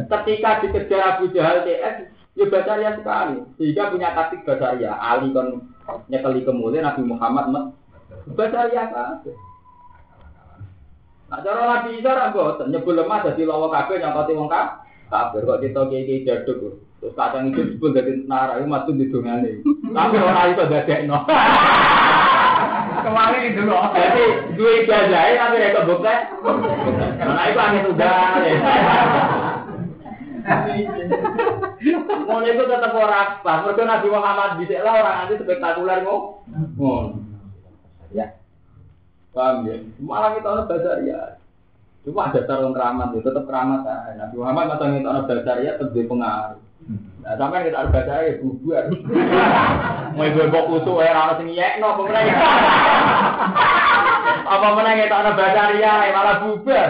ketika 0.07 0.49
dikejar 0.63 1.01
Abu 1.03 1.27
Jahal 1.35 1.67
TS 1.67 2.07
ya 2.39 2.45
bataria 2.47 2.95
sekali. 2.95 3.43
Sehingga 3.59 3.91
punya 3.91 4.15
taktik 4.15 4.47
bataria 4.47 4.95
Ali 4.95 5.35
kan 5.35 5.59
nyekeli 6.07 6.47
kemudian 6.47 6.87
Nabi 6.87 7.03
Muhammad 7.03 7.75
Baca 8.37 8.61
ya 8.69 8.83
kabeh. 8.89 9.35
Nah, 11.29 11.39
cara 11.45 11.61
Nabi 11.61 12.01
Isa 12.01 12.09
ra 12.09 12.33
mboten 12.33 12.73
nyebul 12.73 12.97
lemah 12.97 13.21
dadi 13.21 13.45
lawa 13.45 13.69
kabeh 13.69 14.01
nyangkoti 14.01 14.33
wong 14.33 14.49
kabeh 14.49 15.39
kok 15.45 15.61
kita 15.61 15.81
kiai 15.89 16.25
jaduk. 16.25 16.81
Terus 16.99 17.15
kadang 17.15 17.47
itu 17.55 17.63
disebut 17.63 17.95
dari 17.95 18.27
nara, 18.27 18.59
itu 18.59 18.67
masuk 18.67 18.99
di 18.99 19.07
dongane. 19.07 19.63
Tapi 19.63 20.15
orang 20.19 20.51
itu 20.51 20.67
dadekno. 20.67 21.17
Kemarin 23.07 23.55
itu 23.55 23.61
loh. 23.63 23.87
Jadi 23.95 24.23
dua 24.59 24.71
ijazah 24.83 25.23
tapi 25.39 25.55
mereka 25.55 25.87
buka. 25.87 26.15
Nah 27.23 27.45
itu 27.47 27.59
aneh 27.63 27.81
udah. 27.87 28.15
Mau 32.27 32.43
itu 32.43 32.63
tetap 32.67 32.91
orang 32.91 33.39
pas. 33.39 33.63
Mereka 33.63 33.83
Nabi 33.87 34.07
Muhammad 34.11 34.59
bisa 34.59 34.83
lah 34.83 34.93
orang 34.99 35.15
nanti 35.23 35.39
spektakuler 35.39 36.03
ngomong. 36.03 37.28
Ya. 38.13 38.27
Paham 39.33 39.69
ya? 39.69 39.75
Malah 40.01 40.33
kita 40.37 40.47
orang 40.49 40.67
bazar 40.69 40.97
ya. 41.05 41.37
Cuma 42.07 42.31
ada 42.31 42.41
sarung 42.47 42.73
keramat 42.73 43.13
ya, 43.13 43.21
tetap 43.21 43.43
keramat 43.45 43.81
ya. 43.85 43.97
Nabi 44.17 44.35
Muhammad 44.39 44.65
masa 44.73 44.89
kita 44.89 45.09
orang 45.09 45.27
bazar 45.29 45.57
ya 45.61 45.71
tetap 45.77 46.05
pengaruh. 46.07 46.61
Nah, 47.19 47.35
sampai 47.35 47.67
kita 47.67 47.77
ada 47.77 47.93
bazar 47.93 48.17
ya 48.25 48.33
bubar. 48.41 48.83
Mau 50.17 50.25
ibu 50.25 50.39
ibu 50.41 50.59
kusuk 50.73 51.05
ya, 51.05 51.13
orang 51.13 51.37
sini 51.37 51.59
ya, 51.59 51.77
no, 51.77 51.93
pemenang. 51.93 52.33
Apa 54.49 54.67
menang 54.73 54.95
kita 55.05 55.15
orang 55.21 55.37
bazar 55.37 55.69
ya, 55.77 55.93
malah 56.09 56.35
bubar. 56.41 56.89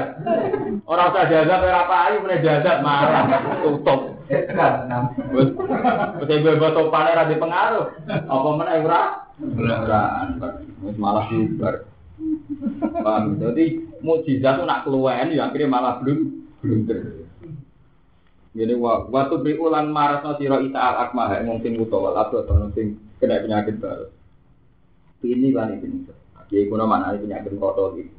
Orang 0.88 1.12
usah 1.12 1.26
jazab, 1.28 1.60
ya 1.66 1.84
apa 1.84 1.96
ayo 2.08 2.18
menang 2.24 2.42
jazab 2.46 2.78
malah 2.80 3.24
tutup. 3.66 4.19
Terus 4.30 6.30
ibu-ibu 6.30 6.68
topan 6.72 7.10
ada 7.10 7.34
pengaruh. 7.34 7.86
Apa 8.08 8.50
menang 8.54 8.86
ora? 8.86 9.04
Ora. 9.58 10.04
Malah 10.96 11.26
bubar. 11.34 11.76
Paham? 12.80 13.42
Jadi 13.42 13.80
mukjizat 14.04 14.60
itu 14.60 14.64
nak 14.68 14.84
keluwen 14.86 15.34
ya 15.34 15.50
akhirnya 15.50 15.72
malah 15.72 16.04
belum 16.04 16.46
blunder. 16.62 17.26
Jadi 18.54 18.74
waktu 18.82 19.36
beri 19.40 19.56
ulan 19.56 19.94
maras 19.94 20.26
no 20.26 20.36
siro 20.36 20.60
ita 20.60 20.82
al 20.82 20.96
akmah 21.08 21.32
yang 21.40 21.62
sing 21.64 21.80
mutawal 21.80 22.18
atau 22.18 22.44
atau 22.44 22.68
sing 22.76 23.00
kena 23.22 23.46
penyakit 23.46 23.80
baru. 23.80 24.10
Ini 25.24 25.48
kan 25.56 25.80
ini. 25.80 26.04
Jadi 26.50 26.68
kuna 26.68 26.90
mana 26.90 27.16
penyakit 27.16 27.56
kotor 27.56 27.96
gitu. 27.96 28.12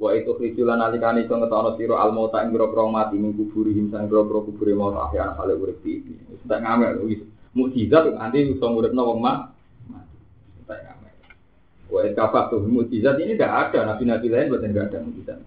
Wa 0.00 0.16
itu 0.16 0.32
khijulan 0.32 0.80
alikane 0.80 1.28
iso 1.28 1.36
ngetono 1.36 1.76
sira 1.76 2.00
al 2.00 2.16
mauta 2.16 2.40
ing 2.40 2.56
grobro 2.56 2.88
mati 2.88 3.20
ning 3.20 3.36
kuburi 3.36 3.76
himsan 3.76 4.08
grobro 4.08 4.40
kubure 4.48 4.72
mau 4.72 4.96
tak 4.96 5.12
ana 5.20 5.36
kale 5.36 5.52
urip 5.60 5.84
iki. 5.84 6.16
Wis 6.32 6.40
tak 6.48 6.64
ngamel 6.64 7.04
mukjizat 7.52 8.08
nanti 8.16 8.48
iso 8.48 8.64
nguripno 8.64 8.96
wong 9.04 9.20
mah 9.20 9.52
mati. 9.92 10.16
Tak 10.64 10.80
ngamel. 10.88 11.12
Wa 11.92 12.00
kafat 12.16 12.44
tuh 12.48 12.64
mukjizat 12.64 13.20
ini 13.20 13.36
tidak 13.36 13.76
ada 13.76 13.92
nabi-nabi 13.92 14.26
lain 14.32 14.48
buat 14.48 14.64
enggak 14.64 14.88
ada 14.88 14.98
mukjizat. 15.04 15.38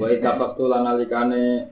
Wa 0.00 0.08
kafat 0.16 0.50
tuh 0.56 0.66
lan 0.72 0.88
alikane 0.88 1.68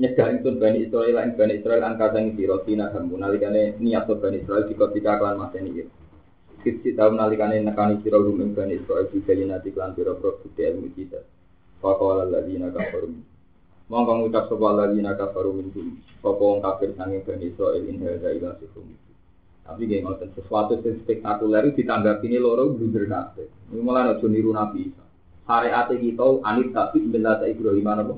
nyegah 0.00 0.28
itu 0.32 0.48
Bani 0.56 0.88
Israel 0.88 1.28
ing 1.28 1.36
Bani 1.36 1.60
Israel 1.60 1.84
angka 1.84 2.16
sang 2.16 2.32
sira 2.40 2.56
tina 2.64 2.88
kamu 2.88 3.20
nalikane 3.20 3.76
niat 3.76 4.08
Bani 4.08 4.40
Israel 4.40 4.64
dikotika 4.64 5.20
kelan 5.20 5.36
maseni 5.36 5.76
iki. 5.76 5.84
Kisi 6.68 6.92
tahu 6.92 7.16
nalikane 7.16 7.64
nekani 7.64 8.04
sira 8.04 8.20
rumeng 8.20 8.52
Bani 8.52 8.76
Israel 8.76 9.08
di 9.08 9.24
nanti 9.48 9.72
klan 9.72 9.96
pira-pira 9.96 10.36
bukti 10.36 10.68
ilmu 10.68 10.92
kita. 10.92 11.16
Faqala 11.80 12.28
alladziina 12.28 12.68
kafaru. 12.68 13.08
Mongko 13.88 14.12
ngucap 14.20 14.52
sapa 14.52 14.66
alladziina 14.76 15.16
kafaru 15.16 15.56
minhum. 15.56 15.96
Sapa 16.20 16.36
wong 16.36 16.60
kafir 16.60 16.92
sange 16.92 17.24
Bani 17.24 17.48
Israel 17.48 17.88
in 17.88 18.04
hadza 18.04 18.36
ila 18.36 18.52
sikum. 18.60 18.84
Tapi 19.64 20.04
ngoten 20.04 20.28
sesuatu 20.36 20.76
yang 20.76 21.00
spektakuler 21.08 21.72
ditanggapi 21.72 22.28
ini 22.28 22.36
loro 22.36 22.68
blunder 22.68 23.08
kabeh. 23.08 23.48
Ini 23.72 23.80
malah 23.80 24.12
aja 24.12 24.28
niru 24.28 24.52
Nabi 24.52 24.92
Isa. 24.92 25.07
Syariat 25.48 25.88
kita 25.88 26.44
anit 26.44 26.76
tapi 26.76 27.00
benda 27.08 27.40
Ibrahim 27.40 27.88
apa? 27.88 28.14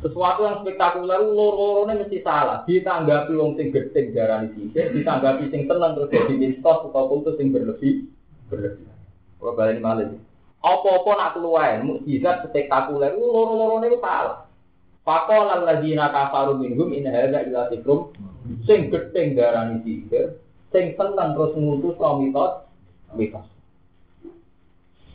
Sesuatu 0.00 0.40
yang 0.40 0.64
spektakuler 0.64 1.20
loro-lorone 1.20 2.00
mesti 2.00 2.24
salah. 2.24 2.64
Ditanggapi 2.64 3.36
wong 3.36 3.60
sing 3.60 3.76
gedhe 3.76 4.16
darani 4.16 4.56
sisih, 4.56 4.88
ditanggapi 4.96 5.52
sing 5.52 5.68
tenang 5.68 5.92
terus 5.92 6.08
jadi 6.08 6.32
mistos 6.32 6.88
atau 6.88 7.12
putus 7.12 7.36
sing 7.36 7.52
berlebih 7.52 8.08
berlebih. 8.48 8.88
Kalau 9.36 9.52
balik 9.52 9.84
malah 9.84 10.16
apa-apa 10.64 11.10
nak 11.12 11.32
keluar, 11.36 11.76
mukjizat 11.84 12.48
spektakuler 12.48 13.12
loro-lorone 13.20 13.92
itu 13.92 14.00
salah. 14.00 14.48
Faqala 15.04 15.60
alladziina 15.60 16.08
kafaru 16.08 16.56
minhum 16.56 16.88
in 16.96 17.04
hadza 17.04 17.44
illa 17.44 17.68
sikrum 17.68 18.16
sing 18.64 18.88
gedhe 18.88 19.36
darani 19.36 19.84
sisih, 19.84 20.40
sing 20.72 20.96
tenang 20.96 21.36
terus 21.36 21.52
ngutus 21.52 22.00
mitos 22.00 22.64
mitos. 23.12 23.55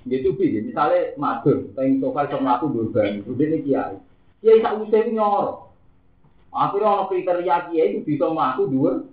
Gitu 0.02 0.34
bi, 0.34 0.58
misalnya 0.58 1.14
madur, 1.14 1.70
pengen 1.78 2.02
sofa 2.02 2.26
iso 2.26 2.42
mlaku 2.42 2.74
durban, 2.74 3.22
udah 3.22 3.46
ini 3.46 3.62
kiai. 3.62 3.96
Kiai 4.42 4.58
sak 4.66 4.82
usah 4.82 4.98
itu 4.98 5.14
nyorok. 5.14 5.70
Akhirnya 6.50 6.90
orang 6.90 7.08
kriteria 7.14 7.58
kiai 7.70 7.90
itu 7.94 8.00
bisa 8.10 8.26
mlaku 8.34 8.66
dua. 8.66 9.06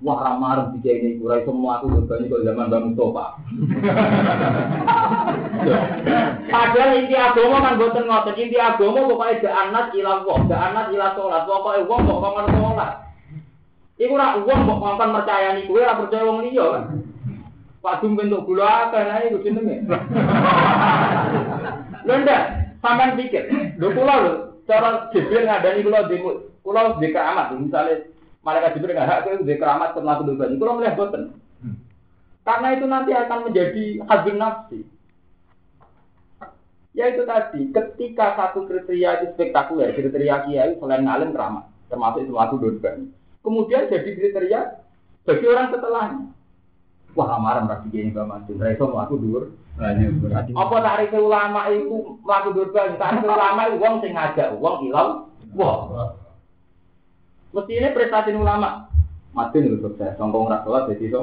Wah 0.00 0.16
ramar 0.16 0.72
di 0.72 0.80
kiai 0.80 1.04
ini 1.04 1.20
kurang 1.20 1.44
iso 1.44 1.52
mlaku 1.52 1.92
durban 1.92 2.32
kok 2.32 2.40
zaman 2.40 2.72
Bang 2.72 2.84
Mustafa. 2.88 3.26
Padahal 6.48 6.96
inti 6.96 7.14
agama 7.20 7.60
kan 7.60 7.76
boten 7.76 8.08
ngoten, 8.08 8.40
inti 8.40 8.56
agama 8.56 9.04
pokoknya 9.12 9.52
anak 9.52 9.92
ila 9.92 10.24
wong, 10.24 10.48
gak 10.48 10.72
anak 10.72 10.88
ila 10.88 11.12
sholat, 11.12 11.44
pokoknya 11.44 11.84
wong 11.84 12.00
kok 12.08 12.16
ngomong 12.16 12.48
sholat. 12.48 12.92
Iku 14.00 14.16
rak 14.16 14.40
wong 14.48 14.60
kok 14.64 14.80
ngomong 14.80 15.12
percayani 15.20 15.68
kuwe 15.68 15.84
ora 15.84 16.00
percaya 16.00 16.24
wong 16.24 16.48
liya 16.48 16.64
kan. 16.64 16.84
Pak 17.80 18.04
Dum 18.04 18.12
bentuk 18.12 18.44
gula 18.44 18.92
akeh 18.92 19.08
ae 19.08 19.32
iku 19.32 19.40
jenenge. 19.40 19.88
Lho 22.04 22.14
ndak, 22.20 22.42
sampean 22.84 23.16
pikir, 23.16 23.48
lho 23.80 23.88
kula 23.96 24.14
lho 24.20 24.32
cara 24.68 25.08
Jibril 25.16 25.48
ngadani 25.48 25.80
kula 25.84 26.04
di 26.04 26.16
kula 26.60 27.00
di 27.00 27.08
keramat, 27.08 27.56
misalnya 27.56 28.04
malaikat 28.44 28.76
Jibril 28.76 28.92
nggak 28.92 29.08
hak 29.08 29.20
di 29.48 29.54
keramat 29.56 29.96
ke 29.96 30.00
melakukan 30.04 30.28
dosa. 30.36 30.60
Kula 30.60 30.76
melihat 30.76 30.96
boten. 31.00 31.22
Karena 32.44 32.68
itu 32.76 32.84
nanti 32.88 33.10
akan 33.16 33.38
menjadi 33.48 33.84
hazin 34.08 34.36
nafsi. 34.36 34.80
Ya 36.92 37.08
itu 37.08 37.22
tadi, 37.22 37.70
ketika 37.70 38.34
satu 38.34 38.66
kriteria 38.66 39.22
itu 39.22 39.26
spektakuler, 39.38 39.94
kriteria 39.94 40.44
kiai 40.44 40.76
selain 40.76 41.06
ngalim 41.06 41.32
keramat, 41.32 41.64
termasuk 41.88 42.28
itu 42.28 42.34
dosa. 42.34 42.90
Kemudian 43.40 43.88
jadi 43.88 44.10
kriteria 44.10 44.60
bagi 45.24 45.46
orang 45.48 45.72
setelahnya. 45.72 46.39
Wah, 47.18 47.28
amaran 47.34 47.66
berarti 47.66 47.90
gini 47.90 48.14
Mbak 48.14 48.26
Masjid. 48.26 48.54
Reso 48.56 48.86
melaku 48.86 49.14
dur. 49.18 49.42
Apa 50.54 50.76
tarif 50.84 51.10
ulama 51.16 51.72
itu 51.72 52.20
melaku 52.22 52.48
dur 52.54 52.68
bang? 52.70 52.94
Tarif 53.00 53.22
ulama 53.26 53.60
itu 53.66 53.76
uang 53.82 53.94
sing 54.02 54.12
ngajak 54.14 54.48
uang 54.58 54.76
hilang. 54.86 55.10
Wah. 55.56 56.14
Mesti 57.50 57.72
ini 57.74 57.88
prestasi 57.90 58.30
ulama. 58.34 58.86
Masjid 59.34 59.66
itu 59.66 59.82
sukses. 59.82 60.14
Songkong 60.16 60.46
rasolat 60.50 60.86
jadi 60.94 61.10
itu. 61.10 61.22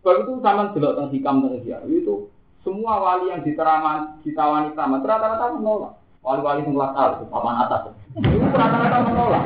Sebab 0.00 0.16
itu 0.24 0.32
sama 0.40 0.72
jelok 0.72 0.96
tentang 0.96 1.12
hikam 1.12 1.36
tentang 1.44 1.92
itu 1.92 2.32
semua 2.64 3.00
wali 3.00 3.32
yang 3.32 3.44
diteraman, 3.44 4.20
ditawani 4.24 4.72
sama 4.72 5.00
rata-rata 5.00 5.56
menolak. 5.56 5.99
Wali-wali 6.20 6.68
kelas 6.68 6.92
A, 7.00 7.04
papan 7.32 7.54
atas. 7.64 7.96
Itu 8.12 8.44
rata-rata 8.44 8.98
menolak. 9.08 9.44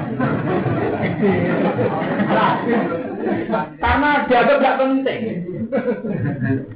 Karena 3.79 4.11
dianggap 4.27 4.59
tidak 4.59 4.79
penting. 4.83 5.21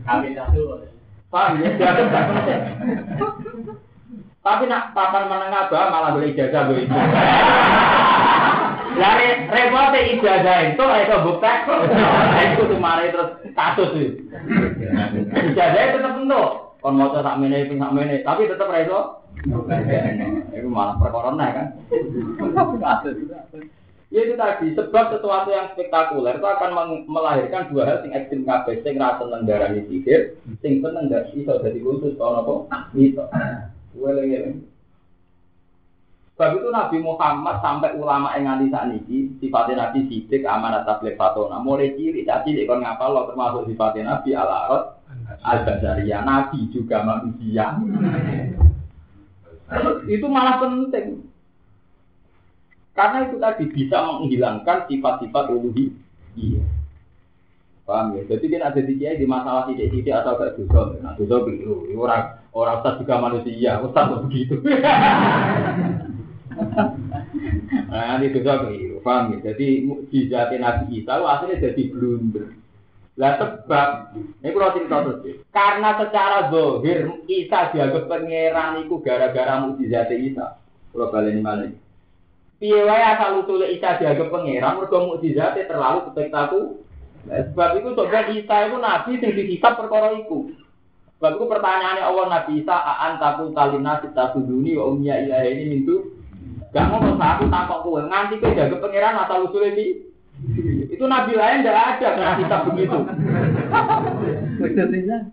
Kami 0.07 0.29
satu. 0.39 0.87
Paham 1.35 1.59
ya? 1.59 1.75
Dianggap 1.75 2.07
tidak 2.07 2.27
penting. 2.31 2.61
Tapi 4.39 4.65
nak 4.71 4.95
papan 4.95 5.27
menengah 5.27 5.67
bah 5.67 5.91
malah 5.91 6.15
boleh 6.15 6.31
ijazah 6.31 6.71
gue 6.71 6.87
itu. 6.87 6.95
Lari 9.03 9.29
repot 9.51 9.95
ijazah 9.99 10.59
itu 10.73 10.85
itu 10.87 11.17
bukti. 11.27 11.53
Itu 12.55 12.63
cuma 12.71 13.03
terus 13.03 13.31
kasus 13.51 13.91
itu. 13.99 14.23
Ijazah 15.35 15.81
itu 15.91 15.97
tetap 15.99 16.15
bentuk. 16.23 16.49
Kon 16.79 16.95
mau 16.95 17.11
sak 17.11 17.43
mene 17.43 17.67
sak 17.67 17.91
mene, 17.91 18.23
tapi 18.23 18.47
tetap 18.47 18.71
iso. 18.71 19.27
Itu 20.59 20.69
malah 20.71 20.97
perkara 20.99 21.31
kan. 21.35 21.67
Ya 24.09 24.25
itu 24.25 24.41
tadi, 24.41 24.73
sebab 24.73 25.13
sesuatu 25.13 25.53
yang 25.53 25.69
spektakuler 25.77 26.41
itu 26.41 26.49
akan 26.49 27.05
melahirkan 27.05 27.69
dua 27.69 27.85
hal 27.85 28.01
sing 28.01 28.17
ekstrim 28.17 28.49
kabeh, 28.49 28.81
sing 28.81 28.97
ra 28.97 29.21
seneng 29.21 29.45
darani 29.45 29.85
sihir, 29.85 30.33
sing 30.65 30.81
seneng 30.81 31.13
gak 31.13 31.29
iso 31.37 31.61
dadi 31.61 31.77
khusus 31.85 32.17
kalau 32.17 32.41
apa? 32.41 32.89
Iso. 32.97 33.29
Weleng-weleng. 33.93 34.65
Sebab 36.39 36.55
itu 36.55 36.69
Nabi 36.71 36.99
Muhammad 37.03 37.59
sampai 37.61 37.99
ulama 37.99 38.33
yang 38.39 38.47
nganti 38.47 38.67
saat 38.71 38.95
ini 38.95 39.27
sifatnya 39.43 39.91
Nabi 39.91 40.07
sidik 40.07 40.47
amanat 40.47 40.87
tabligh 40.87 41.19
fatona 41.19 41.59
mulai 41.59 41.99
ciri 41.99 42.23
tadi 42.23 42.63
kon 42.63 42.79
ngapal 42.79 43.11
lo 43.11 43.27
termasuk 43.27 43.67
sifatnya 43.67 44.23
Nabi 44.23 44.39
al 44.39 44.47
arad 44.47 44.83
al 45.43 45.59
basariyah 45.67 46.23
Nabi 46.23 46.71
juga 46.71 47.03
manusia 47.03 47.75
itu 50.09 50.27
malah 50.27 50.57
penting. 50.61 51.29
Karena 52.97 53.31
itu 53.31 53.37
tadi 53.39 53.65
bisa 53.71 53.97
menghilangkan 54.03 54.91
sifat-sifat 54.91 55.45
uluhi 55.55 55.95
iya. 56.35 56.65
Paham 57.87 58.19
ya? 58.19 58.27
Jadi 58.27 58.45
kan 58.53 58.69
ada 58.69 58.81
di 58.83 58.99
di 58.99 59.27
masalah 59.29 59.71
titik-titik 59.71 60.13
atau 60.13 60.37
gak 60.37 60.59
dosa 60.61 60.99
nah 61.01 61.15
dosa 61.17 61.47
keliru 61.47 61.89
orang 61.95 62.43
orang 62.53 62.83
ustaz 62.83 62.99
juga 63.01 63.17
manusia. 63.23 63.79
Ustaz 63.81 64.11
begitu? 64.27 64.59
Nah, 67.89 68.19
ini 68.21 68.35
juga 68.35 68.67
keliru, 68.67 68.99
paham 69.01 69.39
ya? 69.39 69.53
Jadi 69.53 69.87
mukjizat 69.87 70.53
Nabi 70.59 71.01
Isa 71.01 71.23
aslinya 71.23 71.63
jadi 71.63 71.83
blunder. 71.89 72.51
Lah 73.19 73.35
sebab, 73.35 74.15
ini 74.15 74.55
kalau 74.55 74.75
cerita 74.79 75.03
ya. 75.27 75.35
Karena 75.51 75.91
secara 75.99 76.55
zohir 76.55 77.11
Isa 77.27 77.75
dianggap 77.75 78.07
pangeran 78.07 78.87
itu 78.87 78.95
gara-gara 79.03 79.59
mukjizat 79.67 80.15
Isa. 80.15 80.63
Kalau 80.95 81.11
balik 81.11 81.35
ini 81.35 81.43
malah. 81.43 81.75
Piye 82.63 82.79
wae 82.87 83.03
asal 83.03 83.43
usule 83.43 83.75
Isa 83.75 83.99
dianggap 83.99 84.31
pangeran, 84.31 84.79
mergo 84.79 84.99
mukjizatnya 85.11 85.67
terlalu 85.67 86.15
spektakuler. 86.15 86.79
Nah, 87.27 87.43
sebab 87.51 87.71
itu 87.83 87.89
sebenarnya 87.99 88.39
Isa 88.39 88.57
itu 88.71 88.77
nabi 88.79 89.13
sing 89.19 89.31
dihisab 89.35 89.75
perkara 89.75 90.15
iku. 90.15 90.55
Sebab 91.19 91.33
itu 91.35 91.45
pertanyaannya 91.51 92.07
Allah 92.07 92.27
Nabi 92.31 92.63
Isa, 92.63 92.77
"Aan 92.79 93.19
takul 93.19 93.51
talina 93.51 93.99
kita 93.99 94.31
suduni 94.31 94.79
wa 94.79 94.95
umya 94.95 95.27
ilaha 95.27 95.51
ini 95.51 95.65
mintu." 95.67 96.15
Gak 96.71 96.87
ngomong 96.95 97.19
aku 97.19 97.51
takut 97.51 97.79
kowe 97.83 98.01
nganti 98.07 98.39
kowe 98.39 98.55
jaga 98.55 98.79
pangeran 98.79 99.19
asal 99.19 99.51
usulnya 99.51 99.75
di 99.75 100.08
itu 100.89 101.05
nabi 101.05 101.35
lain 101.35 101.67
tidak 101.67 101.99
ada 101.99 102.09
kena 102.15 102.39
kitab 102.39 102.61
begitu. 102.71 102.99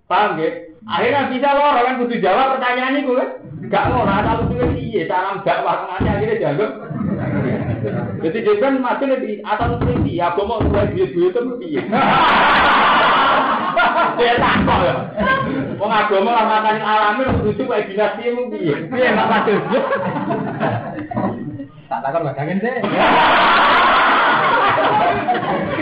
Paham 0.10 0.38
ya? 0.42 0.50
Akhirnya 0.86 1.30
bisa 1.34 1.50
loro 1.58 1.82
kan 1.82 1.98
kudu 1.98 2.16
jawab 2.22 2.58
pertanyaan 2.58 3.02
itu 3.02 3.14
kan. 3.18 3.30
Gak 3.66 3.90
mau 3.90 4.06
asal 4.06 4.46
usulnya 4.46 4.70
piye 4.78 5.10
cara 5.10 5.42
dakwah 5.42 5.90
nganti 5.90 6.10
akhirnya 6.10 6.38
jaga. 6.38 6.68
Jadi 8.22 8.38
dia 8.46 8.62
kan 8.62 8.78
masih 8.78 9.08
lebih 9.10 9.42
asal 9.42 9.82
usulnya 9.82 10.06
piye 10.06 10.22
aku 10.22 10.42
mau 10.46 10.62
duit 10.62 10.94
duit 10.94 11.10
duit 11.18 11.34
itu 11.34 11.54
piye. 11.58 11.82
Dia 14.16 14.34
takut 14.38 14.80
ya. 14.86 14.94
Wong 15.82 15.92
agama 15.92 16.32
lah 16.38 16.46
matane 16.46 16.82
alami 16.86 17.24
kudu 17.42 17.66
kayak 17.66 17.90
dinasti 17.90 18.30
mu 18.30 18.54
piye. 18.54 18.86
Piye 18.86 19.10
maksudnya? 19.10 19.82
Tak 21.90 22.00
takon 22.06 22.26
bagangin 22.30 22.62
deh. 22.62 22.78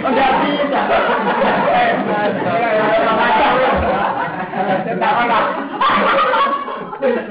Enggak 0.04 0.32
bisa. 0.44 0.82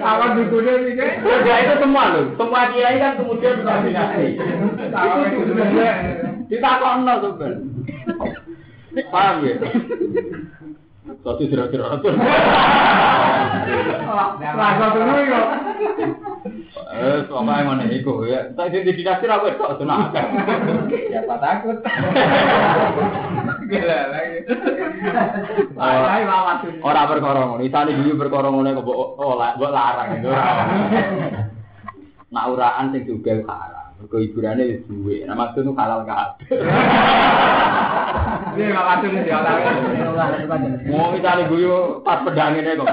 Awan 0.03 0.37
dukune 0.37 0.73
iki. 0.93 1.07
Ya 1.49 1.55
itu 1.65 1.75
semua 1.81 2.13
loh. 2.13 2.25
Semua 2.37 2.69
kiai 2.75 3.01
kan 3.01 3.17
kemudian. 3.17 3.65
Awan 3.65 5.27
dukune. 5.33 5.89
Ditakokno 6.53 7.15
sampean. 7.23 7.55
Paham 9.09 9.37
ya? 9.49 9.57
Satu 11.25 11.43
kira-kira 11.49 11.97
itu. 11.97 12.09
Rasa 14.43 14.87
dulu 14.93 15.17
yo. 15.25 15.43
Eh, 16.73 17.29
yang 17.29 17.45
mana 17.45 17.85
iku 17.85 18.25
ya. 18.25 18.49
Saya 18.57 18.81
di 18.81 18.97
dinasti 18.97 19.29
ra 19.29 19.45
wis 19.45 19.61
kok 19.61 19.77
tenang. 19.77 20.09
Siapa 20.89 21.37
takut? 21.37 21.77
Gila 23.69 23.99
lagi. 24.09 24.39
Ay, 25.77 26.25
mawat 26.25 26.65
tuh. 26.65 26.73
Ora 26.81 27.05
perkara 27.05 27.45
ngono. 27.45 27.61
Isane 27.61 27.93
dulu 27.93 28.17
perkara 28.25 28.49
ngono 28.49 28.73
kok 28.73 28.85
mbok 28.89 29.21
oh, 29.21 29.37
larang 29.69 30.17
itu 30.17 30.29
ora. 30.33 30.65
Nak 32.33 32.49
uraan 32.57 32.97
sing 32.97 33.05
juga 33.05 33.37
haram. 33.45 33.93
Mergo 34.01 34.17
hiburane 34.17 34.65
wis 34.65 34.81
duwe. 34.89 35.29
Nah 35.29 35.37
maksud 35.37 35.69
itu 35.69 35.77
halal 35.77 36.09
kabeh. 36.09 36.57
Iya, 38.53 38.69
mawat 38.73 39.01
tuh 39.05 39.13
dia 39.13 39.39
lagi. 39.45 40.89
Mau 40.89 41.13
isane 41.21 41.53
guyu 41.53 42.01
pas 42.01 42.25
pedangene 42.25 42.81
kok. 42.81 42.89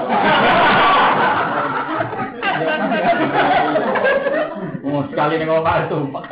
Mau 4.80 5.06
sekali 5.12 5.34
ning 5.38 5.48
omah 5.52 5.86
sumpah. 5.86 6.24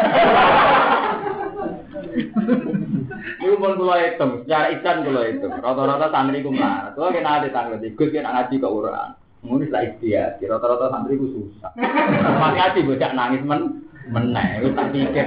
Iku 3.39 3.55
pun 3.55 3.79
kula 3.79 3.97
hitung, 4.03 4.43
secara 4.43 4.72
ikan 4.76 5.07
kula 5.07 5.22
hitung. 5.31 5.53
Rata-rata 5.62 6.11
santri 6.11 6.43
ku 6.43 6.51
melarat. 6.51 6.93
Kula 6.99 7.14
kena 7.14 7.39
ada 7.39 7.49
tanggal 7.53 7.79
ikut 7.79 8.09
kena 8.11 8.35
ngaji 8.35 8.57
ke 8.59 8.68
uraan. 8.68 9.14
Ngono 9.47 9.64
lah 9.70 9.83
ikhtiar. 9.87 10.43
Rata-rata 10.43 10.91
santri 10.91 11.20
ku 11.20 11.26
susah. 11.31 11.70
Pas 11.76 12.53
ngaji 12.57 12.89
bocah 12.89 13.11
nangis 13.14 13.43
men 13.47 13.87
meneh 14.09 14.64
wis 14.64 14.72
tak 14.72 14.89
pikir. 14.91 15.26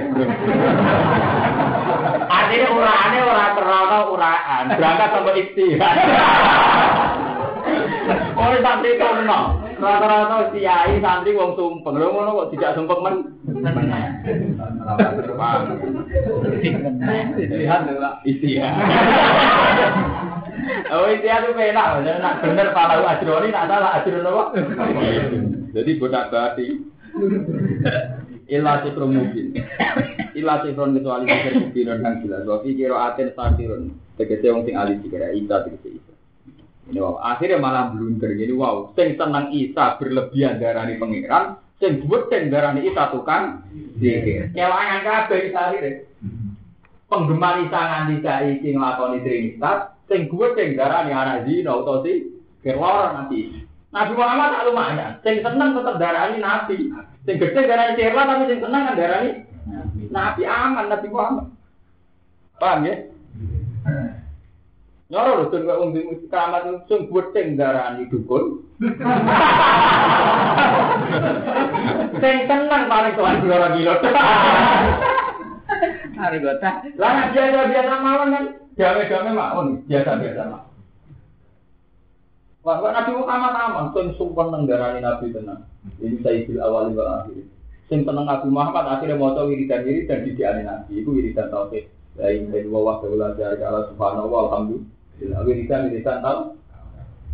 Artinya 2.26 2.68
uraane 2.74 3.18
ora 3.22 3.46
terana 3.54 3.98
uraan, 4.10 4.64
berangkat 4.74 5.08
sampai 5.14 5.38
ikhtiar. 5.46 5.94
Ora 8.34 8.58
santri 8.60 8.98
kono. 8.98 9.61
Rata-rata 9.82 10.54
kiai 10.54 11.02
santri 11.02 11.34
wong 11.34 11.58
sumpeng. 11.58 11.98
Lho 11.98 12.14
ngono 12.14 12.46
kok 12.46 12.50
tidak 12.54 12.78
sumpeng 12.78 13.02
men. 13.02 13.16
Istiak. 18.22 18.72
Oh 20.94 21.10
istiak 21.10 21.42
itu 21.42 21.58
penak, 21.58 22.06
jadi 22.06 22.22
nak 22.22 22.38
bener 22.38 22.70
palau 22.70 23.02
ajroni, 23.02 23.50
nak 23.50 23.66
salah 23.66 23.98
ajron 23.98 24.28
apa? 24.30 24.44
Jadi 25.74 25.90
bodak 25.98 26.30
bati. 26.30 26.66
Ilah 28.52 28.84
sifrun 28.84 29.16
mungkin. 29.16 29.58
Ilah 30.38 30.62
sifrun 30.62 30.94
kecuali 30.94 31.26
sifrun 31.26 31.62
mungkin 31.66 31.88
dan 31.90 32.20
jelas. 32.22 32.46
Wa 32.46 32.62
kira 32.62 32.96
aten 33.10 33.34
satirun. 33.34 33.96
Tegese 34.20 34.52
wong 34.52 34.62
sing 34.68 34.76
alih 34.76 35.00
dikira 35.00 35.32
Isa 35.32 35.64
tegese 35.64 35.96
Isa. 35.96 36.11
Ini 36.90 36.98
wow, 36.98 37.22
akhirnya 37.22 37.62
malah 37.62 37.94
blunder. 37.94 38.34
Jadi 38.34 38.52
wow, 38.54 38.90
sing 38.98 39.14
senang 39.14 39.54
Isa 39.54 40.00
berlebihan 40.02 40.58
darani 40.58 40.98
pangeran, 40.98 41.60
sing 41.78 42.02
buatin 42.02 42.50
darani 42.50 42.90
Isa 42.90 43.14
tukang 43.14 43.62
sihir. 44.02 44.50
Kewangan 44.50 45.00
kabeh 45.06 45.38
Isa 45.50 45.60
akhirnya. 45.70 45.92
penggemar 47.12 47.60
Isa 47.60 47.76
nganti 47.76 48.16
saiki 48.24 48.68
nglakoni 48.72 49.20
trinitas 49.20 49.92
sing 50.08 50.32
sing 50.32 50.68
darani 50.72 51.12
anak 51.12 51.44
zina 51.44 51.76
utawa 51.76 52.00
si 52.08 52.32
kelor 52.64 53.12
nanti. 53.12 53.68
Nabi 53.92 54.12
Muhammad 54.16 54.56
tak 54.56 54.64
lumayan, 54.72 55.12
sing 55.20 55.44
seneng 55.44 55.76
tetep 55.76 56.00
darani 56.00 56.40
nabi. 56.40 56.88
Sing 57.28 57.36
gede 57.36 57.60
darani 57.68 58.00
cerlah 58.00 58.24
tapi 58.24 58.48
sing 58.48 58.60
seneng 58.64 58.82
kan 58.88 58.96
darani 58.96 59.30
nabi 60.08 60.42
aman 60.48 60.88
Nabi 60.88 61.06
Muhammad. 61.12 61.46
Paham 62.56 62.88
ya? 62.88 63.11
Nyoro 65.12 65.44
lho 65.44 65.44
tun 65.52 65.68
kok 65.68 65.76
wong 65.76 65.92
di 65.92 66.08
keramat 66.32 66.88
sing 66.88 67.04
gede 67.12 67.52
darani 67.52 68.08
dukun. 68.08 68.64
Sing 72.16 72.36
seneng 72.48 72.82
paling 72.88 73.12
tuan 73.12 73.44
kilo 73.44 73.56
kilo. 73.76 73.94
Argota. 76.16 76.70
Lah 76.96 77.10
nek 77.12 77.28
biasa 77.36 77.60
biasa 77.68 77.94
mawon 78.00 78.32
kan 78.32 78.44
damai-damai 78.80 79.36
mawon 79.36 79.66
biasa 79.84 80.16
biasa 80.16 80.42
mawon. 80.48 80.70
Wah, 82.62 82.78
Nabi 82.94 83.12
Muhammad 83.12 83.52
aman, 83.58 83.86
sing 83.92 84.16
sumpah 84.16 84.48
nang 84.48 84.64
darani 84.64 85.04
Nabi 85.04 85.28
tenan. 85.28 85.66
Ini 86.00 86.24
sayyidil 86.24 86.62
awal 86.62 86.94
wal 86.96 87.10
akhir. 87.20 87.44
Sing 87.92 88.08
tenang 88.08 88.24
Nabi 88.24 88.48
Muhammad 88.48 88.96
akhirnya 88.96 89.20
maca 89.20 89.44
wiridan 89.44 89.84
wiridan 89.84 90.24
di 90.24 90.30
diane 90.38 90.64
Nabi, 90.64 91.04
iku 91.04 91.10
wiridan 91.12 91.52
tauhid. 91.52 91.84
La 92.16 92.32
ilaha 92.32 92.56
illallah 92.64 92.96
wa 93.02 93.16
la 93.18 93.28
ilaha 93.36 93.52
illallah 93.60 93.84
subhanallah 93.92 94.40
walhamdulillah. 94.48 95.01
Wiridan 95.20 95.90
wiridan 95.90 96.24
tau. 96.24 96.56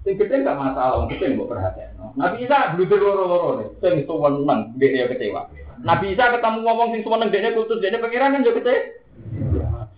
Sing 0.07 0.15
gede 0.15 0.47
gak 0.47 0.57
masalah, 0.57 1.03
wong 1.03 1.11
gede 1.11 1.35
mbok 1.35 1.53
perhatian. 1.53 1.91
Nabi 2.15 2.47
Isa 2.47 2.73
bluder 2.79 2.97
loro-loro 3.03 3.51
nih, 3.61 3.69
sing 3.83 3.95
suweneng 4.07 4.73
dia 4.79 5.11
kecewa. 5.11 5.51
Nabi 5.83 6.15
Isa 6.15 6.33
ketemu 6.33 6.59
ngomong 6.65 6.89
sing 6.95 7.03
suweneng 7.03 7.29
dia 7.35 7.53
kultus 7.53 7.83
dia 7.83 7.99
pengiran 7.99 8.39
kan 8.39 8.47
yo 8.47 8.55
kecewa. 8.55 8.81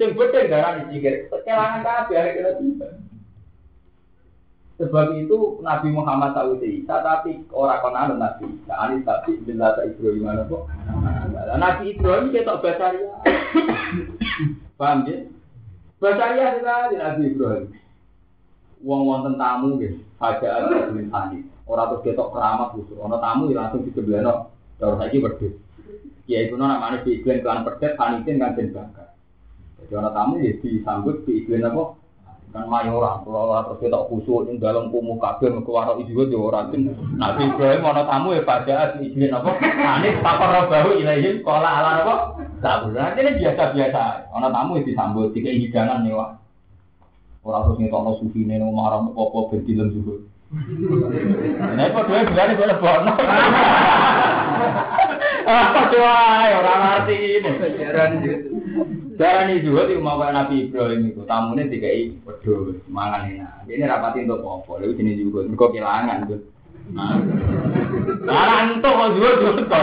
Sing 0.00 0.16
gede 0.16 0.48
darah 0.48 0.80
dicikir, 0.80 1.28
kelangan 1.44 1.84
kabeh 1.84 2.16
akhirnya 2.16 2.58
bisa. 2.58 2.88
Sebab 4.80 5.12
itu 5.20 5.60
Nabi 5.60 5.92
Muhammad 5.92 6.32
tahu 6.32 6.56
Isa, 6.64 7.04
tapi 7.04 7.44
orang 7.52 7.84
konon 7.84 8.16
Nabi 8.16 8.48
Isa. 8.48 8.72
Ani 8.80 9.04
tapi 9.04 9.36
bila 9.44 9.76
tak 9.76 9.92
Ibrahim 9.92 10.48
kok? 10.48 10.64
Nabi 11.60 11.92
Ibrahim 11.92 12.32
kita 12.32 12.56
basaria. 12.64 13.12
Paham 14.80 15.04
ya? 15.04 15.28
Basaria 16.00 16.56
sekali 16.56 16.96
Nabi 16.96 17.22
Ibrahim. 17.28 17.68
Wong 18.80 19.00
wonten 19.04 19.36
tamu 19.36 19.76
saja 20.16 20.64
ada 20.64 20.88
tulisan 20.88 21.44
Orang 21.68 21.86
terus 21.92 22.02
ketok 22.02 22.32
keramat 22.32 22.72
khusus. 22.72 22.96
Orang 22.96 23.20
tamu 23.20 23.52
ya 23.52 23.60
langsung 23.60 23.84
disebeleno. 23.84 24.48
Terus 24.80 24.96
lagi 24.96 25.20
berdua. 25.20 25.52
Ya 26.24 26.48
itu 26.48 26.56
namanya 26.56 27.04
di 27.04 27.20
iklan 27.20 27.44
kelan 27.44 27.62
perdet, 27.68 28.00
panitin 28.00 28.40
kan 28.40 28.56
den. 28.56 28.72
Jadi 28.72 29.92
orang 29.92 30.16
tamu 30.16 30.40
ya 30.40 30.56
disambut 30.56 31.22
di 31.28 31.44
iklan 31.44 31.68
apa? 31.68 32.00
kan 32.50 32.66
mayoran 32.66 33.22
kalau 33.22 33.46
orang 33.46 33.62
terus 33.70 33.78
kita 33.86 33.98
khusus 34.10 34.42
yang 34.50 34.58
dalam 34.58 34.90
kumuh 34.90 35.22
kabel 35.22 35.62
ke 35.62 35.70
warok 35.70 36.02
itu 36.02 36.34
orang 36.34 36.74
itu 36.74 36.90
nabi 37.14 37.46
Ibrahim 37.46 37.78
mana 37.78 38.02
tamu 38.10 38.34
ya 38.34 38.42
pada 38.42 38.98
izin 38.98 39.30
apa 39.30 39.54
anis 39.62 40.18
pakar 40.18 40.66
baru 40.66 40.98
ilahi 40.98 41.38
sekolah 41.38 41.72
ala 41.78 41.90
apa 42.02 42.14
tak 42.60 42.76
boleh 42.84 43.08
ini 43.16 43.40
biasa 43.40 43.62
biasa 43.72 44.02
orang 44.36 44.52
tamu 44.52 44.72
itu 44.76 44.92
disambut 44.92 45.32
tiga 45.32 45.50
hidangan 45.52 46.04
nih 46.04 46.12
wah 46.12 46.36
orang 47.44 47.62
terus 47.66 47.78
ngetokno 47.80 48.12
sufi 48.20 48.40
nih 48.48 48.60
marah 48.60 49.00
mau 49.04 49.28
apa 49.28 49.38
bentilem 49.52 49.88
juga 49.96 50.16
Nah, 50.50 51.86
itu 51.86 52.00
dua 52.10 52.26
bulan 52.26 52.54
itu 52.58 52.64
bono. 52.82 53.12
Apa 55.46 55.80
doa 55.94 56.18
orang 56.58 56.82
arti 56.90 57.38
ini? 57.38 57.50
Darah 59.14 59.46
ini 59.46 59.62
juga 59.62 59.86
di 59.86 59.94
rumah 59.94 60.18
Nabi 60.34 60.66
Ibrahim 60.66 61.14
itu 61.14 61.22
tamunya 61.22 61.70
tiga 61.70 61.86
i 61.86 62.10
waduh 62.26 62.74
mangan 62.90 63.30
enak. 63.30 63.62
Ini 63.70 63.86
rapatin 63.86 64.26
untuk 64.26 64.42
apa? 64.42 64.82
Lalu 64.82 64.98
sini 64.98 65.22
juga 65.22 65.46
kok 65.46 65.70
kehilangan 65.70 66.26
tuh. 66.26 66.42
Darah 68.26 68.74
itu 68.74 68.90
kok 68.90 69.10
juga 69.14 69.30
juga 69.38 69.78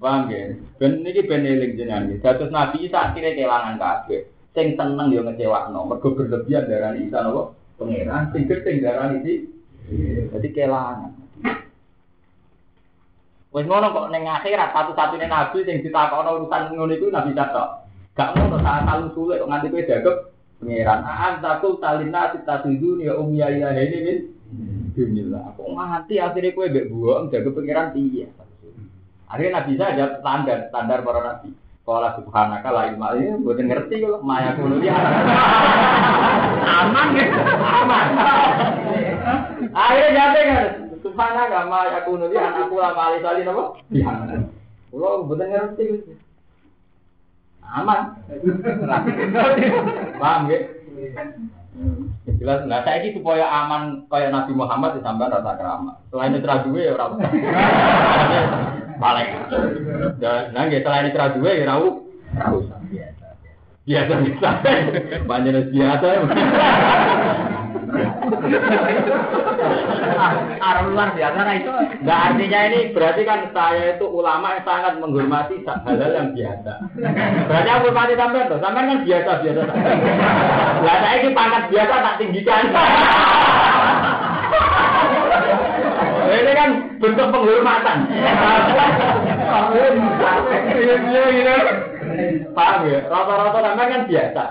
Bang 0.00 0.32
ya, 0.32 0.56
ben 0.80 1.04
ini 1.04 1.20
ben 1.28 1.44
eling 1.44 1.76
jenengan. 1.76 2.08
Dados 2.24 2.48
Nabi 2.48 2.88
Isa 2.88 3.12
akhirnya 3.12 3.36
kehilangan 3.36 3.76
kabeh. 3.76 4.24
Sing 4.56 4.72
seneng 4.72 5.12
yo 5.12 5.20
ngecewakno, 5.28 5.84
mergo 5.84 6.16
berlebihan 6.16 6.72
darah 6.72 6.96
Isa 6.96 7.20
nopo 7.20 7.52
pangeran 7.76 8.32
sing 8.32 8.48
gedeng 8.48 8.80
darah 8.80 9.12
iki. 9.12 9.44
Jadi 10.32 10.48
kehilangan. 10.56 11.12
Wes 13.52 13.66
ngono 13.68 13.92
kok 13.92 14.08
ning 14.08 14.24
akhirat 14.24 14.72
satu-satunya 14.72 15.28
nabi 15.28 15.68
sing 15.68 15.84
ditakokno 15.84 16.48
urusan 16.48 16.72
ngono 16.72 16.92
iku 16.96 17.12
nabi 17.12 17.36
tok. 17.36 17.68
Gak 18.16 18.40
ngono 18.40 18.56
saat 18.64 18.88
talu 18.88 19.12
sulit 19.12 19.44
kok 19.44 19.52
nganti 19.52 19.68
kowe 19.68 19.84
dagep 19.84 20.16
pangeran. 20.64 21.00
Aan 21.04 21.34
takul 21.44 21.76
talina 21.76 22.32
titasidu 22.32 23.04
ya 23.04 23.20
um 23.20 23.36
ya 23.36 23.52
ya 23.52 23.68
ini 23.76 23.98
min. 24.00 24.18
Bismillah. 24.96 25.60
Kok 25.60 25.76
nganti 25.76 26.16
akhirnya 26.16 26.56
kowe 26.56 26.72
mbek 26.72 26.88
buang 26.88 27.28
dagep 27.28 27.52
pangeran 27.52 27.92
piye? 27.92 28.32
Akhirnya 29.30 29.62
nabi 29.62 29.78
saja 29.78 30.18
standar 30.18 30.58
standar 30.74 31.06
para 31.06 31.20
nabi. 31.22 31.54
Kala 31.86 32.18
subhanaka 32.18 32.68
la 32.70 32.90
ilma 32.90 33.14
ini 33.14 33.40
mboten 33.40 33.70
ngerti 33.70 34.02
kok 34.02 34.22
maya 34.26 34.58
kuno 34.58 34.82
ya. 34.82 34.94
Aman 36.66 37.08
ya. 37.14 37.26
Aman. 37.62 38.06
Akhirnya 39.70 40.14
jate 40.14 40.40
kan. 40.50 40.66
Subhana 41.00 41.48
kama 41.48 41.88
yakunu 41.94 42.28
li 42.28 42.36
anakku 42.36 42.76
lama 42.76 43.02
ali 43.10 43.24
salin 43.24 43.50
apa? 43.50 43.64
Iya. 43.94 44.12
Kulo 44.90 45.24
mboten 45.24 45.50
ngerti. 45.50 45.84
Aman. 47.62 48.18
Paham 50.18 50.40
nggih? 50.50 50.62
Jelas, 52.36 52.68
nah 52.68 52.84
saya 52.84 53.00
ini 53.00 53.16
supaya 53.16 53.46
aman 53.48 54.04
kayak 54.12 54.34
Nabi 54.36 54.52
Muhammad 54.52 55.00
ditambah 55.00 55.32
rasa 55.32 55.56
keramat. 55.56 55.96
Selain 56.12 56.36
itu 56.36 56.44
duwe 56.44 56.82
ya 56.84 56.92
ora 56.92 57.14
usah. 57.16 57.30
Paling. 59.00 59.28
Nah, 60.20 60.62
nggih 60.68 60.84
selain 60.84 61.08
itu 61.08 61.16
duwe 61.40 61.64
ya 61.64 61.72
ora 61.80 62.48
usah. 62.52 62.78
Biasa. 62.92 63.26
Biasa 63.88 64.12
biasa. 64.20 64.50
Banyak 65.24 65.72
biasa. 65.72 66.08
Arah 70.60 70.84
luar 70.86 71.16
biasa 71.16 71.38
nah 71.42 71.54
itu 71.56 71.72
nggak 72.04 72.20
artinya 72.30 72.60
ini 72.70 72.80
berarti 72.92 73.22
kan 73.24 73.50
saya 73.56 73.96
itu 73.96 74.06
ulama 74.06 74.54
yang 74.54 74.64
sangat 74.68 74.94
menghormati 75.00 75.64
hal-hal 75.64 76.12
yang 76.12 76.30
biasa. 76.36 76.72
Berarti 77.48 77.68
aku 77.72 77.84
hormati 77.90 78.14
sampean 78.14 78.52
tuh, 78.52 78.60
sampean 78.60 78.90
kan 78.94 79.00
biasa 79.02 79.30
biasa. 79.42 79.62
Lah 80.84 80.96
saya 81.02 81.16
ini 81.24 81.28
pangkat 81.32 81.64
biasa 81.72 81.94
tak 82.04 82.18
tinggikan. 82.20 82.64
Ini 86.30 86.52
kan 86.54 86.70
bentuk 87.02 87.26
penghormatan. 87.34 87.98
Paham 92.54 92.80
ya? 92.86 93.00
Rata-rata 93.10 93.58
sampean 93.58 93.90
kan 93.90 94.02
biasa. 94.06 94.44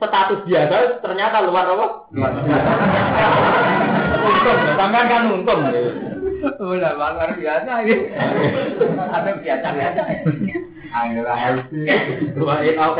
Status 0.00 0.40
biasa 0.48 0.76
ternyata 1.04 1.36
luar 1.46 1.66
apa? 1.70 1.86
Untung, 4.20 4.58
sampean 4.74 5.06
kan 5.06 5.22
untung. 5.30 5.60
Udah 6.40 6.92
luar 6.96 7.30
biasa 7.36 7.72
ini. 7.84 7.96
Ada 8.96 9.30
biasa 9.44 9.66
biasa. 9.76 10.02
Ayo 10.90 11.22
Wa 12.40 12.56
in 12.66 12.74
au 12.80 12.92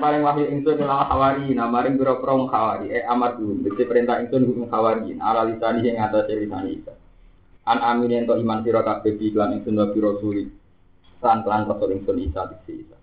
paling 0.00 0.22
wahyu 0.22 0.44
ingsun 0.48 0.80
ila 0.80 1.04
hawari. 1.10 1.50
Namaring 1.52 1.98
biro 1.98 2.22
pro 2.22 2.46
hawari. 2.48 2.94
Eh 2.94 3.04
amar 3.04 3.36
dulu 3.36 3.66
dadi 3.66 3.84
perintah 3.84 4.22
ingsun 4.22 4.46
hukum 4.46 4.70
hawari. 4.70 5.18
Ala 5.18 5.44
lisani 5.50 5.84
ing 5.84 5.98
atase 5.98 6.32
lisani 6.38 6.80
itu 6.80 6.94
an 7.64 7.80
amin 7.80 8.24
ento 8.24 8.36
iman 8.36 8.60
sira 8.60 8.84
kabeh 8.84 9.16
iklan 9.18 9.60
ingsun 9.60 9.76
wa 9.76 9.90
biro 9.90 10.16
suri. 10.22 10.46
Lan 11.20 11.42
lan 11.44 11.66
rasul 11.66 11.92
ingsun 11.92 12.22
isa 12.22 12.46
diksi 12.48 12.86
isa. 12.86 12.96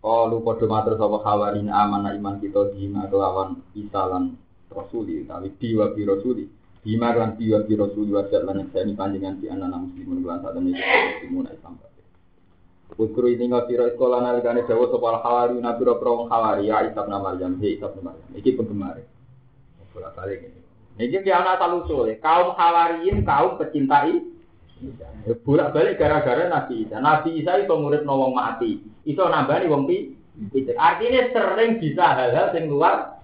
Kalu 0.00 0.38
padha 0.46 0.66
matur 0.70 0.94
sapa 0.94 1.18
hawarin 1.26 1.66
amanah 1.66 2.14
iman 2.14 2.38
kita 2.38 2.70
dina 2.70 3.10
kelawan 3.10 3.58
isa 3.74 4.06
lan 4.06 4.38
rasuli 4.70 5.24
tapi 5.26 5.54
diwa 5.58 5.94
bi 5.94 6.02
rasuli 6.06 6.44
dima 6.86 7.10
lan 7.10 7.34
diwa 7.34 7.66
bi 7.66 7.74
rasuli 7.74 8.14
wa 8.14 8.22
lan 8.30 8.70
sani 8.70 8.94
panjenengan 8.94 9.42
di 9.42 9.50
anak 9.50 9.74
muslimun 9.74 10.22
lan 10.22 10.38
sadene 10.38 10.70
muslimun 10.70 11.50
Islam 11.50 11.74
Ukru 12.94 13.26
ini 13.26 13.50
nggak 13.50 13.66
kira 13.66 13.90
sekolah 13.92 14.22
nalikane 14.22 14.62
dawa 14.62 14.86
sopal 14.86 15.18
hawari 15.18 15.58
nabiro 15.58 15.98
prong 15.98 16.30
hawari 16.30 16.70
ya 16.70 16.86
isab 16.86 17.10
nama 17.10 17.34
Maryam 17.34 17.58
he 17.58 17.76
nama 17.82 18.14
Maryam. 18.14 18.30
Iki 18.38 18.54
penggemar 18.54 19.02
bolak 19.90 20.14
balik 20.14 20.46
ini. 20.46 20.60
Ini 20.96 21.18
dia 21.26 21.42
anak 21.42 21.58
asal 21.58 21.82
usul 21.82 22.08
kaum 22.22 22.54
hawariin 22.54 23.26
kaum 23.26 23.58
pecintai 23.58 24.22
bolak 25.42 25.74
balik 25.74 25.98
gara-gara 25.98 26.46
Nabi 26.46 26.86
Isa. 26.86 27.02
Nabi 27.02 27.42
Isa 27.42 27.58
itu 27.58 27.74
murid 27.74 28.06
nawang 28.06 28.32
mati. 28.32 28.78
Itu 29.02 29.26
nambah 29.26 29.66
nih 29.66 29.68
wong 29.68 29.84
pi 29.90 30.14
artinya 30.78 31.22
sering 31.34 31.82
bisa 31.82 32.06
hal-hal 32.16 32.54
yang 32.54 32.70
luar. 32.70 33.18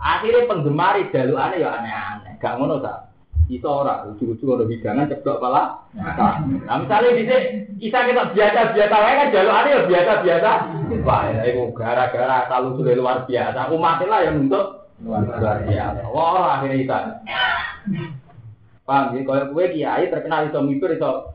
Akhirnya 0.00 0.48
penggemar 0.48 0.98
jalur 1.12 1.36
aneh 1.36 1.60
ya 1.60 1.68
aneh-aneh 1.78 2.31
gak 2.42 2.58
ngono 2.58 2.82
tak 2.82 3.12
Iso 3.50 3.66
ora, 3.66 4.06
ujung-ujung 4.06 4.54
ono 4.54 4.64
hidangan 4.70 5.10
ceblok 5.10 5.42
pala. 5.42 5.82
Nah, 5.98 6.78
misalnya 6.78 7.10
di 7.18 7.26
kita 7.82 8.06
kita 8.06 8.22
biasa-biasa 8.38 8.94
wae 8.96 9.18
kan 9.18 9.34
jalukane 9.34 9.68
ya 9.74 9.80
biasa-biasa. 9.90 10.50
Wah, 11.02 11.22
itu 11.42 11.62
gara-gara 11.74 12.46
kalau 12.46 12.78
sudah 12.78 12.94
luar 12.94 13.26
biasa, 13.26 13.66
umat 13.74 13.98
lah 14.06 14.20
yang 14.22 14.46
untuk 14.46 14.86
luar 15.02 15.26
biasa. 15.66 16.00
Wah, 16.14 16.62
akhirnya 16.62 16.80
kita. 16.86 16.98
Paham 18.86 19.18
ya, 19.18 19.20
kalau 19.26 19.50
gue 19.50 19.64
kiai 19.74 20.06
terkenal 20.06 20.46
iso 20.46 20.62
mikir 20.62 20.94
iso 20.94 21.34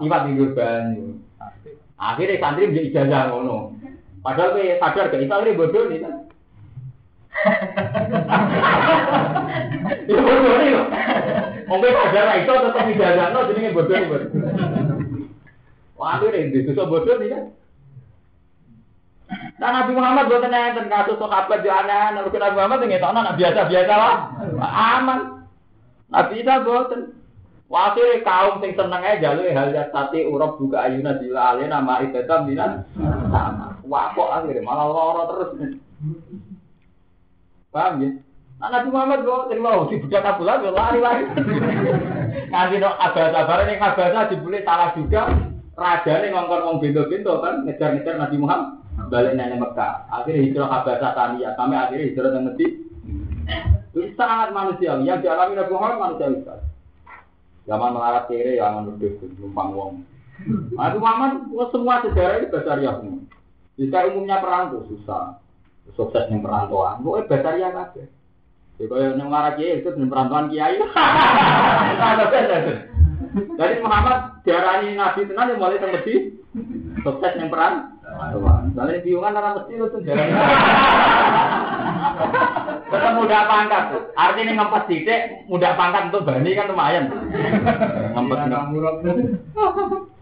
iwat 0.00 0.24
di 0.24 0.40
banyu. 0.56 1.20
Akhirnya 2.00 2.40
santri 2.40 2.64
menjadi 2.64 2.88
ijazah 2.96 3.22
ngono. 3.28 3.76
Padahal 4.24 4.56
gue 4.56 4.80
sadar 4.80 5.12
gak 5.12 5.20
iso 5.20 5.32
akhirnya 5.36 5.58
bodoh 5.60 5.84
nih 5.92 6.00
kan. 6.00 6.29
Ya 10.10 10.18
bodoh 10.20 10.54
nih 10.58 10.68
kok. 10.74 10.88
Mungkin 11.70 11.90
sadar 11.94 12.24
ra 12.26 12.34
iso 12.42 12.52
tetep 12.52 12.84
dijajakno 12.90 13.48
jenenge 13.48 13.76
bodoh 13.76 13.96
nih. 13.96 14.08
Wah, 15.94 16.18
ini 16.24 16.52
disusuk 16.52 16.90
bodoh 16.90 17.16
nih 17.20 17.28
kan. 17.32 17.44
Nah 19.60 19.70
Nabi 19.70 19.92
Muhammad 19.94 20.26
buat 20.26 20.42
nenten 20.42 20.90
kasus 20.90 21.20
sahabat 21.22 21.62
yo 21.62 21.70
aneh, 21.70 22.18
Nabi 22.18 22.34
Muhammad 22.34 22.82
ngetokno 22.82 23.20
nak 23.22 23.38
biasa-biasa 23.38 23.94
lah. 23.94 24.16
Aman. 24.98 25.46
Nabi 26.10 26.42
Isa 26.42 26.66
boten. 26.66 27.14
Wakil 27.70 28.26
kaum 28.26 28.58
sing 28.58 28.74
seneng 28.74 28.98
ae 29.06 29.22
jaluk 29.22 29.46
hal 29.46 29.70
yang 29.70 29.94
tati 29.94 30.26
urap 30.26 30.58
buka 30.58 30.90
ayuna 30.90 31.22
dilale 31.22 31.70
nama 31.70 32.02
ibadah 32.02 32.42
minan 32.42 32.82
sama. 33.30 33.78
Wah 33.86 34.10
kok 34.10 34.26
akhirnya 34.26 34.66
malah 34.66 34.90
loro 34.90 35.22
terus. 35.30 35.78
Paham 37.70 38.02
ya? 38.02 38.10
Nah, 38.60 38.68
Nabi 38.68 38.88
Muhammad 38.92 39.24
kok 39.24 39.48
terima 39.48 39.88
si 39.88 39.96
budak 40.04 40.26
Abdullah 40.26 40.60
yo 40.60 40.70
lari-lari. 40.76 41.24
Nanti 42.52 42.76
no 42.76 42.92
abasa 42.92 43.48
bareng 43.48 43.66
ning 43.72 43.80
abasa 43.80 44.28
dibule 44.28 44.60
salah 44.66 44.92
juga. 44.92 45.32
Raja 45.80 46.20
nih 46.20 46.28
ngongkon 46.28 46.66
wong 46.68 46.76
bento-bento 46.84 47.40
kan 47.40 47.64
ngejar-ngejar 47.64 48.20
Nabi 48.20 48.36
Muhammad 48.36 48.84
balik 49.08 49.32
nang 49.32 49.56
Mekah. 49.56 50.12
Akhirnya 50.12 50.44
hijrah 50.44 50.68
abasa 50.68 51.08
tania 51.16 51.56
sampai 51.56 51.80
akhirnya 51.80 52.04
hijrah 52.12 52.30
ke 52.36 52.40
Medina. 52.44 52.68
Itu 53.90 54.00
sangat 54.14 54.52
manusiawi. 54.52 55.08
Yang 55.08 55.24
dialami 55.24 55.56
Nabi 55.56 55.72
Muhammad 55.72 55.98
manusiawi 55.98 56.36
sekali. 56.44 56.64
Zaman 57.64 57.94
melarat 57.96 58.24
kere, 58.28 58.60
ya 58.60 58.76
nuduh 58.76 59.14
numpang 59.40 59.68
wong. 59.72 59.92
Nabi 60.76 60.96
Muhammad 61.00 61.32
semua 61.72 62.04
sejarah 62.04 62.44
ini 62.44 62.52
basaria 62.52 62.92
semua. 63.00 63.24
Jika 63.80 64.08
umumnya 64.12 64.44
perang 64.44 64.76
tuh 64.76 64.84
susah, 64.92 65.40
sukses 65.96 66.28
yang 66.30 66.40
perantauan. 66.44 67.02
Pokoknya 67.04 67.28
basaria 67.28 67.68
kabeh. 67.72 68.06
Ya 68.80 68.88
kaya 68.88 69.12
yang 69.12 69.28
marah 69.28 69.52
kiai 69.60 69.84
itu 69.84 69.92
dengan 69.92 70.08
perantauan 70.08 70.48
kiai. 70.48 70.80
Jadi 73.30 73.74
Muhammad 73.84 74.42
diarani 74.42 74.96
nabi 74.96 75.28
tenan 75.28 75.52
yang 75.52 75.60
mulai 75.60 75.78
temedi 75.78 76.40
sukses 77.04 77.36
yang 77.36 77.52
perantauan. 77.52 78.72
Soalnya 78.72 79.04
bingungan 79.04 79.36
orang 79.36 79.54
mesti 79.60 79.72
itu 79.76 79.98
diarani. 80.00 80.32
Tetap 82.90 83.12
mudah 83.14 83.40
pangkat. 83.46 83.84
Artinya 84.18 84.52
ngempet 84.58 84.82
titik, 84.90 85.20
mudah 85.46 85.72
pangkat 85.78 86.10
untuk 86.10 86.26
bani 86.26 86.50
kan 86.58 86.72
lumayan. 86.72 87.04
Ngempet 88.16 88.38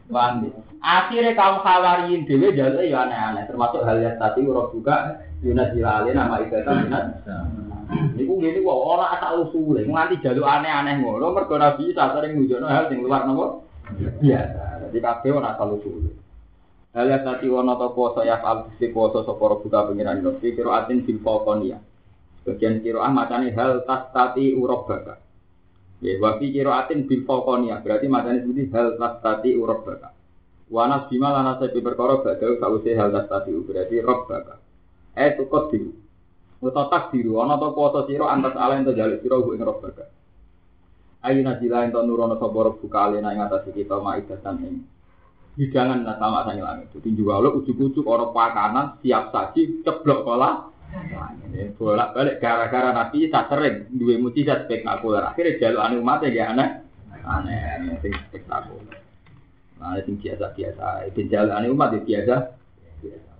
Bandi. 0.08 0.48
Akhirnya 0.78 1.34
kaum 1.34 1.58
khawariin 1.66 2.22
dewe 2.22 2.54
jalur 2.54 2.86
ya 2.86 3.02
aneh-aneh, 3.02 3.50
termasuk 3.50 3.82
hal 3.82 3.98
yang 3.98 4.14
tadi 4.14 4.46
urut 4.46 4.70
juga 4.70 5.26
Yunus 5.42 5.74
Jilali 5.74 6.14
nama 6.14 6.38
ibadah 6.38 6.74
Yunus. 6.86 7.06
Niku 8.14 8.38
gini 8.38 8.62
kok 8.62 8.78
ora 8.78 9.16
asal 9.18 9.48
usule, 9.48 9.82
nganti 9.82 10.22
jaluk 10.22 10.46
aneh-aneh 10.46 11.02
ngono 11.02 11.34
mergo 11.34 11.58
Nabi 11.58 11.90
sering 11.90 12.38
nunjukno 12.38 12.70
hal 12.70 12.86
sing 12.86 13.02
luar 13.02 13.26
nopo 13.26 13.66
biasa. 14.22 14.86
Jadi 14.86 14.98
kabeh 15.02 15.30
ora 15.34 15.58
asal 15.58 15.82
usule. 15.82 16.10
Hal 16.94 17.06
yang 17.10 17.22
tadi 17.22 17.46
wono 17.46 17.78
to 17.78 17.94
poso 17.94 18.26
ya 18.26 18.40
al 18.42 18.74
si 18.80 18.88
poso 18.90 19.22
sapa 19.22 19.60
buka 19.60 19.86
pengiran 19.86 20.24
yo 20.24 20.34
kiro 20.40 20.72
atin 20.72 21.04
bil 21.04 21.20
fokonia. 21.20 21.78
Bagian 22.42 22.80
kiro 22.80 23.04
ah 23.04 23.12
macane 23.12 23.54
hal 23.54 23.86
tas 23.86 24.10
tati 24.10 24.56
urobaka. 24.56 25.20
Ya, 26.00 26.16
wafi 26.18 26.50
kiro 26.50 26.72
atin 26.74 27.06
bil 27.06 27.22
fokonia 27.22 27.84
berarti 27.84 28.06
macane 28.10 28.40
seperti 28.42 28.72
hal 28.72 28.98
tas 28.98 29.14
tati 29.20 29.54
urobaka. 29.54 30.17
Wanas 30.68 31.08
bima 31.08 31.32
lana 31.32 31.56
sepi 31.56 31.80
perkara 31.80 32.20
badhe 32.20 32.60
sawise 32.60 32.92
hal 32.92 33.08
tati 33.24 33.56
berarti 33.56 34.04
robbaka. 34.04 34.60
Eh 35.16 35.32
tukot 35.40 35.72
diru. 35.72 35.96
Utatak 36.60 37.08
diru 37.08 37.40
ana 37.40 37.56
to 37.56 37.72
poso 37.72 38.04
sira 38.04 38.28
antas 38.28 38.52
ala 38.52 38.76
ento 38.76 38.92
jaluk 38.92 39.24
sira 39.24 39.40
ing 39.40 39.64
robbaka. 39.64 40.04
Ayu 41.24 41.40
najila 41.40 41.88
ento 41.88 42.04
nurono 42.04 42.36
sapa 42.36 42.76
buka 42.76 42.98
alena 43.00 43.32
ing 43.32 43.40
atas 43.40 43.64
kita 43.72 43.96
maidatan 43.96 44.56
ing 44.60 44.74
hidangan 45.56 46.04
nah 46.04 46.20
sama 46.20 46.44
sangi 46.44 46.60
langit. 46.60 46.92
Jadi 46.92 47.16
juga 47.16 47.40
lo 47.40 47.64
ujuk-ujuk 47.64 48.04
orang 48.04 48.36
pakanan 48.36 48.86
siap 49.00 49.32
saji 49.32 49.80
ceblok 49.80 50.20
kolah. 50.28 50.68
Ini 51.48 51.76
bolak 51.80 52.12
balik 52.12 52.40
gara-gara 52.44 52.92
nabi 52.92 53.32
tak 53.32 53.48
sering 53.48 53.88
dua 53.96 54.20
mujizat 54.20 54.68
spektakuler. 54.68 55.32
Akhirnya 55.32 55.60
jalur 55.60 55.80
anu 55.80 55.96
umat 56.04 56.24
ya 56.28 56.52
aneh, 56.52 56.84
aneh, 57.24 57.96
sing 58.04 58.12
spektakuler. 58.28 58.97
Nah, 59.78 59.94
itu 59.98 60.18
biasa 60.18 60.54
biasa. 60.58 60.86
Itu 61.10 61.30
jalur 61.30 61.54
anu 61.54 61.74
umat 61.74 61.94
itu 61.94 62.14
biasa. 62.14 62.34
biasa. 63.02 63.32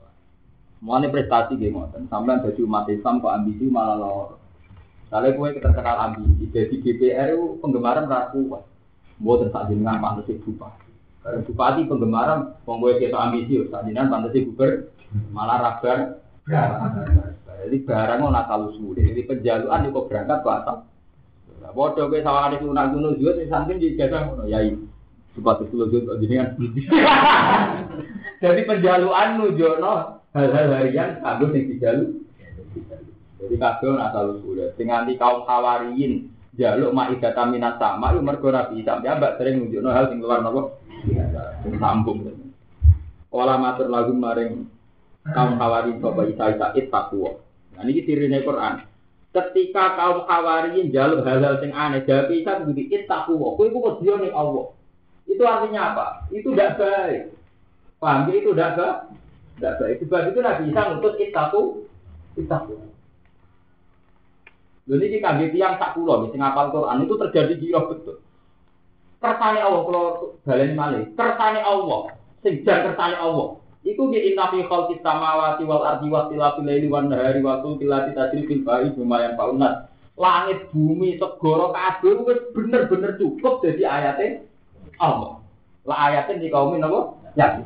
Mau 0.79 1.03
prestasi 1.03 1.59
gitu, 1.59 1.75
sampai 2.07 2.39
jadi 2.39 2.61
umat 2.63 2.87
Islam 2.87 3.19
kok 3.19 3.35
ambisi 3.35 3.67
malah 3.67 3.99
lor. 3.99 4.39
Kalau 5.11 5.35
kita 5.35 5.75
kenal 5.75 5.97
ambisi, 5.99 6.47
jadi 6.53 6.75
DPR 6.79 7.35
itu 7.35 7.59
penggemaran 7.59 8.07
ragu, 8.07 8.45
buat 9.19 9.51
saat 9.51 9.73
dengan 9.73 9.99
pantas 9.99 10.31
bupati. 10.31 10.87
Karena 11.25 11.43
bupati 11.43 11.81
penggemaran, 11.89 12.55
wong 12.63 12.79
gue 12.85 13.03
kita 13.03 13.17
ambisius, 13.17 13.73
tadinya 13.75 14.07
fantasi 14.07 14.47
guber, 14.47 14.93
malah 15.35 15.59
rabar. 15.59 16.23
Jadi 17.67 17.77
barang 17.83 18.19
mau 18.23 18.31
nakal 18.31 18.71
sulit, 18.79 19.03
jadi 19.03 19.27
penjaluan 19.27 19.91
kok 19.91 20.07
berangkat 20.07 20.39
ke 20.47 20.51
atas. 20.53 20.79
Bodoh 21.75 22.07
gue 22.09 22.23
sama 22.23 22.49
ada 22.49 22.57
sunan 22.63 22.93
gunung 22.95 23.19
juga 23.19 23.43
di 23.43 23.99
jasa 23.99 24.25
ngono 24.25 24.47
yai. 24.47 24.73
Bupati 25.39 25.71
Pulau 25.71 25.87
Jut 25.95 26.11
jenengan. 26.19 26.59
Jadi 28.43 28.61
penjaluan 28.67 29.39
nujono 29.39 30.23
hal-hal 30.35 30.67
harian 30.75 31.23
kanggo 31.23 31.55
sing 31.55 31.71
dijalu. 31.71 32.27
Jadi 33.39 33.55
kabeh 33.55 33.95
nakal 33.95 34.43
sulit. 34.43 34.75
Sing 34.75 34.91
nganti 34.91 35.15
kaum 35.15 35.47
hawariyin 35.47 36.27
jaluk 36.59 36.91
ma'idah 36.91 37.39
minat 37.47 37.79
sama, 37.79 38.11
itu 38.11 38.19
mergo 38.19 38.51
Nabi 38.51 38.83
sampai 38.83 39.15
mbak 39.15 39.39
sering 39.39 39.63
nunjukno 39.63 39.95
hal 39.95 40.11
sing 40.11 40.19
luar 40.19 40.43
nopo 40.43 40.83
sambung. 41.79 42.19
Ola 43.31 43.55
matur 43.63 43.87
lagu 43.87 44.11
maring 44.11 44.67
kaum 45.31 45.55
khawarin 45.55 46.03
sapa 46.03 46.23
Isa 46.27 46.45
Isa 46.59 46.91
takwa. 46.91 47.39
Nah 47.79 47.87
ini 47.87 48.03
dirine 48.03 48.43
Quran. 48.43 48.83
Ketika 49.31 49.95
kaum 49.95 50.27
khawarin 50.27 50.91
jaluk 50.91 51.23
hal-hal 51.23 51.63
sing 51.63 51.71
aneh, 51.71 52.03
jawab 52.03 52.35
Isa 52.35 52.59
begitu 52.67 52.91
it 52.91 53.03
takwa. 53.07 53.55
Kowe 53.55 53.71
iku 53.71 54.03
ning 54.03 54.35
Allah. 54.35 54.78
Itu 55.29 55.45
artinya 55.45 55.93
apa? 55.93 56.07
Itu 56.33 56.57
tidak 56.57 56.81
baik. 56.81 57.37
Paham? 58.01 58.33
Itu 58.33 58.57
tidak 58.57 58.81
baik. 58.81 58.97
Tidak 59.61 59.75
baik. 59.77 59.97
Sebab 60.03 60.21
itu 60.33 60.39
Nabi 60.41 60.63
Isa 60.73 60.83
ngutus 60.89 61.15
it 61.21 61.31
takwa. 61.37 61.63
It 62.41 62.47
takwa. 62.49 62.77
Jadi 64.89 65.05
ini 65.05 65.19
kami 65.21 65.53
tiang 65.53 65.77
tak 65.77 66.01
pulau, 66.01 66.33
sing 66.33 66.41
ngapal 66.41 66.73
Quran 66.73 67.05
itu 67.05 67.15
terjadi 67.21 67.55
gila 67.61 67.93
betul. 67.93 68.25
Kersane 69.21 69.61
Allah 69.61 69.85
kalau 69.85 70.07
balen 70.49 70.73
malih, 70.73 71.05
kersane 71.13 71.61
Allah, 71.61 72.17
jan 72.41 72.57
kersane 72.65 73.21
Allah. 73.21 73.61
Iku 73.85 74.09
di 74.09 74.33
inna 74.33 74.49
fi 74.49 74.65
khalqis 74.65 75.05
samawati 75.05 75.69
wal 75.69 75.85
ardi 75.85 76.09
wa 76.09 76.25
ikhtilafil 76.25 76.65
laili 76.65 76.89
wan 76.89 77.13
nahari 77.13 77.45
wa 77.45 77.61
tilati 77.61 78.17
tajri 78.17 78.49
fil 78.49 78.65
lumayan 78.97 79.37
paunat. 79.37 79.93
Langit 80.17 80.73
bumi 80.73 81.21
segara 81.21 81.69
kabeh 81.77 82.25
wis 82.25 82.41
bener-bener 82.57 83.21
cukup 83.21 83.61
jadi 83.63 83.85
ayatnya 83.87 84.48
Allah. 84.99 85.43
Lah 85.89 85.99
ayatnya 86.13 86.43
di 86.43 86.49
kaum 86.53 86.77
apa? 86.77 87.01
Ya. 87.35 87.65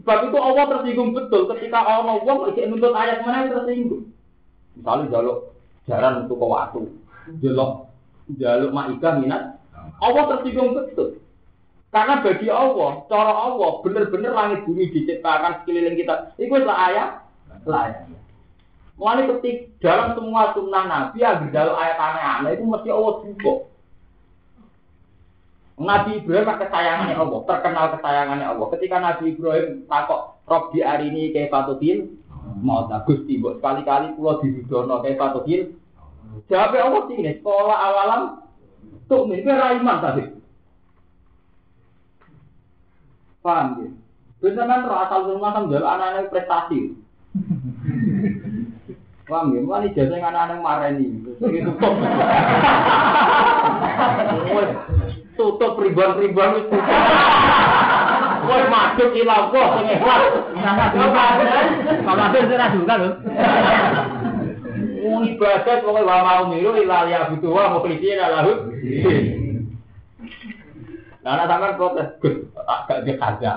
Sebab 0.00 0.32
itu 0.32 0.36
Allah 0.40 0.64
tersinggung 0.64 1.12
betul 1.12 1.44
ketika 1.52 1.84
Allah 1.84 2.16
wong 2.24 2.48
iki 2.54 2.64
nuntut 2.64 2.96
ayat 2.96 3.20
mana 3.20 3.52
tersinggung. 3.52 4.08
Misalnya 4.78 5.12
jaluk 5.12 5.52
jaran 5.84 6.24
untuk 6.24 6.40
ke 6.40 6.46
waktu, 6.46 6.80
jaluk 7.44 7.90
jaluk 8.40 8.70
maika 8.72 9.20
minat, 9.20 9.60
Allah 10.00 10.24
tersinggung 10.36 10.72
betul. 10.72 11.20
Karena 11.90 12.22
bagi 12.22 12.46
Allah, 12.46 13.02
cara 13.10 13.34
Allah, 13.34 13.82
benar-benar 13.82 14.30
langit 14.30 14.62
bumi 14.62 14.94
diciptakan 14.94 15.60
sekeliling 15.60 15.98
kita. 15.98 16.38
Itu 16.38 16.54
adalah 16.54 16.78
ayat, 16.86 17.08
ayat. 17.66 18.06
Mulai 18.94 19.26
ketik 19.26 19.74
dalam 19.82 20.14
semua 20.14 20.54
sunnah 20.54 20.86
Nabi, 20.86 21.18
agar 21.26 21.50
dalam 21.50 21.74
ayat 21.74 21.98
aneh-aneh 21.98 22.50
itu 22.54 22.62
mesti 22.62 22.88
Allah 22.94 23.14
juga. 23.26 23.52
Nabi 25.80 26.20
Ibrahim 26.20 26.60
kesayangannya 26.60 27.16
Allah, 27.16 27.40
terkenal 27.48 27.96
kesayangannya 27.96 28.46
Allah. 28.52 28.66
Ketika 28.76 29.00
Nabi 29.00 29.32
Ibrahim 29.32 29.88
hari 30.84 31.08
ini 31.08 31.32
kayak 31.32 31.48
patuhin, 31.48 32.20
mau 32.60 32.84
bagus 32.84 33.24
tiba 33.24 33.56
sekali-kali 33.56 34.12
pulau 34.12 34.44
di 34.44 34.60
kayak 34.68 35.16
patuhin. 35.16 35.72
Jawabnya 36.52 36.84
Allah 36.84 37.02
sih 37.08 37.16
ini, 37.16 37.32
sekolah 37.40 37.78
awalam 37.80 38.22
tuh 39.08 39.24
ini 39.32 39.40
raiman 39.40 40.04
tadi. 40.04 40.24
Paham 43.40 43.80
ya? 43.80 43.88
Beneran 44.44 44.84
roh 44.84 45.00
asal 45.00 45.32
rumah 45.32 45.56
kan 45.56 45.72
jual 45.72 45.80
anak-anak 45.80 46.28
prestasi. 46.28 46.92
Paham 49.24 49.56
ya? 49.56 49.60
Mana 49.64 49.88
jasa 49.96 50.12
anak-anak 50.20 50.60
marah 50.60 50.92
ini. 50.92 51.24
Tutup. 55.40 55.80
Ribuan-ribuan 55.80 56.60
itu. 56.60 56.76
Woi 58.50 58.66
masuk 58.66 59.14
ilang 59.14 59.52
kok 59.52 59.68
sing 59.78 59.86
ikhlas. 59.94 60.22
Kamu 62.04 62.24
sudah 62.44 62.68
juga 62.72 62.94
loh. 62.98 63.12
Wong 65.00 65.22
ibadat 65.32 65.80
pokoke 65.80 66.04
wa 66.04 66.24
mau 66.24 66.42
miru 66.52 66.76
ila 66.76 67.08
ya 67.08 67.32
butuh 67.32 67.52
wa 67.52 67.72
mukhlisina 67.78 68.26
lahu. 68.28 68.52
Nah, 71.20 71.36
ana 71.36 71.44
sampean 71.44 71.76
protes, 71.76 72.16
Gus, 72.24 72.48
agak 72.56 73.04
dikaja. 73.04 73.52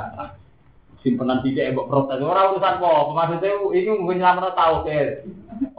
Simpenan 1.00 1.44
tidak 1.44 1.76
mbok 1.76 1.88
protes. 1.88 2.20
Ora 2.20 2.52
urusan 2.52 2.80
apa, 2.80 2.92
maksudnya 3.16 3.52
ini 3.72 3.92
mungkin 3.96 4.20
nyelametno 4.20 4.52
tauhid. 4.52 5.08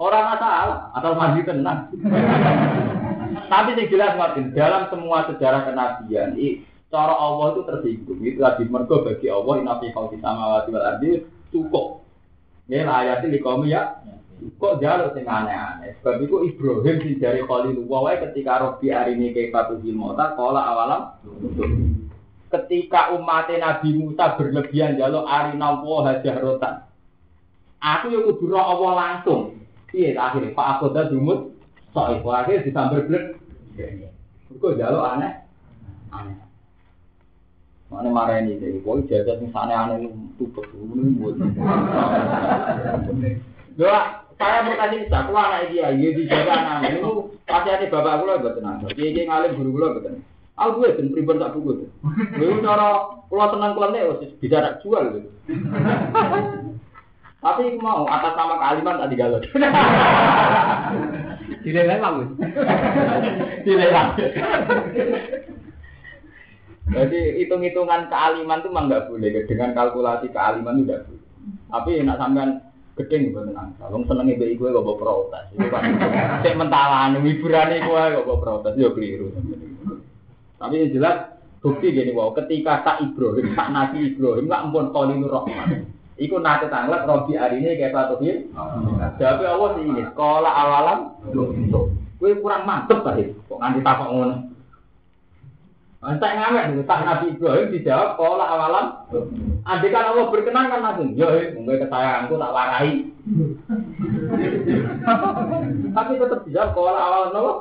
Ora 0.01 0.33
masalah, 0.33 0.81
atau 0.97 1.13
mandi 1.13 1.45
tenang. 1.45 1.93
Tapi 3.55 3.79
yang 3.79 3.87
jelas 3.87 4.19
Martin, 4.19 4.51
dalam 4.51 4.91
semua 4.91 5.31
sejarah 5.31 5.63
kenabian, 5.71 6.35
cara 6.91 7.15
Allah 7.15 7.47
itu 7.55 7.63
tersinggung. 7.63 8.19
Itu 8.19 8.43
tadi 8.43 8.67
mergo 8.67 9.07
bagi 9.07 9.31
Allah 9.31 9.55
inafi 9.63 9.95
kau 9.95 10.11
di 10.11 10.19
sama 10.19 10.59
wati 10.59 10.75
wal 10.75 10.83
ardi 10.83 11.23
cukup. 11.55 12.03
Ya 12.67 12.83
ayatnya 12.83 13.31
di 13.31 13.39
kaum 13.39 13.63
ya. 13.63 14.03
Kok 14.59 14.83
jaluk 14.83 15.15
sing 15.15 15.23
aneh-aneh? 15.23 15.95
Sebab 16.03 16.27
itu 16.27 16.37
Ibrahim 16.51 16.97
sing 16.99 17.15
dari 17.23 17.47
Khalilullah 17.47 18.01
wae 18.11 18.17
ketika 18.27 18.59
Rabbi 18.59 18.91
arini 18.91 19.31
kaifatu 19.31 19.79
fil 19.79 19.95
mauta 19.95 20.35
qala 20.35 20.61
awalam 20.75 21.03
ketika 22.51 23.15
umat 23.15 23.47
Nabi 23.47 23.95
Musa 23.95 24.35
berlebihan 24.35 24.99
jaluk 24.99 25.23
arina 25.31 25.79
wa 25.79 26.11
rotan. 26.43 26.83
Aku 27.79 28.11
yo 28.11 28.27
kudu 28.27 28.59
Allah 28.59 28.93
langsung. 28.99 29.63
Iya 29.95 30.19
akhirnya 30.19 30.51
Pak 30.59 30.67
Akoda 30.83 31.07
dumut 31.07 31.55
sok 31.95 32.19
iku 32.19 32.29
akhir 32.35 32.67
disambar 32.67 33.07
blek. 33.07 33.39
Kok 34.55 34.79
jaluk 34.79 35.03
aneh? 35.03 35.33
Aneh. 36.15 36.37
Mana 37.91 38.11
marah 38.11 38.41
ini 38.43 38.59
jadi, 38.59 38.81
kok 38.81 39.07
jaga 39.07 39.39
sing 39.39 39.51
sana 39.55 39.87
aneh 39.87 40.11
tutup 40.41 40.67
dulu 40.71 41.05
buat. 41.21 41.39
Doa, 43.75 44.25
saya 44.39 44.67
mau 44.67 44.79
kasih 44.79 44.99
kisah, 45.07 45.21
aku 45.27 45.35
anak 45.35 45.71
dia, 45.71 45.91
dia 45.95 46.11
dijaga 46.15 46.55
anak 46.55 46.99
itu 46.99 47.11
pasti 47.47 47.69
ada 47.71 47.87
bapak 47.91 48.13
aku 48.19 48.25
lah 48.27 48.37
buat 48.43 48.55
tenang. 48.59 48.77
Dia 48.95 49.15
dia 49.15 49.27
ngalim 49.27 49.59
guru 49.59 49.71
guru 49.75 49.99
buat 49.99 50.05
tenang. 50.07 50.25
Aku 50.55 50.71
gue 50.79 50.95
dan 50.95 51.11
pribadi 51.11 51.43
tak 51.43 51.53
buku 51.59 51.71
tuh. 51.83 51.91
Lalu 52.39 52.63
cara 52.63 52.89
pulau 53.27 53.51
tenang 53.51 53.75
pulang 53.75 53.91
deh, 53.91 54.07
bisa 54.39 54.63
tak 54.63 54.79
jual 54.87 55.03
gitu. 55.19 55.29
Tapi 57.45 57.77
mau 57.77 58.09
atas 58.09 58.33
nama 58.41 58.57
kalimat 58.57 59.05
tadi 59.05 59.21
galau. 59.21 59.37
Tidak 61.65 61.85
lagi 61.85 62.01
bagus. 62.01 62.29
Tidak 63.69 63.89
lagi. 63.93 64.25
Jadi 66.85 67.21
hitung-hitungan 67.41 68.13
kealiman 68.13 68.61
itu 68.61 68.69
memang 68.69 68.87
nggak 68.89 69.07
boleh. 69.13 69.45
Dengan 69.45 69.77
kalkulasi 69.77 70.29
kealiman 70.33 70.81
itu 70.81 70.85
tidak 70.85 71.05
boleh. 71.09 71.25
Tapi 71.73 71.91
nak 72.05 72.21
sampean 72.21 72.51
gedeng 72.97 73.33
bukan 73.33 73.57
angsa. 73.57 73.85
Wong 73.89 74.05
seneng 74.05 74.29
ibu 74.29 74.45
gue 74.45 74.69
gak 74.69 74.85
bawa 74.85 75.01
protes. 75.01 75.45
Itu 75.57 75.67
kan 75.73 75.85
cek 76.45 76.55
mentalan 76.61 77.25
hiburan 77.25 77.73
gue 77.73 78.03
gak 78.13 78.25
bawa 78.29 78.39
protes. 78.41 78.77
Yo 78.77 78.93
keliru. 78.93 79.33
Tapi 80.61 80.75
yang 80.81 80.93
jelas 80.93 81.17
bukti 81.65 81.93
gini 81.93 82.13
wow. 82.13 82.37
Ketika 82.37 82.85
tak 82.85 83.01
Ibrahim, 83.01 83.57
tak 83.57 83.69
Nabi 83.73 84.13
Ibrahim 84.13 84.45
nggak 84.45 84.63
ampun 84.69 84.93
Khalilur 84.93 85.33
Rahman. 85.33 85.69
Iku 86.15 86.39
nate 86.39 86.71
tanglet 86.71 87.03
Robi 87.11 87.35
hari 87.35 87.59
ini 87.59 87.75
kayak 87.75 87.91
satu 87.91 88.23
hil. 88.23 88.47
Jadi 89.19 89.45
Allah 89.51 89.69
sih 89.75 89.83
ini 89.83 90.03
sekolah 90.15 90.53
awalam. 90.53 90.99
Gue 92.23 92.39
kurang 92.39 92.63
mantep 92.63 93.03
tadi. 93.03 93.35
Kok 93.51 93.59
nganti 93.59 93.83
tapak 93.83 94.09
ngono. 94.15 94.55
Entah 96.05 96.37
ngamek 96.37 96.69
dulu, 96.69 96.83
tak 96.85 97.01
Nabi 97.09 97.33
Ibrahim 97.33 97.73
dijawab 97.73 98.21
pola 98.21 98.45
awalan. 98.45 99.09
Andai 99.65 99.89
kan 99.89 100.13
Allah 100.13 100.29
berkenan 100.29 100.69
kan 100.69 100.85
langsung, 100.85 101.17
yo, 101.17 101.33
mungkin 101.57 101.81
kesayanganku 101.81 102.37
tak 102.37 102.53
warai. 102.53 103.09
Tapi 105.97 106.21
tetap 106.21 106.45
dijawab 106.45 106.77
pola 106.77 106.93
awalan 106.93 107.41
apa? 107.41 107.53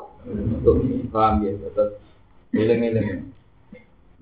Paham 1.16 1.40
ya, 1.40 1.56
tetap 1.56 2.04
eling-eling. 2.52 3.32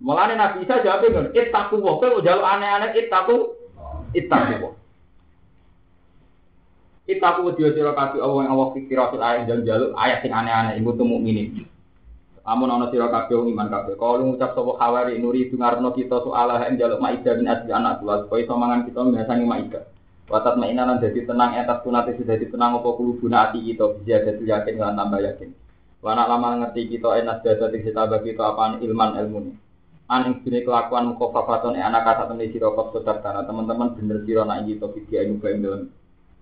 Mulane 0.05 0.38
Nabi 0.38 0.69
Isa 0.69 0.86
jawab 0.86 1.01
dengan 1.01 1.34
ittaqu 1.34 1.82
wa 1.82 1.97
kowe 1.97 2.21
jaluk 2.21 2.45
aneh-aneh 2.45 2.93
ittaqu 3.01 3.57
ittaqu 4.16 4.55
wa. 4.64 4.72
Ittaqu 7.07 7.39
wa 7.43 7.51
sira 7.55 7.91
kabeh 7.95 8.20
Allah 8.20 8.39
yang 8.45 8.53
Allah 8.55 8.70
fikir 8.76 8.97
ayat 8.99 9.47
jaluk 9.68 9.91
ayat 9.95 10.18
sing 10.24 10.32
aneh-aneh 10.32 10.80
ibu 10.80 10.95
tuh 10.95 11.07
mukminin. 11.07 11.68
Amun 12.41 12.74
ana 12.74 12.89
sira 12.89 13.07
kabeh 13.07 13.38
wong 13.38 13.53
iman 13.53 13.70
kabeh. 13.70 13.95
Kalau 13.95 14.26
ngucap 14.26 14.57
sapa 14.57 14.72
khawari 14.80 15.22
nuri 15.22 15.51
dungarno 15.51 15.93
kita 15.93 16.24
soal 16.26 16.49
ing 16.66 16.76
jaluk 16.80 16.99
maidah 16.99 17.34
bin 17.38 17.47
asli 17.47 17.72
anak 17.72 18.01
kula 18.01 18.26
supaya 18.26 18.41
iso 18.41 18.53
mangan 18.57 18.82
kita 18.88 18.99
biasane 19.05 19.43
maidah. 19.45 19.84
Watat 20.32 20.55
mainan 20.55 20.88
lan 20.88 20.97
dadi 21.03 21.28
tenang 21.28 21.59
etas 21.59 21.84
kunate 21.84 22.16
sudah 22.16 22.39
dadi 22.39 22.47
tenang 22.47 22.80
apa 22.80 22.89
kulubuna 22.95 23.51
ati 23.51 23.59
kita 23.68 23.99
bisa 23.99 24.24
dadi 24.24 24.47
yakin 24.47 24.80
lan 24.80 24.95
tambah 24.95 25.20
yakin. 25.20 25.49
Wana 26.01 26.24
lama 26.26 26.66
ngerti 26.66 26.97
kita 26.97 27.20
enas 27.20 27.43
dadi 27.43 27.84
sing 27.84 27.93
tambah 27.93 28.24
kita 28.24 28.41
apaan 28.41 28.80
ilman 28.80 29.20
ilmu 29.20 29.70
An 30.12 30.43
sini 30.43 30.59
kelakuan 30.68 31.16
mukofafaton 31.16 31.80
e 31.80 31.82
anak 31.82 32.03
kata 32.03 32.28
temen 32.28 32.51
sira 32.51 32.68
sedar 32.76 33.24
karena 33.24 33.47
teman-teman 33.47 33.95
bener 33.95 34.20
sira 34.28 34.43
nak 34.43 34.68
kita 34.68 34.91
video 34.91 35.24
ing 35.24 35.39
dalam 35.39 35.88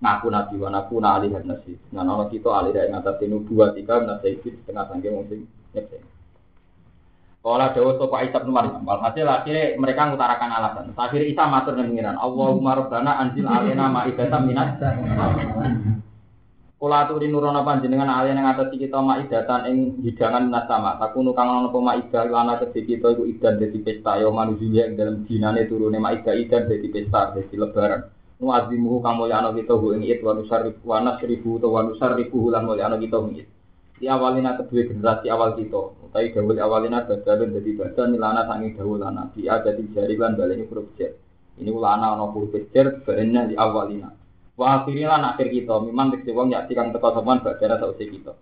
ngaku 0.02 0.28
nabi 0.34 0.56
wa 0.58 0.70
naku 0.74 0.98
na 0.98 1.22
alih 1.22 1.38
nasi. 1.46 1.78
Nah, 1.94 2.02
ana 2.02 2.26
kita 2.26 2.50
alih 2.50 2.74
dari 2.74 2.90
ngatas 2.90 3.22
dua 3.22 3.70
tiga 3.78 4.02
nasi 4.02 4.42
setengah 4.42 4.90
sangke 4.90 5.14
mungkin 5.14 5.46
Kala 7.40 7.72
dawa 7.72 7.96
sapa 7.96 8.28
Isa 8.28 8.44
bin 8.44 8.52
Maryam, 8.52 8.84
walhasil 8.84 9.24
akhirnya 9.24 9.80
mereka 9.80 10.12
mengutarakan 10.12 10.52
alasan. 10.60 10.92
Akhirnya 10.92 11.32
Isa 11.32 11.48
matur 11.48 11.80
ning 11.80 11.96
pengiran, 11.96 12.20
Allahumma 12.20 12.76
rabbana 12.76 13.16
anzil 13.16 13.48
alaina 13.48 13.88
ma'idatan 13.88 14.42
minat. 14.44 14.76
Kula 16.80 17.04
aturi 17.04 17.28
nurono 17.28 17.60
panjenengan 17.68 18.08
alien 18.08 18.40
yang 18.40 18.56
atas 18.56 18.72
kita 18.72 19.04
ma'idatan 19.04 19.68
ing 19.68 19.78
hidangan 20.00 20.48
minas 20.48 20.64
sama. 20.64 20.96
Takunu 20.96 21.36
kang 21.36 21.52
ana 21.52 21.68
apa 21.68 21.76
ma'idah 21.76 22.24
lana 22.32 22.56
kedhe 22.56 22.88
kita 22.88 23.20
iku 23.20 23.28
idan 23.28 23.60
dadi 23.60 23.84
pesta. 23.84 24.16
Ya 24.16 24.32
manusia 24.32 24.88
ing 24.88 24.96
dalam 24.96 25.28
dinane 25.28 25.68
turune 25.68 26.00
ma'idah 26.00 26.40
idan 26.40 26.72
dadi 26.72 26.88
pesta 26.88 27.36
dadi 27.36 27.52
lebaran. 27.60 28.08
Nuazimuhu 28.40 29.04
kang 29.04 29.20
mulya 29.20 29.44
ana 29.44 29.52
kita 29.52 29.76
ing 29.76 30.08
it 30.08 30.24
wa 30.24 30.32
nusarrifu 30.32 30.80
wa 30.88 31.04
nasrifu 31.04 31.60
wa 31.60 31.84
nusarrifu 31.84 32.48
lan 32.48 32.64
mulya 32.64 32.88
ana 32.88 32.96
kita 32.96 33.20
ing 33.28 33.44
it 33.44 33.48
di 34.00 34.08
awalina 34.08 34.56
kedua 34.56 34.88
generasi 34.88 35.28
awal 35.28 35.60
kita 35.60 35.84
tapi 36.16 36.32
dawul 36.32 36.56
awalina 36.56 37.04
badalun 37.04 37.60
jadi 37.60 37.72
badan 37.76 38.16
milana 38.16 38.48
sangi 38.48 38.72
dawul 38.80 39.04
lana. 39.04 39.28
Di 39.36 39.52
ada 39.52 39.76
di 39.76 39.84
jari 39.92 40.16
lan 40.16 40.40
baleni 40.40 40.64
huruf 40.64 40.96
ini 40.96 41.68
ulana 41.68 42.16
ono 42.16 42.32
huruf 42.32 42.56
jer 42.72 43.04
badannya 43.04 43.52
di 43.52 43.56
awalina 43.60 44.16
wa 44.60 44.84
akhirnya 44.84 45.08
lan 45.16 45.24
akhir 45.32 45.48
kita 45.48 45.80
memang 45.88 46.12
diksi 46.12 46.36
wong 46.36 46.52
yakti 46.52 46.76
kang 46.76 46.92
teko 46.92 47.16
sopan 47.16 47.40
badana 47.40 47.80
sausi 47.80 48.12
kita 48.12 48.36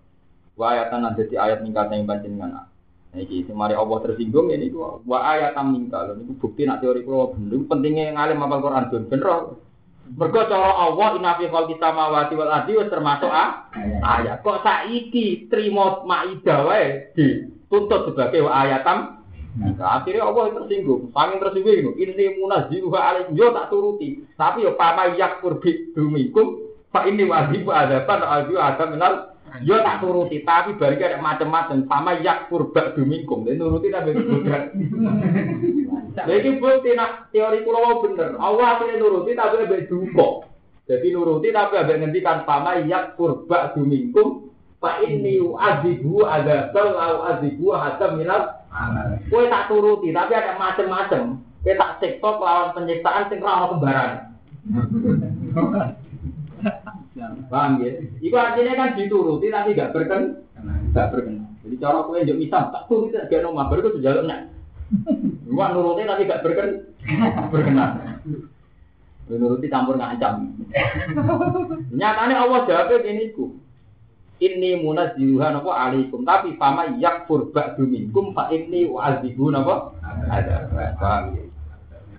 wa 0.58 0.74
ayatan 0.74 1.06
lan 1.06 1.14
dadi 1.14 1.38
ayat 1.38 1.62
ningkat 1.62 1.94
yang 1.94 2.10
panjenengan 2.10 2.66
Nah, 3.08 3.24
ini 3.24 3.50
mari 3.56 3.72
Allah 3.72 4.04
tersinggung 4.04 4.52
ini 4.52 4.68
wa 4.76 5.20
ayatan 5.32 5.72
mingkal. 5.72 6.12
Ini 6.20 6.38
bukti 6.44 6.68
nak 6.68 6.84
teori 6.84 7.08
kulo 7.08 7.34
bener. 7.34 7.64
Pentingnya 7.64 8.12
ngalim 8.14 8.44
apal 8.44 8.60
Quran 8.60 9.08
bener. 9.08 9.56
Mergo 10.08 10.42
cara 10.48 10.72
Allah 10.88 11.20
inna 11.20 11.36
fi 11.36 11.52
khalqi 11.52 11.76
samawati 11.80 12.36
wal 12.36 12.52
wis 12.68 12.92
termasuk 12.92 13.32
ah, 13.32 13.68
ayat. 14.04 14.40
Kok 14.44 14.60
saiki 14.60 15.48
trimo 15.52 16.04
maidah 16.08 16.64
wae 16.64 17.12
dituntut 17.16 18.12
sebagai 18.12 18.48
ayatam 18.48 19.17
Nah, 19.58 19.74
akhirnya 19.98 20.22
Allah 20.22 20.54
tersinggung, 20.54 21.10
saking 21.10 21.40
tersinggung 21.42 21.98
ini, 21.98 22.14
ini 22.14 22.26
munazziluha 22.38 23.00
alaikum, 23.02 23.34
yo 23.34 23.50
tak 23.50 23.74
turuti. 23.74 24.22
Tapi 24.38 24.62
yo 24.62 24.78
pama 24.78 25.10
yak 25.18 25.42
kurbi 25.42 25.90
dumikum, 25.98 26.78
pak 26.94 27.10
ini 27.10 27.26
wajib 27.26 27.66
ada 27.74 28.06
albi 28.06 28.54
ada 28.54 28.86
minal, 28.86 29.34
yo 29.66 29.82
tak 29.82 30.06
turuti. 30.06 30.46
Tapi 30.46 30.78
balik 30.78 31.02
ada 31.02 31.18
macam-macam, 31.18 31.90
pama 31.90 32.22
yak 32.22 32.54
kurba 32.54 32.94
dumikum, 32.94 33.50
dan 33.50 33.58
nuruti 33.58 33.90
tapi 33.90 34.14
bukan. 34.14 34.64
Lagi 36.18 36.50
bukti 36.58 36.90
nak 36.98 37.30
teori 37.30 37.62
pulau 37.62 38.02
bener. 38.06 38.38
Allah 38.38 38.78
akhirnya 38.78 39.02
nuruti 39.02 39.38
tapi 39.38 39.56
lebih 39.66 39.86
duko. 39.90 40.46
Jadi 40.86 41.14
nuruti 41.14 41.50
tapi 41.50 41.78
lebih 41.78 41.96
ngendikan 42.06 42.46
pama 42.46 42.78
yak 42.86 43.18
kurba 43.18 43.74
dumingkum. 43.74 44.50
Pak 44.78 45.02
ini 45.10 45.42
azibu 45.58 46.22
ada 46.30 46.70
bel 46.70 46.94
au 46.94 47.26
azibu 47.26 47.74
ada 47.74 48.14
minat. 48.14 48.57
Kue 49.28 49.50
tak 49.50 49.68
turuti 49.72 50.14
tapi 50.14 50.34
ada 50.36 50.60
macam-macam. 50.60 51.42
Kue 51.64 51.74
tak 51.76 52.00
tiktok 52.04 52.40
lawan 52.40 52.74
penyiksaan 52.76 53.30
sing 53.32 53.40
ora 53.42 53.68
kembaran. 53.72 54.12
Paham 57.50 57.82
ya? 57.82 57.92
Itu 58.22 58.36
artinya 58.38 58.74
kan 58.78 58.94
dituruti 58.94 59.50
tapi 59.50 59.74
gak 59.74 59.92
berken, 59.96 60.46
gak 60.94 61.10
berkenan. 61.10 61.50
Jadi 61.66 61.76
cara 61.82 62.06
kue 62.06 62.22
jauh 62.24 62.38
misal 62.38 62.70
tak 62.70 62.86
turuti 62.86 63.18
gak 63.18 63.42
nomor 63.42 63.68
baru 63.68 63.90
itu 63.90 64.00
sejalan 64.00 64.54
Gua 65.48 65.72
nuruti 65.76 66.08
tapi 66.08 66.30
gak 66.30 66.44
berken 66.46 66.70
berkenan. 67.52 68.22
Nuruti 69.28 69.68
campur 69.68 70.00
ngancam. 70.00 70.56
Nyatanya 72.00 72.48
Allah 72.48 72.64
jawabnya 72.64 73.04
gini 73.04 73.36
ku. 73.36 73.60
Ini 74.38 74.86
munazziluha 74.86 75.50
napa 75.50 75.74
alaikum 75.74 76.22
tapi 76.22 76.54
fama 76.62 76.94
yakfur 77.02 77.50
ba'du 77.50 77.90
minkum 77.90 78.38
fa 78.38 78.54
inni 78.54 78.86
u'adzibu 78.86 79.50
napa 79.50 79.98
ada. 80.30 80.70
Paham 81.02 81.34
ya? 81.34 81.44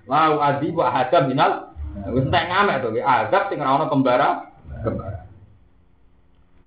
Wa 0.03 0.35
u'adzibu 0.35 0.83
ahada 0.83 1.31
minal 1.31 1.71
wis 2.11 2.27
entek 2.27 2.51
ngamek 2.51 2.83
to 2.83 2.91
azab 2.99 3.43
sing 3.47 3.63
ora 3.63 3.79
ono 3.79 3.87
kembara 3.87 4.29
kembara. 4.83 5.31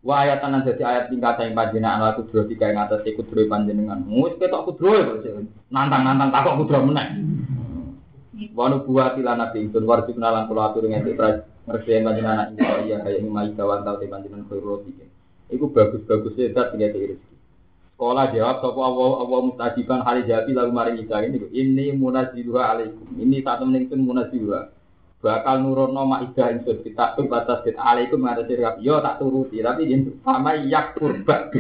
Wa 0.08 0.24
ayat 0.24 0.39
nan 0.47 0.64
dadi 0.64 0.88
ayat 0.88 1.12
tingkat 1.12 1.36
yang 1.43 1.52
panjenengan 1.52 1.99
ala 1.99 2.16
kudro 2.16 2.47
tiga 2.47 2.72
yang 2.72 2.88
atas 2.88 3.04
ikut 3.04 3.28
kudro 3.28 3.43
panjenengan. 3.52 4.08
Wis 4.08 4.39
ketok 4.39 4.72
kudro 4.72 4.95
ya 4.95 5.36
nantang-nantang 5.68 6.32
takok 6.32 6.64
kudro 6.64 6.88
meneh. 6.88 7.08
Wa 8.56 8.72
nubuwat 8.72 9.20
lan 9.20 9.43
nabi 9.43 9.68
itu 9.68 9.84
warji 9.84 10.16
kenalan 10.16 10.47
kula 10.47 10.72
atur 10.72 10.88
ngene 10.88 11.12
ngerti 11.68 11.91
panjenengan 12.02 12.56
ini 12.56 12.64
kok 12.66 12.80
iya 12.88 12.97
kaya 13.04 13.20
ini 13.20 13.30
mai 13.30 13.52
kawan 13.54 13.84
tau 13.84 13.99
panjenengan 13.99 14.47
khairul 14.47 14.82
tiga. 14.88 15.06
Iku 15.52 15.70
bagus-bagus 15.70 16.39
ya 16.39 16.56
dat 16.56 16.72
tiga 16.74 16.89
rezeki. 16.95 17.36
Sekolah 17.93 18.34
jawab 18.34 18.64
sapa 18.64 18.82
Allah 18.82 19.12
Allah 19.22 19.39
mustajiban 19.45 20.02
hari 20.02 20.26
jadi 20.26 20.49
lalu 20.56 20.72
mari 20.72 20.91
kita 21.04 21.28
ini 21.28 21.38
ini 21.54 21.86
munaziluha 21.93 22.64
alaikum. 22.74 23.06
Ini 23.20 23.43
satu 23.43 23.68
menit 23.68 23.91
pun 23.91 24.02
munaziluha. 24.02 24.82
bakal 25.22 25.62
nurono 25.62 26.02
maidah 26.10 26.49
ingsun 26.49 26.82
kita 26.82 27.14
tuh 27.14 27.30
batas 27.30 27.62
bit 27.62 27.78
alaikum 27.78 28.26
ngatasi 28.26 28.58
kabeh 28.58 28.82
yo 28.82 28.97
tak 29.06 29.22
turuti 29.22 29.62
tapi 29.62 29.93
yen 29.93 30.18
sama 30.26 30.58
yak 30.66 30.97
kurba 30.97 31.54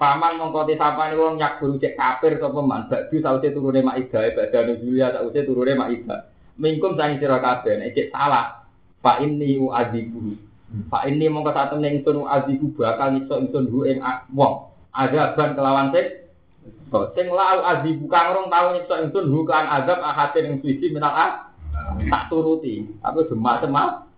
Paman 0.00 0.40
mongko 0.40 0.64
sapane 0.80 1.12
wong 1.12 1.36
yak 1.36 1.60
guru 1.60 1.76
cek 1.76 1.92
kafir 1.92 2.40
sapa 2.40 2.56
man 2.64 2.88
badu 2.88 3.20
sause 3.20 3.52
turune 3.52 3.84
maidah 3.84 4.32
badane 4.32 4.80
Julia 4.80 5.12
sause 5.12 5.44
turune 5.44 5.76
maidah 5.76 6.30
mingkum 6.56 6.96
sang 6.96 7.20
sira 7.20 7.36
kabeh 7.42 7.76
nek 7.76 7.92
cek 7.92 8.08
salah 8.14 8.64
fa 9.04 9.20
inni 9.20 9.60
uadzibu 10.70 10.86
fa 10.90 11.06
inni 11.10 11.26
mongko 11.26 11.50
sak 11.50 11.74
temne 11.74 11.88
ingsun 11.98 12.22
uadzibu 12.22 12.66
bakal 12.78 13.10
iso 13.18 13.34
ingsun 13.42 13.66
hu 13.70 13.84
ing 13.86 13.98
wong 14.34 14.70
azaban 14.94 15.58
kelawan 15.58 15.90
sik 15.90 16.30
sing 17.14 17.26
lau 17.30 17.58
adzibu 17.62 18.06
kang 18.06 18.34
rong 18.34 18.46
tau 18.50 18.74
ingsun 18.78 19.26
hu 19.30 19.42
kan 19.46 19.66
azab 19.66 19.98
ahatin 19.98 20.46
ing 20.46 20.56
suci 20.62 20.94
minal 20.94 21.10
ah 21.10 21.50
tak 22.10 22.30
turuti. 22.30 22.86
Aku 23.02 23.26
demak 23.26 23.64
semak. 23.64 24.09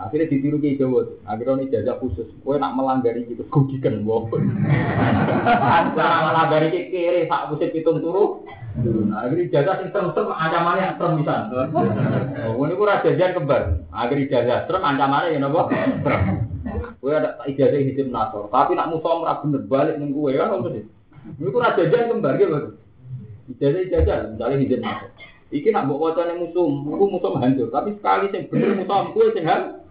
Akhirnya 0.00 0.32
ditiru 0.32 0.56
ke 0.56 0.80
Jawa. 0.80 1.04
Akhirnya 1.28 1.60
ini 1.60 1.72
jajak 1.72 2.00
khusus. 2.00 2.24
Kue 2.40 2.56
nak 2.56 2.72
melanggar 2.72 3.12
ini 3.12 3.36
terus 3.36 3.52
gugikan 3.52 4.00
wong. 4.08 4.32
nak 5.92 6.20
melanggar 6.24 6.72
ini 6.72 6.88
kiri 6.88 7.28
sak 7.28 7.52
musim 7.52 7.68
hitung 7.68 8.00
turu. 8.00 8.40
Nah, 8.80 9.28
akhirnya 9.28 9.52
jajak 9.52 9.74
sing 9.84 9.88
serem-serem 9.92 10.32
ancamannya 10.32 10.88
yang 10.88 10.96
serem 10.96 11.12
bisa. 11.20 11.36
Oh, 12.48 12.64
ini 12.64 12.74
kurang 12.80 13.04
jajan 13.04 13.36
kembar. 13.36 13.62
Akhirnya 13.92 14.30
jajak 14.32 14.58
serem 14.64 14.82
ancamannya 14.88 15.36
ya 15.36 15.38
nopo. 15.44 15.68
Kue 17.00 17.12
ada 17.12 17.36
ijazah 17.44 17.80
hidup 17.80 18.08
nasor. 18.08 18.48
Tapi 18.48 18.76
nak 18.76 18.88
musuh 18.88 19.20
merah 19.20 19.40
bener 19.44 19.64
balik 19.68 19.96
ning 20.00 20.16
kue 20.16 20.32
kan 20.32 20.52
apa 20.52 20.68
sih? 20.72 20.84
Ini 21.36 21.48
kurang 21.52 21.76
jajan 21.76 22.08
kembar 22.08 22.32
gitu. 22.40 22.56
Ijazah 23.52 23.80
ijazah 23.84 24.16
misalnya 24.32 24.56
hidup 24.64 24.80
nasor. 24.80 25.10
Iki 25.50 25.68
nak 25.74 25.90
mbok 25.90 26.14
wacane 26.14 26.38
musuh, 26.38 26.68
iku 26.88 27.04
musuh 27.10 27.32
hancur. 27.36 27.68
Tapi 27.68 27.98
sekali 27.98 28.32
sing 28.32 28.42
bener 28.48 28.80
musuh 28.80 29.12
kuwi 29.12 29.34
sing 29.36 29.44
hal. 29.44 29.82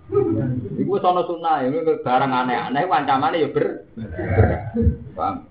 Iku 0.80 0.90
wis 0.98 1.06
ana 1.06 1.22
sunah, 1.28 1.62
ya 1.62 1.70
barang 2.02 2.32
aneh-aneh 2.34 2.84
ancamane 2.90 3.46
ya 3.46 3.50
ber. 3.54 3.86
Paham? 5.14 5.46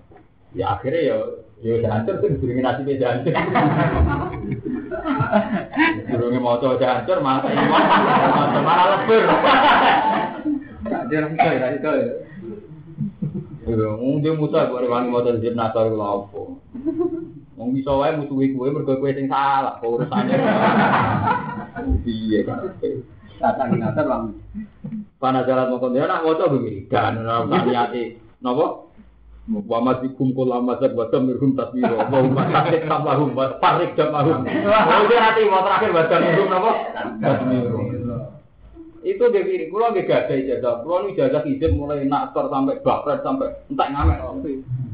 Ya 0.51 0.75
akhirnya 0.75 0.99
ya 0.99 1.17
ya 1.63 1.87
hancur 1.91 2.19
sing 2.19 2.41
durunge 2.43 2.59
nasibe 2.65 2.99
hancur. 2.99 3.33
Durunge 6.09 6.39
maca 6.41 6.75
hancur 6.75 7.17
malah 7.23 7.47
iman. 7.47 7.83
Malah 8.65 8.85
lebur. 8.99 9.23
Orang 10.89 11.35
itu 11.35 11.47
ya, 11.47 11.67
itu 11.75 11.91
ya. 13.69 13.85
Wong 14.01 14.25
dia 14.25 14.33
musuh 14.33 14.65
kok 14.65 14.81
wani 14.89 15.07
maca 15.13 15.37
zip 15.37 15.53
nasar 15.53 15.87
kula 15.93 16.25
opo. 16.25 16.57
Wong 17.55 17.69
bisa 17.75 17.91
wae 17.93 18.17
musuhi 18.17 18.55
kowe 18.57 18.71
mergo 18.71 18.97
kowe 18.97 19.11
sing 19.13 19.29
salah, 19.29 19.77
urusane. 19.83 20.33
Piye 22.01 22.43
kan? 22.47 22.73
Datang 23.39 23.79
nasar 23.79 24.05
lang. 24.05 24.35
Pana 25.15 25.47
jalan 25.47 25.71
mau 25.71 25.79
konten 25.79 26.03
nak 26.03 26.23
waca 26.27 26.51
begini. 26.51 26.87
Dan 26.91 27.23
niate 27.67 28.19
napa? 28.43 28.91
Wa 29.49 29.79
masikum 29.81 30.35
kula 30.35 30.61
mazab 30.61 30.93
wa 30.93 31.09
tamirhum 31.09 31.57
tasbiro 31.57 31.97
wa 31.97 32.19
hum 32.21 32.37
tasbih 32.37 32.85
tamahum 32.85 33.33
wa 33.33 33.57
farik 33.57 33.97
jamahum. 33.97 34.45
Oh 34.45 35.01
dia 35.09 35.19
nanti 35.23 35.41
mau 35.47 35.63
terakhir 35.65 35.89
wa 35.95 36.03
tamirhum 36.05 36.47
napa? 36.51 36.71
Itu 38.99 39.31
dia 39.31 39.47
kiri, 39.47 39.71
kulo 39.71 39.95
nggih 39.95 40.03
gak 40.03 40.27
ada 40.27 40.35
ijazah. 40.35 40.83
Kulo 40.83 41.07
ini 41.07 41.15
ijazah 41.15 41.47
izin 41.47 41.79
mulai 41.79 42.03
naktor 42.03 42.51
sampai 42.51 42.83
bakret 42.83 43.23
sampai 43.23 43.47
entek 43.71 43.89
ngamek. 43.95 44.19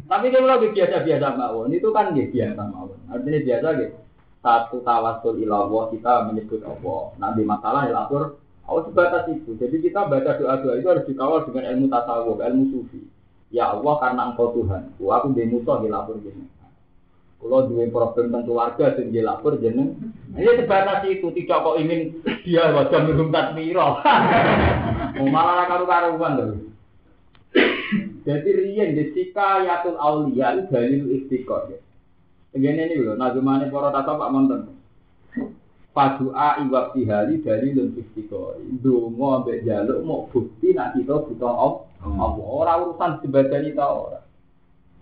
Tapi 0.06 0.26
kalau 0.30 0.46
lagi 0.46 0.68
biasa-biasa 0.70 1.28
mawon, 1.34 1.74
itu 1.74 1.90
kan 1.90 2.14
nggih 2.14 2.30
biasa 2.30 2.62
mawon. 2.70 3.00
Artinya 3.10 3.40
biasa 3.42 3.68
nggih. 3.74 3.90
Satu 4.46 4.86
tawasul 4.86 5.42
ilallah 5.42 5.90
kita 5.90 6.30
menyebut 6.30 6.62
Allah. 6.62 7.18
Nanti 7.18 7.42
masalah 7.42 7.90
ya 7.90 7.98
lapor 7.98 8.38
Allah 8.70 8.82
sebatas 8.86 9.26
itu. 9.34 9.58
Jadi 9.58 9.82
kita 9.82 10.06
baca 10.06 10.38
doa-doa 10.38 10.78
itu 10.78 10.86
harus 10.86 11.06
dikawal 11.10 11.50
dengan 11.50 11.74
ilmu 11.74 11.90
tasawuf, 11.90 12.38
ilmu 12.38 12.64
sufi. 12.70 13.02
Ya 13.50 13.74
Allah 13.74 13.98
karena 13.98 14.22
engkau 14.30 14.54
Tuhan. 14.54 14.94
Wah, 15.02 15.18
aku 15.18 15.34
di 15.34 15.50
musuh 15.50 15.82
di 15.82 15.90
lapor 15.90 16.22
gini. 16.22 16.46
Kalau 17.42 17.70
dua 17.70 17.86
problem 17.94 18.34
tentang 18.34 18.46
keluarga 18.46 18.86
sing 18.98 19.10
di 19.10 19.22
lapor 19.26 19.58
jeneng. 19.58 19.98
Ini 20.34 20.62
sebatas 20.62 21.06
itu 21.10 21.30
tidak 21.34 21.62
kok 21.62 21.78
ingin 21.82 22.22
dia 22.46 22.70
wajah 22.70 23.02
minum 23.06 23.34
tatmiro. 23.34 24.02
Mau 25.18 25.26
malah 25.34 25.66
karu-karuan 25.70 26.34
loh. 26.38 26.58
Jadi 28.26 28.50
riyen 28.50 28.98
di 28.98 29.14
sikayatul 29.14 29.98
aulia 30.02 30.58
itu 30.58 30.70
dalil. 30.74 31.02
Begini 32.56 32.88
ini 32.88 33.04
loh, 33.04 33.20
nazumane 33.20 33.68
para 33.68 33.92
tata 33.92 34.16
pak 34.16 34.32
monten. 34.32 34.72
Padua 35.92 36.56
iwak 36.64 36.96
tihali 36.96 37.44
dari 37.44 37.76
lun 37.76 37.92
istiqor. 38.00 38.64
Dungo 38.80 39.44
ambek 39.44 39.68
jaluk 39.68 40.00
mau 40.08 40.24
bukti 40.32 40.72
nak 40.72 40.96
kita 40.96 41.20
butuh 41.28 41.52
Allah. 41.52 42.32
Orang 42.40 42.96
urusan 42.96 43.20
sebadani 43.20 43.76
tau 43.76 44.08
ora. 44.08 44.24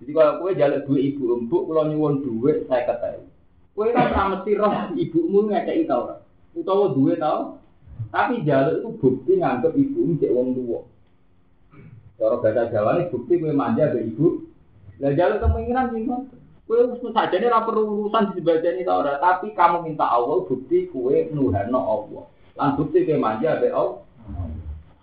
Jadi 0.01 0.11
kalau 0.17 0.41
kue 0.41 0.57
jaluk 0.57 0.81
dua 0.89 0.97
ibu 0.97 1.23
empuk, 1.37 1.61
kalau 1.69 1.85
nyuwun 1.93 2.25
duit 2.25 2.65
saya 2.65 2.89
ketahui. 2.89 3.29
Kue 3.77 3.93
kan 3.93 4.09
sama 4.17 4.41
roh 4.41 4.73
ibumu 4.97 5.39
ngekei 5.53 5.85
tau 5.85 6.09
ora. 6.09 6.17
Utawa 6.57 6.89
duit 6.97 7.21
tau. 7.21 7.61
Tapi 8.09 8.41
jaluk 8.49 8.81
itu 8.81 8.89
bukti 8.97 9.31
nganggep 9.37 9.77
ibu 9.77 10.17
cek 10.17 10.33
wong 10.33 10.57
tua. 10.57 10.81
Cara 12.17 12.35
bahasa 12.41 12.73
Jawa 12.73 12.97
ini 12.97 13.13
bukti 13.13 13.37
kue 13.37 13.53
manja 13.53 13.93
ke 13.93 14.09
ibu. 14.09 14.41
Lah 14.97 15.13
jalur 15.13 15.37
kemungkinan 15.37 15.93
sih 15.93 16.01
Kue 16.63 16.79
usul 16.79 17.11
saja 17.11 17.35
ini 17.35 17.51
perlu 17.51 18.07
urusan 18.07 18.31
di 18.31 18.39
sebelah 18.39 18.63
ini 18.63 18.87
tau 18.87 19.03
Tapi 19.03 19.51
kamu 19.51 19.83
minta 19.83 20.07
Allah 20.07 20.47
bukti 20.47 20.87
kue 20.87 21.27
nuhano 21.35 21.79
Allah. 21.83 22.23
Lan 22.55 22.79
bukti 22.79 23.03
kue 23.03 23.19
manja 23.19 23.59
ke 23.59 23.67
Allah. 23.67 23.99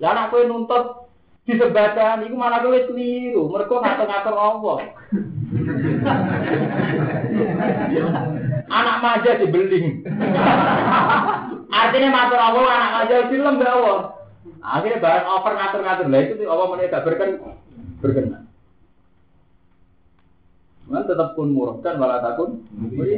Lah 0.01 0.09
anak 0.17 0.33
kue 0.33 0.49
nuntut 0.49 1.13
di 1.45 1.61
sebadan 1.61 2.25
itu 2.25 2.33
malah 2.33 2.65
kue 2.65 2.81
keliru. 2.89 3.53
Mereka 3.53 3.77
ngatur-ngatur 3.77 4.37
Allah. 4.41 4.77
anak 8.73 8.97
manja 9.05 9.31
dibeling. 9.45 10.01
Artinya 11.69 12.09
matur 12.09 12.41
Allah 12.41 12.65
anak 12.73 12.91
manja 12.97 13.17
film 13.29 13.55
Allah. 13.61 13.99
Akhirnya 14.65 15.05
barang 15.05 15.27
over 15.29 15.53
ngatur-ngatur 15.61 16.07
lah 16.09 16.21
itu 16.25 16.45
Allah 16.49 16.67
berken 17.05 17.31
berkenan. 18.01 18.50
Man 20.91 21.07
tetap 21.07 21.39
pun 21.39 21.55
murahkan 21.55 22.03
malah 22.03 22.19
takun. 22.19 22.67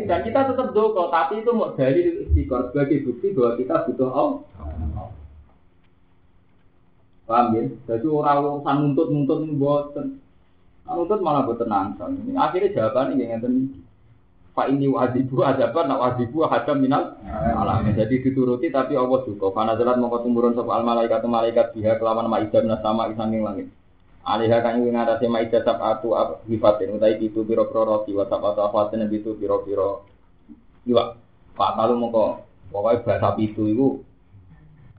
Dan 0.04 0.20
kita 0.28 0.52
tetap 0.52 0.76
doko, 0.76 1.08
tapi 1.08 1.40
itu 1.40 1.50
mau 1.56 1.72
dari 1.72 2.28
istiqor 2.28 2.68
sebagai 2.68 3.00
bukti 3.08 3.32
bahwa 3.32 3.56
kita 3.56 3.74
butuh 3.88 4.10
Allah. 4.12 4.40
Paham 7.24 7.46
ya? 7.56 7.62
Jadi 7.88 8.06
orang 8.12 8.44
urusan 8.44 8.76
nuntut-nuntut 8.76 9.40
buatan. 9.56 10.06
Nuntut 10.84 11.20
malah 11.24 11.48
buat 11.48 11.64
tenang. 11.64 11.96
Akhirnya 12.36 12.76
jawabannya 12.76 13.24
yang 13.24 13.40
ngeten 13.40 13.54
Pak 14.52 14.68
ini 14.68 14.84
wajibu 14.84 15.40
adaban, 15.40 15.88
nak 15.88 16.12
wajibu 16.12 16.44
hadam 16.44 16.84
minal 16.84 17.16
alam. 17.24 17.88
Jadi 17.88 18.20
dituruti 18.20 18.68
tapi 18.68 18.92
Allah 19.00 19.24
juga. 19.24 19.48
Karena 19.48 19.80
jalan 19.80 20.04
mau 20.04 20.20
tumurun 20.20 20.52
soal 20.52 20.84
malaikat 20.84 21.24
malaikat 21.24 21.72
biha 21.72 21.96
kelaman 21.96 22.28
maidah 22.28 22.60
sama 22.84 23.08
isanging 23.08 23.40
langit. 23.40 23.72
Alihah 24.22 24.62
kan 24.62 24.78
ingin 24.78 24.94
ada 24.94 25.18
sema 25.18 25.42
ida 25.42 25.66
sabatu 25.66 26.14
hifatin 26.46 26.94
utai 26.94 27.18
itu 27.18 27.42
biro 27.42 27.66
roti 27.66 28.14
wa 28.14 28.22
sabatu 28.30 28.62
afatin 28.62 29.10
itu 29.10 29.34
biro 29.34 29.66
biro 29.66 30.06
iwa. 30.86 31.18
Pak 31.58 31.70
kalau 31.74 31.98
mau 31.98 32.08
kok 32.14 32.30
pokoknya 32.70 33.02
bahasa 33.02 33.28
pitu 33.34 33.66
itu 33.66 33.88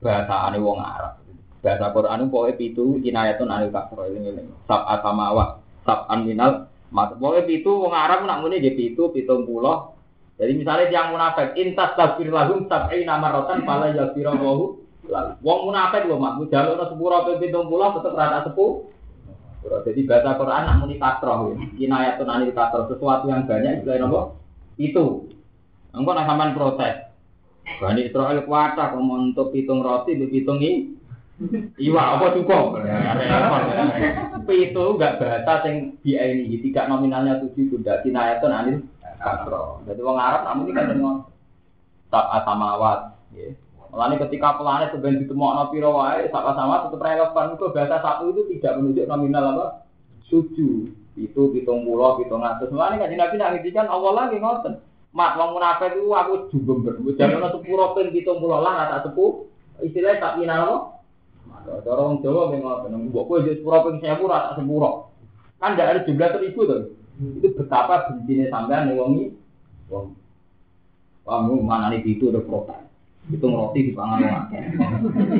bahasa 0.04 0.44
ane 0.44 0.60
wong 0.60 0.76
Arab. 0.76 1.24
Bahasa 1.64 1.88
Quran 1.96 2.28
pokoknya 2.28 2.60
pitu 2.60 3.00
inayatun 3.00 3.48
anil 3.48 3.72
kasro 3.72 4.04
ini 4.12 4.28
ini. 4.28 4.44
Sab'at 4.68 5.00
samawat 5.00 5.56
sab'an 5.88 6.28
minal 6.28 6.68
Mat, 6.94 7.18
pokoknya 7.18 7.42
pitu 7.50 7.74
wong 7.74 7.90
Arab 7.90 8.22
nak 8.22 8.38
muni 8.38 8.62
dia 8.62 8.70
pitu 8.70 9.10
pitung 9.10 9.42
pulau. 9.42 9.98
Jadi 10.38 10.62
misalnya 10.62 10.94
yang 10.94 11.10
munafik 11.10 11.58
intas 11.58 11.98
tafsir 11.98 12.30
lahum 12.30 12.70
pala 12.70 13.90
yafira 13.90 14.30
wahu. 14.30 14.78
Wong 15.42 15.58
munafik 15.66 16.06
loh 16.06 16.22
mak, 16.22 16.38
sepuluh 16.46 17.26
pe 17.26 17.42
pitung 17.42 17.66
pulau 17.66 17.98
tetap 17.98 18.14
rata 18.14 18.46
sepuh. 18.46 18.93
Jadi 19.64 20.00
baca 20.04 20.36
Quran 20.36 20.62
nak 20.68 20.78
muni 20.84 21.00
kasroh, 21.00 21.56
inayatun 21.80 22.28
anil 22.28 22.52
kasroh 22.52 22.84
sesuatu 22.88 23.32
yang 23.32 23.48
banyak 23.48 23.80
istilah 23.80 24.04
nopo 24.04 24.20
itu. 24.76 25.32
Engkau 25.96 26.12
nak 26.12 26.26
sampean 26.28 26.52
protes. 26.52 26.96
Bani 27.80 28.04
Israel 28.04 28.44
kuasa 28.44 28.92
kalau 28.92 29.24
untuk 29.24 29.48
pitung 29.56 29.80
roti, 29.80 30.20
pitung 30.28 30.60
ini 30.60 30.94
Iwa 31.82 32.14
apa 32.14 32.30
cukup? 32.38 32.78
Itu 34.46 34.84
enggak 34.94 35.18
bahasa 35.18 35.66
yang 35.66 35.98
di 36.06 36.14
ini 36.14 36.62
tidak 36.70 36.86
nominalnya 36.86 37.42
tujuh 37.42 37.74
tidak 37.82 38.06
kinayatun 38.06 38.54
anil 38.54 38.76
kasro. 39.18 39.82
Jadi 39.82 39.98
orang 39.98 40.22
Arab 40.22 40.42
namun 40.46 40.70
ini 40.70 40.76
kan 40.78 40.86
dengan 40.94 41.14
tak 42.14 42.26
asamawat. 42.38 43.18
Melani 43.94 44.18
ketika 44.26 44.58
planet 44.58 44.90
sebenarnya 44.90 45.22
ditemukan 45.22 45.70
piro 45.70 45.94
wae 45.94 46.26
sama 46.34 46.50
sama 46.58 46.90
tetap 46.90 46.98
relevan 46.98 47.54
itu 47.54 47.64
bahasa 47.70 47.96
satu 48.02 48.34
itu 48.34 48.42
tidak 48.58 48.82
menunjuk 48.82 49.06
nominal 49.06 49.44
apa 49.54 49.66
tujuh 50.26 50.90
itu 51.14 51.42
hitung 51.54 51.86
pulau 51.86 52.18
hitung 52.18 52.42
atas. 52.42 52.74
Melani 52.74 52.98
kan 52.98 53.14
nabi 53.14 53.38
nak 53.38 53.54
ngintikan 53.54 53.86
awal 53.86 54.18
lagi 54.18 54.42
ngoten. 54.42 54.82
Mat, 55.14 55.38
wong 55.38 55.54
munafik 55.54 55.94
itu 55.94 56.10
aku 56.10 56.50
juga 56.50 56.90
berdua. 56.90 57.14
Jangan 57.14 57.54
sepuro 57.54 57.94
ping 57.94 58.10
pitung 58.10 58.42
pulau 58.42 58.58
lah, 58.58 58.82
rata 58.82 59.06
sepuh. 59.06 59.46
Istilahnya 59.78 60.18
tak 60.18 60.42
minat 60.42 60.66
apa? 60.66 60.76
Cara 61.86 62.02
orang 62.02 62.18
Jawa 62.18 62.50
memang 62.50 62.82
ngoten. 62.82 63.14
Mbok 63.14 63.24
kowe 63.30 63.46
jadi 63.46 63.62
sepuro 63.62 63.78
ping 63.86 64.02
sewu 64.02 64.26
rata 64.26 64.58
sepuro. 64.58 65.14
Kan 65.62 65.78
tidak 65.78 65.86
ada 65.86 66.00
jumlah 66.02 66.28
seribu 66.34 66.60
tuh. 66.66 66.80
Itu 67.38 67.46
betapa 67.54 68.10
bencinya 68.10 68.50
sampean 68.50 68.90
wong 68.90 69.10
ini. 69.22 69.26
Wong 69.86 71.62
mana 71.62 71.94
nih 71.94 72.02
itu 72.02 72.34
udah 72.34 72.42
protes. 72.42 72.82
Itu 73.32 73.46
ngeroti 73.48 73.80
di 73.88 73.92
pangan 73.96 74.20
wong 74.20 74.34
akeh. 74.44 74.62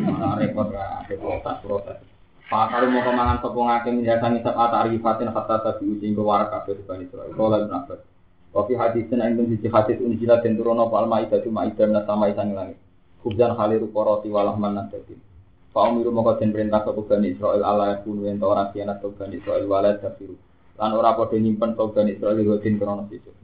Mana 0.09 0.41
repot 0.41 0.73
ada 0.73 1.05
protes 1.05 1.57
protes. 1.61 1.99
Pak 2.49 2.65
kalau 2.73 2.89
mau 2.93 3.05
kemangan 3.05 3.39
sopong 3.45 3.69
akeh 3.69 3.93
menjadi 3.93 4.25
ngisap 4.25 4.57
atarifatin 4.57 5.33
hatta 5.33 5.57
tadi 5.61 5.85
uji 5.89 6.17
ke 6.17 6.23
warak 6.23 6.49
kabeh 6.53 6.81
di 6.81 6.83
Bani 6.85 7.05
Israil. 7.05 7.33
Kalau 7.37 7.53
lagi 7.53 7.69
nafas. 7.69 8.01
Wafi 8.55 8.79
hadis 8.79 9.11
dan 9.11 9.35
ingin 9.35 9.51
sisi 9.59 9.67
hadis 9.67 9.99
unjilat 9.99 10.47
dan 10.47 10.55
turun 10.55 10.79
apa 10.79 10.95
al 11.03 11.11
maidah 11.11 11.43
tu 11.43 11.51
maidah 11.51 11.91
dan 11.91 12.07
sama 12.07 12.31
isang 12.31 12.55
langit. 12.55 12.79
Kubjan 13.21 13.59
khaliru 13.59 13.91
koroti 13.91 14.31
walah 14.31 14.55
manan 14.55 14.87
jadi. 14.95 15.19
Pak 15.75 15.91
Umiru 15.91 16.15
mau 16.15 16.31
den 16.39 16.55
perintah 16.55 16.87
ke 16.87 16.95
Bani 16.95 17.35
Israil 17.35 17.67
Allah 17.67 17.99
yakun 17.99 18.23
wento 18.23 18.47
orang 18.47 18.71
kianat 18.71 19.03
ke 19.03 19.11
Bani 19.11 19.43
Israil 19.43 19.67
walad 19.67 19.99
dafiru. 19.99 20.39
Lan 20.79 20.95
ora 20.95 21.19
padha 21.19 21.35
nyimpen 21.35 21.75
ke 21.75 21.83
Bani 21.91 22.15
Israil 22.15 22.47
godin 22.47 22.79
krono 22.79 23.11
situ. 23.11 23.35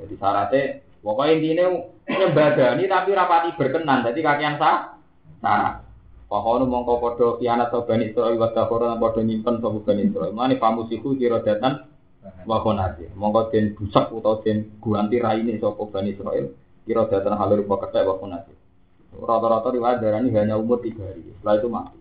Jadi 0.00 0.14
syaratnya 0.16 0.80
pokoknya 1.04 1.32
intinya 1.36 1.66
nyembadani 2.08 2.84
tapi 2.88 3.10
rapati 3.12 3.50
berkenan. 3.60 4.00
Jadi 4.08 4.20
kakian 4.24 4.56
sah 4.56 4.96
syarat. 5.44 5.84
Pahono 6.24 6.64
mongko 6.64 6.98
padha 6.98 7.26
kianat 7.38 7.68
ke 7.70 7.78
Bani 7.84 8.10
Israil 8.10 8.40
wa 8.40 8.48
dafuru 8.50 8.88
lan 8.88 8.98
padha 8.98 9.20
nyimpen 9.20 9.60
ke 9.60 9.68
Bani 9.84 10.02
Israil. 10.08 10.32
Mane 10.32 10.56
pamusiku 10.56 11.12
kira 11.14 11.44
datan 11.44 11.84
wakon 12.48 12.80
aja. 12.80 13.06
Mongko 13.14 13.52
den 13.52 13.76
busak 13.76 14.08
utawa 14.10 14.40
den 14.40 14.80
guanti 14.80 15.20
raine 15.20 15.60
saka 15.60 15.84
Bani 15.84 16.16
Israil. 16.16 16.56
Kira 16.88 17.06
datan 17.06 17.36
halur 17.36 17.62
apa 17.68 17.74
kethek 17.86 18.08
wakon 18.08 18.34
aja. 18.34 18.54
Rata-rata 19.14 19.70
riwayat 19.70 20.02
darah 20.02 20.18
ini 20.18 20.34
hanya 20.34 20.58
umur 20.58 20.82
tiga 20.82 21.06
hari. 21.06 21.22
Setelah 21.38 21.54
itu 21.60 21.68
mati. 21.70 21.98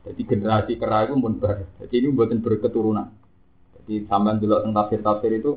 Jadi 0.00 0.22
generasi 0.28 0.72
kera 0.76 1.08
itu 1.08 1.16
pun 1.16 1.34
bar. 1.40 1.64
Jadi 1.80 1.94
ini 2.04 2.08
buatan 2.12 2.44
berketurunan. 2.44 3.08
Jadi 3.80 4.04
sampai 4.04 4.36
dulu 4.36 4.60
tentang 4.60 4.76
tafsir-tafsir 4.76 5.40
itu 5.40 5.56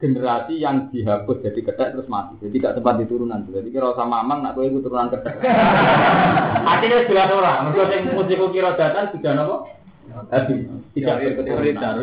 generasi 0.00 0.56
yang 0.56 0.88
dihapus 0.88 1.44
jadi 1.44 1.60
ketek 1.60 1.92
terus 1.92 2.08
mati. 2.08 2.40
Jadi 2.40 2.56
gak 2.56 2.74
sempat 2.80 2.96
diturunan. 3.04 3.44
Jadi 3.52 3.68
kira 3.68 3.92
sama 3.92 4.24
mamang 4.24 4.40
nak 4.40 4.56
itu 4.56 4.80
turunan 4.80 5.12
ketek. 5.12 5.36
Artinya 6.72 7.04
jelas 7.04 7.28
orang. 7.30 7.68
Mereka 7.68 7.84
yang 7.92 8.04
musik 8.16 8.40
kira 8.56 8.72
datang 8.80 9.12
sudah 9.12 9.32
nopo. 9.36 9.56
Habis 10.32 10.66
tidak 10.96 11.20
berketurunan. 11.20 11.94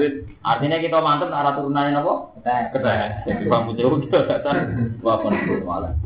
Artinya 0.46 0.78
kita 0.78 0.98
mantep 1.02 1.34
arah 1.34 1.54
turunannya 1.58 1.98
nopo. 1.98 2.38
Ketek. 2.46 3.26
Jadi 3.26 3.44
bang 3.50 3.64
musik 3.66 3.84
kira 4.06 4.22
datang. 4.30 4.56
Wah 5.02 5.18
pun 5.18 5.34
malah. 5.66 5.98